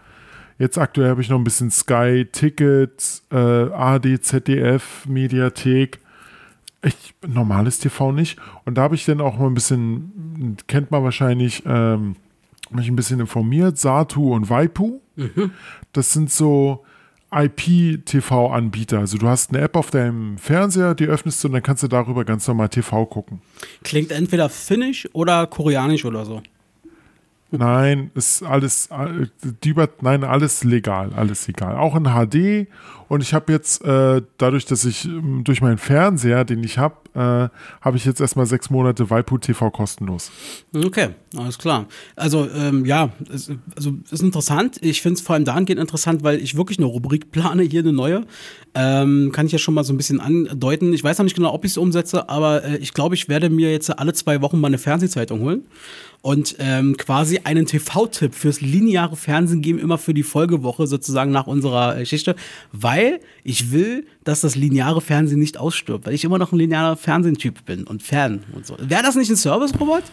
[0.59, 5.99] Jetzt aktuell habe ich noch ein bisschen Sky, Ticket, äh, ARD, ZDF, Mediathek.
[6.81, 8.38] Ich, normales TV nicht.
[8.65, 12.15] Und da habe ich dann auch mal ein bisschen, kennt man wahrscheinlich, ähm,
[12.69, 14.99] mich ein bisschen informiert, Satu und Waipu.
[15.93, 16.84] Das sind so
[17.31, 18.99] IP-TV-Anbieter.
[18.99, 21.88] Also du hast eine App auf deinem Fernseher, die öffnest du und dann kannst du
[21.88, 23.41] darüber ganz normal TV gucken.
[23.84, 26.41] Klingt entweder finnisch oder koreanisch oder so.
[27.55, 28.89] Nein, ist alles,
[29.63, 31.77] die nein, alles legal, alles egal.
[31.77, 32.67] Auch in HD.
[33.09, 36.95] Und ich habe jetzt, äh, dadurch, dass ich ähm, durch meinen Fernseher, den ich habe,
[37.13, 37.55] äh,
[37.85, 40.31] habe ich jetzt erstmal sechs Monate Waipu TV kostenlos.
[40.75, 41.85] Okay, alles klar.
[42.15, 44.80] Also ähm, ja, es, also ist interessant.
[44.81, 47.93] Ich finde es vor allem dahingehend interessant, weil ich wirklich eine Rubrik plane, hier eine
[47.93, 48.25] neue.
[48.73, 50.91] Ähm, kann ich ja schon mal so ein bisschen andeuten.
[50.91, 53.51] Ich weiß noch nicht genau, ob ich es umsetze, aber äh, ich glaube, ich werde
[53.51, 55.65] mir jetzt alle zwei Wochen mal eine Fernsehzeitung holen
[56.23, 61.47] und ähm, quasi einen TV-Tipp fürs lineare Fernsehen geben, immer für die Folgewoche sozusagen nach
[61.47, 62.37] unserer äh, Geschichte,
[62.71, 66.95] weil ich will, dass das lineare Fernsehen nicht ausstirbt, weil ich immer noch ein linearer
[66.95, 68.77] Fernsehtyp bin und Fan und so.
[68.79, 70.05] Wäre das nicht ein Service, Robert?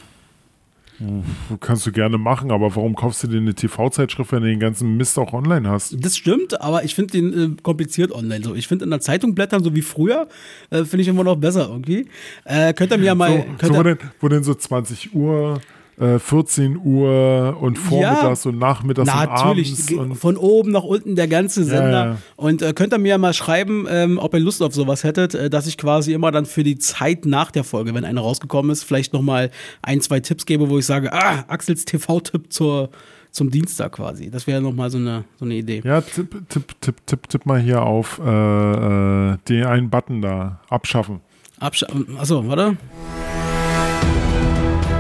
[1.61, 4.97] Kannst du gerne machen, aber warum kaufst du dir eine TV-Zeitschrift, wenn du den ganzen
[4.97, 5.97] Mist auch online hast?
[6.05, 8.45] Das stimmt, aber ich finde den äh, kompliziert online.
[8.45, 10.27] So, ich finde in der Zeitung blättern, so wie früher,
[10.71, 12.09] äh, finde ich immer noch besser irgendwie.
[12.45, 13.47] Äh, könnt ihr mir ja mal.
[13.61, 15.61] So, so wo, denn, wo denn so 20 Uhr,
[16.01, 20.19] äh, 14 Uhr und vormittags und nachmittags und Natürlich, abends.
[20.19, 21.91] von oben nach unten der ganze Sender.
[21.91, 22.17] Ja, ja.
[22.37, 25.35] Und äh, könnt ihr mir ja mal schreiben, ähm, ob ihr Lust auf sowas hättet,
[25.35, 28.71] äh, dass ich quasi immer dann für die Zeit nach der Folge, wenn eine rausgekommen
[28.71, 29.51] ist, vielleicht nochmal
[29.83, 32.91] ein, zwei Tipps gebe, wo ich sage, ah, Axels TV-Tipp zur,
[33.31, 34.31] zum Dienstag quasi.
[34.31, 35.83] Das wäre nochmal so eine, so eine Idee.
[35.85, 40.61] ja, tipp, tipp, tipp, tipp, tipp mal hier auf äh, äh, den einen Button da.
[40.69, 41.21] Abschaffen.
[41.59, 41.85] Absch
[42.19, 42.79] Achso, warte.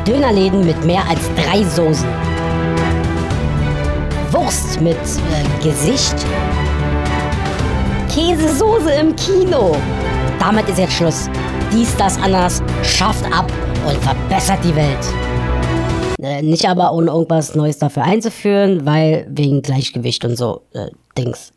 [0.07, 2.09] Dönerläden mit mehr als drei Soßen.
[4.31, 6.15] Wurst mit äh, Gesicht.
[8.09, 9.77] Käsesoße im Kino.
[10.39, 11.29] Damit ist jetzt Schluss.
[11.73, 13.53] Dies, das, anders schafft ab
[13.87, 14.99] und verbessert die Welt.
[16.23, 21.53] Äh, nicht aber ohne irgendwas Neues dafür einzuführen, weil wegen Gleichgewicht und so äh, Dings.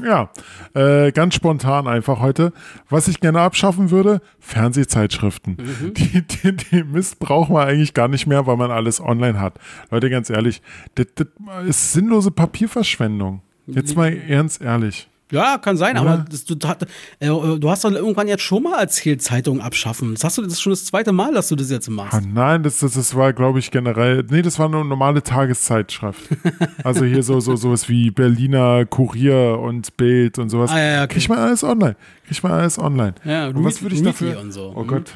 [0.00, 0.30] Ja,
[0.74, 2.52] äh, ganz spontan einfach heute.
[2.88, 5.58] Was ich gerne abschaffen würde, Fernsehzeitschriften.
[5.96, 9.58] Die, die, die Mist braucht man eigentlich gar nicht mehr, weil man alles online hat.
[9.90, 10.62] Leute, ganz ehrlich,
[10.94, 11.26] das, das
[11.66, 13.42] ist sinnlose Papierverschwendung.
[13.66, 15.08] Jetzt mal ernst ehrlich.
[15.32, 16.02] Ja, kann sein, Ja.
[16.02, 17.26] aber das, du, äh,
[17.58, 20.12] du hast doch irgendwann jetzt schon mal erzählt, Zeitungen abschaffen.
[20.14, 22.14] Das hast du das ist schon das zweite Mal, dass du das jetzt machst.
[22.14, 24.24] Ah, nein, das, das, das war, glaube ich, generell.
[24.30, 26.22] Nee, das war eine normale Tageszeitschrift.
[26.84, 30.70] also hier so, so sowas wie Berliner Kurier und Bild und sowas.
[30.70, 31.14] Ah, ja, okay.
[31.14, 31.96] Kriegt man alles online.
[32.26, 33.14] Kriegt man alles online.
[33.24, 34.38] Ja, und was Read- würde ich dafür?
[34.40, 34.72] und so.
[34.76, 34.86] Oh Mhm.
[34.86, 35.12] Gott.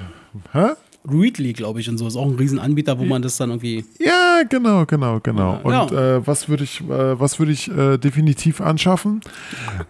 [0.52, 0.66] Hä?
[1.08, 2.06] Readly, glaube ich, und so.
[2.06, 3.84] Ist auch ein Riesenanbieter, wo man das dann irgendwie.
[3.98, 5.60] Ja, genau, genau, genau.
[5.64, 5.82] Ja.
[5.82, 9.20] Und äh, was würde ich, äh, was würde ich äh, definitiv anschaffen?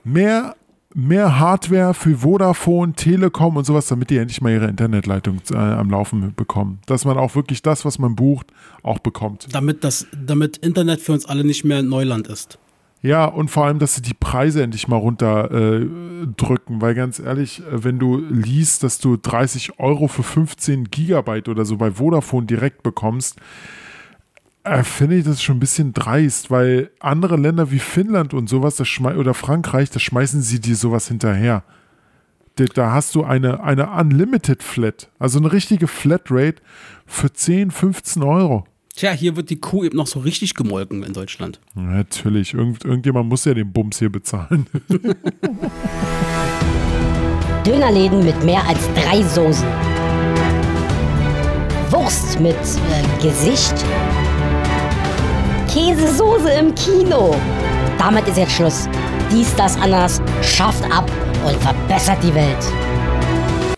[0.05, 0.56] Mehr,
[0.94, 5.90] mehr Hardware für Vodafone, Telekom und sowas, damit die endlich mal ihre Internetleitung äh, am
[5.90, 6.80] Laufen bekommen.
[6.86, 8.47] Dass man auch wirklich das, was man bucht,
[8.82, 9.48] auch bekommt.
[9.52, 12.59] Damit, das, damit Internet für uns alle nicht mehr Neuland ist.
[13.02, 15.86] Ja, und vor allem, dass sie die Preise endlich mal runter äh,
[16.68, 21.64] weil ganz ehrlich, äh, wenn du liest, dass du 30 Euro für 15 Gigabyte oder
[21.64, 23.39] so bei Vodafone direkt bekommst,
[24.64, 28.77] äh, finde ich das schon ein bisschen dreist, weil andere Länder wie Finnland und sowas,
[28.77, 31.62] das oder Frankreich, da schmeißen sie dir sowas hinterher.
[32.56, 36.62] Da, da hast du eine, eine Unlimited Flat, also eine richtige Flatrate
[37.06, 38.66] für 10, 15 Euro.
[38.97, 41.60] Tja, hier wird die Kuh eben noch so richtig gemolken in Deutschland.
[41.74, 44.66] Ja, Natürlich, Irgend, irgendjemand muss ja den Bums hier bezahlen.
[47.66, 49.68] Dönerläden mit mehr als drei Soßen.
[51.90, 53.74] Wurst mit äh, Gesicht.
[55.68, 57.36] Käsesoße im Kino.
[57.98, 58.89] Damit ist jetzt Schluss.
[59.31, 61.12] Dies, das, anders schafft ab
[61.47, 62.64] und verbessert die Welt.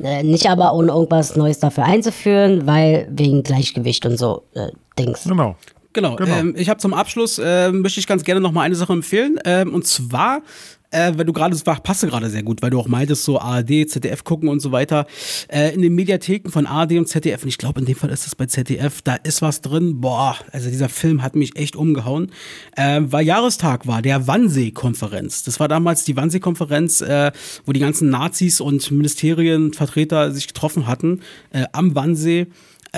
[0.00, 5.24] Äh, nicht aber ohne irgendwas Neues dafür einzuführen, weil wegen Gleichgewicht und so äh, Dings.
[5.24, 5.56] genau.
[5.94, 6.16] Genau.
[6.16, 6.36] Genau.
[6.36, 9.38] Ähm, ich habe zum Abschluss, äh, möchte ich ganz gerne noch mal eine Sache empfehlen.
[9.44, 10.42] Ähm, und zwar,
[10.90, 13.40] äh, weil du gerade, das war- passte gerade sehr gut, weil du auch meintest, so
[13.40, 15.06] ARD, ZDF gucken und so weiter.
[15.48, 18.26] Äh, in den Mediatheken von ARD und ZDF, und ich glaube, in dem Fall ist
[18.26, 20.00] es bei ZDF, da ist was drin.
[20.00, 22.30] Boah, also dieser Film hat mich echt umgehauen.
[22.76, 25.42] Äh, weil Jahrestag war der Wannsee-Konferenz.
[25.42, 27.32] Das war damals die Wannsee-Konferenz, äh,
[27.64, 31.20] wo die ganzen Nazis und Ministerienvertreter sich getroffen hatten
[31.50, 32.46] äh, am Wannsee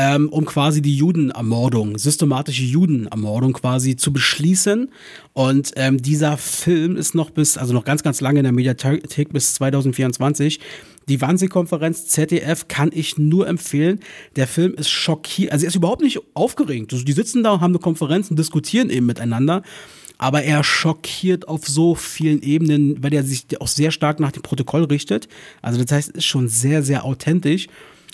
[0.02, 4.90] ähm, um quasi die Judenermordung, systematische Judenermordung quasi zu beschließen.
[5.35, 9.31] Und ähm, dieser Film ist noch bis, also noch ganz, ganz lange in der Mediathek
[9.31, 10.59] bis 2024.
[11.10, 14.01] Die Wannsee-Konferenz ZDF kann ich nur empfehlen.
[14.36, 16.94] Der Film ist schockiert, also er ist überhaupt nicht aufgeregt.
[16.94, 19.62] Also die sitzen da und haben eine Konferenz und diskutieren eben miteinander.
[20.16, 24.43] Aber er schockiert auf so vielen Ebenen, weil er sich auch sehr stark nach dem
[24.43, 25.28] Protokoll richtet.
[25.60, 27.68] Also das heißt, es ist schon sehr, sehr authentisch.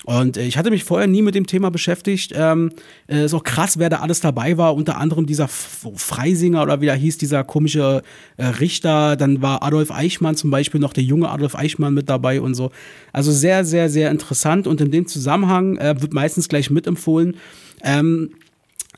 [0.07, 2.33] Und äh, ich hatte mich vorher nie mit dem Thema beschäftigt.
[2.35, 2.71] Ähm,
[3.09, 4.75] äh, ist auch krass, wer da alles dabei war.
[4.77, 8.03] Unter anderem dieser F Freisinger oder wie der hieß, dieser komische
[8.37, 9.17] äh, Richter.
[9.17, 12.71] Dann war Adolf Eichmann zum Beispiel noch der junge Adolf Eichmann mit dabei und so.
[13.13, 14.69] Also sehr, sehr, sehr interessant.
[14.69, 17.37] Und in dem Zusammenhang äh, wird meistens gleich mitempfohlen.
[17.83, 18.31] Ähm,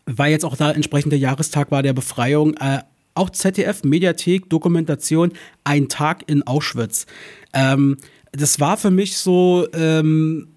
[0.05, 2.55] weil jetzt auch da entsprechend der Jahrestag war der Befreiung.
[2.59, 2.81] Äh,
[3.15, 5.33] auch ZDF, Mediathek, Dokumentation,
[5.65, 7.07] ein Tag in Auschwitz.
[7.55, 7.97] Ähm,
[8.33, 10.49] das war für mich so, ähm,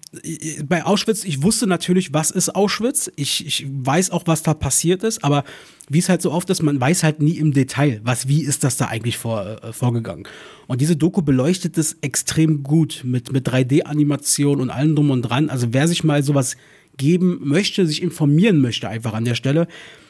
[0.64, 3.10] bei Auschwitz, ich wusste natürlich, was ist Auschwitz.
[3.16, 5.44] Ich, ich weiß auch, was da passiert ist, aber
[5.88, 8.62] wie es halt so oft ist, man weiß halt nie im Detail, was, wie ist
[8.62, 10.28] das da eigentlich vor, äh, vorgegangen.
[10.66, 15.48] Und diese Doku beleuchtet es extrem gut mit, mit 3D-Animation und allem drum und dran.
[15.48, 16.56] Also wer sich mal sowas
[16.98, 19.66] geben möchte, sich informieren möchte, einfach an der Stelle,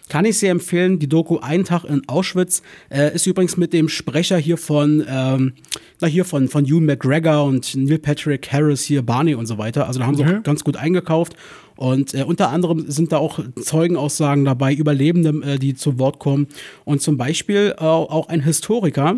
[0.08, 0.98] kann ich sehr empfehlen.
[0.98, 5.52] Die Doku Ein Tag in Auschwitz äh, ist übrigens mit dem Sprecher hier von, ähm,
[6.00, 9.86] na hier von, von Ewan McGregor und Neil Patrick Harris hier, Barney und so weiter.
[9.86, 10.38] Also da haben sie Okay.
[10.38, 11.36] auch ganz gut eingekauft.
[11.76, 16.46] Und äh, unter anderem sind da auch Zeugenaussagen dabei, Überlebende, äh, die zu Wort kommen.
[16.84, 19.16] Und zum Beispiel äh, auch ein Historiker,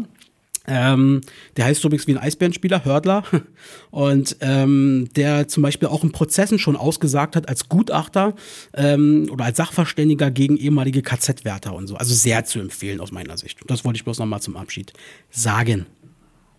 [0.67, 1.21] ähm,
[1.57, 3.25] der heißt übrigens wie ein Eisbärenspieler, Hördler.
[3.91, 8.35] Und ähm, der zum Beispiel auch in Prozessen schon ausgesagt hat als Gutachter
[8.75, 11.97] ähm, oder als Sachverständiger gegen ehemalige KZ-Wärter und so.
[11.97, 13.59] Also sehr zu empfehlen aus meiner Sicht.
[13.67, 14.93] Das wollte ich bloß nochmal zum Abschied
[15.31, 15.87] sagen.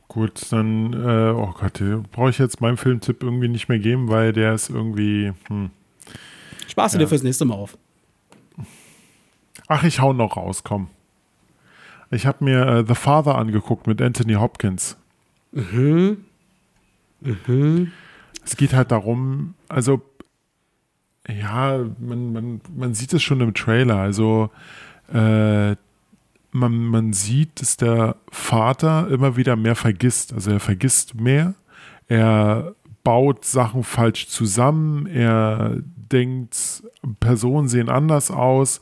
[0.07, 4.33] Gut, dann, äh, oh Gott, brauche ich jetzt meinen Filmtipp irgendwie nicht mehr geben, weil
[4.33, 5.33] der ist irgendwie.
[5.47, 5.71] Hm.
[6.67, 7.77] Spaß dir fürs nächste Mal auf.
[9.67, 10.89] Ach, ich hau noch raus, komm.
[12.11, 14.97] Ich habe mir äh, The Father angeguckt mit Anthony Hopkins.
[15.51, 16.17] Mhm.
[18.43, 20.01] Es geht halt darum, also
[21.27, 23.97] ja, man, man, man sieht es schon im Trailer.
[23.97, 24.51] Also
[25.11, 25.75] äh,
[26.51, 30.33] man, man sieht, dass der Vater immer wieder mehr vergisst.
[30.33, 31.55] Also er vergisst mehr.
[32.07, 35.07] Er baut Sachen falsch zusammen.
[35.07, 35.77] Er
[36.11, 36.83] denkt,
[37.19, 38.79] Personen sehen anders aus.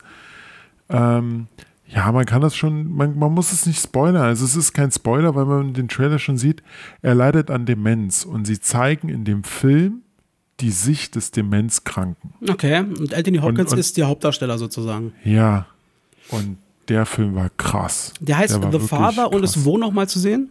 [0.90, 1.48] Ähm,
[1.94, 4.22] Ja, man kann das schon, man, man muss es nicht spoilern.
[4.22, 6.62] Also es ist kein Spoiler, weil man den Trailer schon sieht.
[7.02, 10.02] Er leidet an Demenz und sie zeigen in dem Film
[10.60, 12.34] die Sicht des Demenzkranken.
[12.48, 15.12] Okay, und Anthony Hopkins und- ist der Hauptdarsteller sozusagen.
[15.24, 15.66] Ja,
[16.30, 16.58] und
[16.88, 18.12] der Film war krass.
[18.20, 20.50] Der heißt war The Father und ist wo nochmal zu sehen?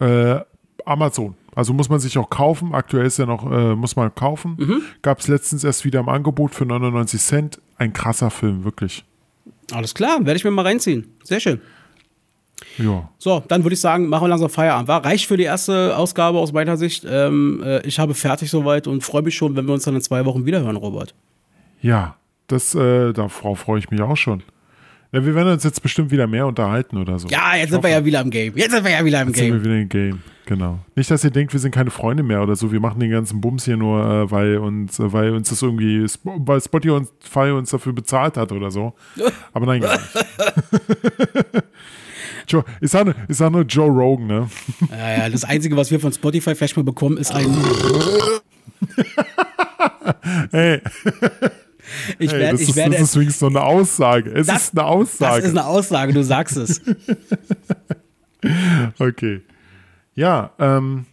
[0.00, 0.40] Äh,
[0.84, 1.34] Amazon.
[1.54, 2.74] Also muss man sich auch kaufen.
[2.74, 4.54] Aktuell ist er noch, äh, muss man kaufen.
[4.58, 4.82] Mhm.
[5.02, 7.60] Gab es letztens erst wieder im Angebot für 99 Cent.
[7.76, 9.04] Ein krasser Film, wirklich.
[9.72, 11.06] Alles klar, werde ich mir mal reinziehen.
[11.22, 11.60] Sehr schön.
[12.78, 13.08] Ja.
[13.18, 14.88] So, dann würde ich sagen, machen wir langsam Feierabend.
[14.88, 17.04] War reicht für die erste Ausgabe aus meiner Sicht.
[17.08, 20.00] Ähm, äh, ich habe fertig soweit und freue mich schon, wenn wir uns dann in
[20.00, 21.14] zwei Wochen wiederhören, Robert.
[21.80, 22.16] Ja,
[22.46, 24.42] das, äh, darauf freue ich mich auch schon.
[25.10, 27.28] Ja, wir werden uns jetzt bestimmt wieder mehr unterhalten oder so.
[27.28, 28.54] Ja, jetzt sind wir ja wieder im Game.
[28.56, 29.64] Jetzt sind wir ja wieder im Jetzt sind wir Game.
[29.64, 30.80] wieder im Game, genau.
[30.96, 32.72] Nicht, dass ihr denkt, wir sind keine Freunde mehr oder so.
[32.72, 36.04] Wir machen den ganzen Bums hier nur, äh, weil, uns, äh, weil uns das irgendwie,
[36.24, 38.92] weil Spotify uns dafür bezahlt hat oder so.
[39.54, 40.08] Aber nein, gar nicht.
[42.48, 44.50] Joe, ist auch nur, auch nur Joe Rogan, ne?
[44.90, 47.46] Ja, ja, das Einzige, was wir von Spotify vielleicht mal bekommen, ist ein.
[50.50, 50.80] Hey,
[52.18, 54.30] Ich hey werde, das, ich ist, werde das ist übrigens nur eine Aussage.
[54.32, 55.42] Es Das- ist eine Das Aussage.
[55.44, 56.80] ist eine Aussage, du sagst es.
[58.98, 59.40] Okay.
[60.14, 61.06] Ja, ähm,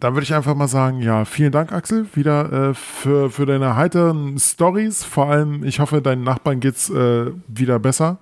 [0.00, 3.74] dann würde ich einfach mal sagen, ja, vielen Dank, Axel, wieder äh, für, für deine
[3.76, 5.02] heiteren Stories.
[5.04, 8.18] Vor allem, ich hoffe, deinen Nachbarn geht's äh, wieder besser.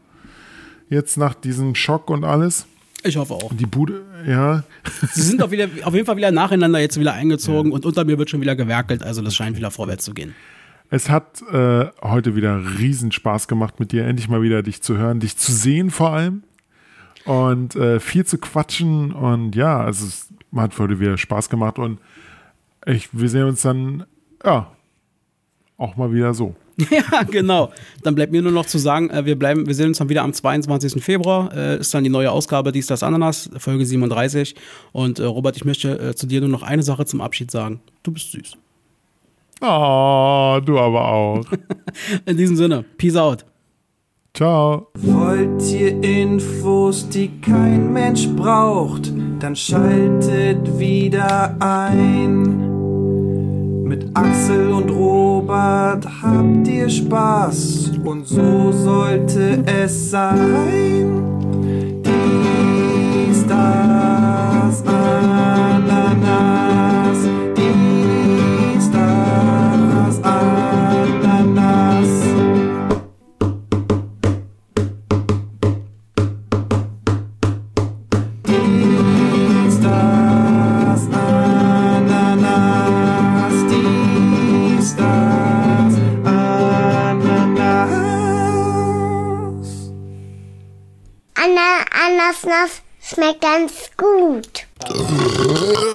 [0.89, 2.67] Jetzt nach diesem Schock und alles.
[3.03, 3.53] Ich hoffe auch.
[3.53, 4.65] Die Bude, ja.
[5.13, 8.19] Sie sind auf, wieder, auf jeden Fall wieder nacheinander jetzt wieder eingezogen und unter mir
[8.19, 10.35] wird schon wieder gewerkelt, also das scheint wieder vorwärts zu gehen.
[10.91, 14.97] Es hat äh, heute wieder riesen Spaß gemacht, mit dir endlich mal wieder dich zu
[14.97, 16.43] hören, dich zu sehen vor allem.
[17.25, 19.13] Und äh, viel zu quatschen.
[19.13, 21.79] Und ja, also es hat heute wieder Spaß gemacht.
[21.79, 21.99] Und
[22.87, 24.05] ich, wir sehen uns dann,
[24.45, 24.71] ja,
[25.77, 26.55] auch mal wieder so.
[26.91, 27.73] Ja, genau.
[28.03, 30.23] Dann bleibt mir nur noch zu sagen, äh, wir bleiben, wir sehen uns dann wieder
[30.23, 31.03] am 22.
[31.03, 31.53] Februar.
[31.55, 34.55] Äh, ist dann die neue Ausgabe Dies das Ananas, Folge 37.
[34.93, 37.81] Und äh, Robert, ich möchte äh, zu dir nur noch eine Sache zum Abschied sagen.
[38.03, 38.57] Du bist süß.
[39.61, 41.45] Oh, du aber auch.
[42.27, 43.45] In diesem Sinne, peace out.
[44.35, 44.89] Ciao.
[44.99, 49.11] Wollt ihr Infos, die kein Mensch braucht,
[49.41, 52.75] dann schaltet wieder ein.
[53.85, 61.36] Mit Axel und Robert habt ihr Spaß und so sollte es sein.
[92.27, 94.67] Anna, Anasnas schmeckt ganz gut.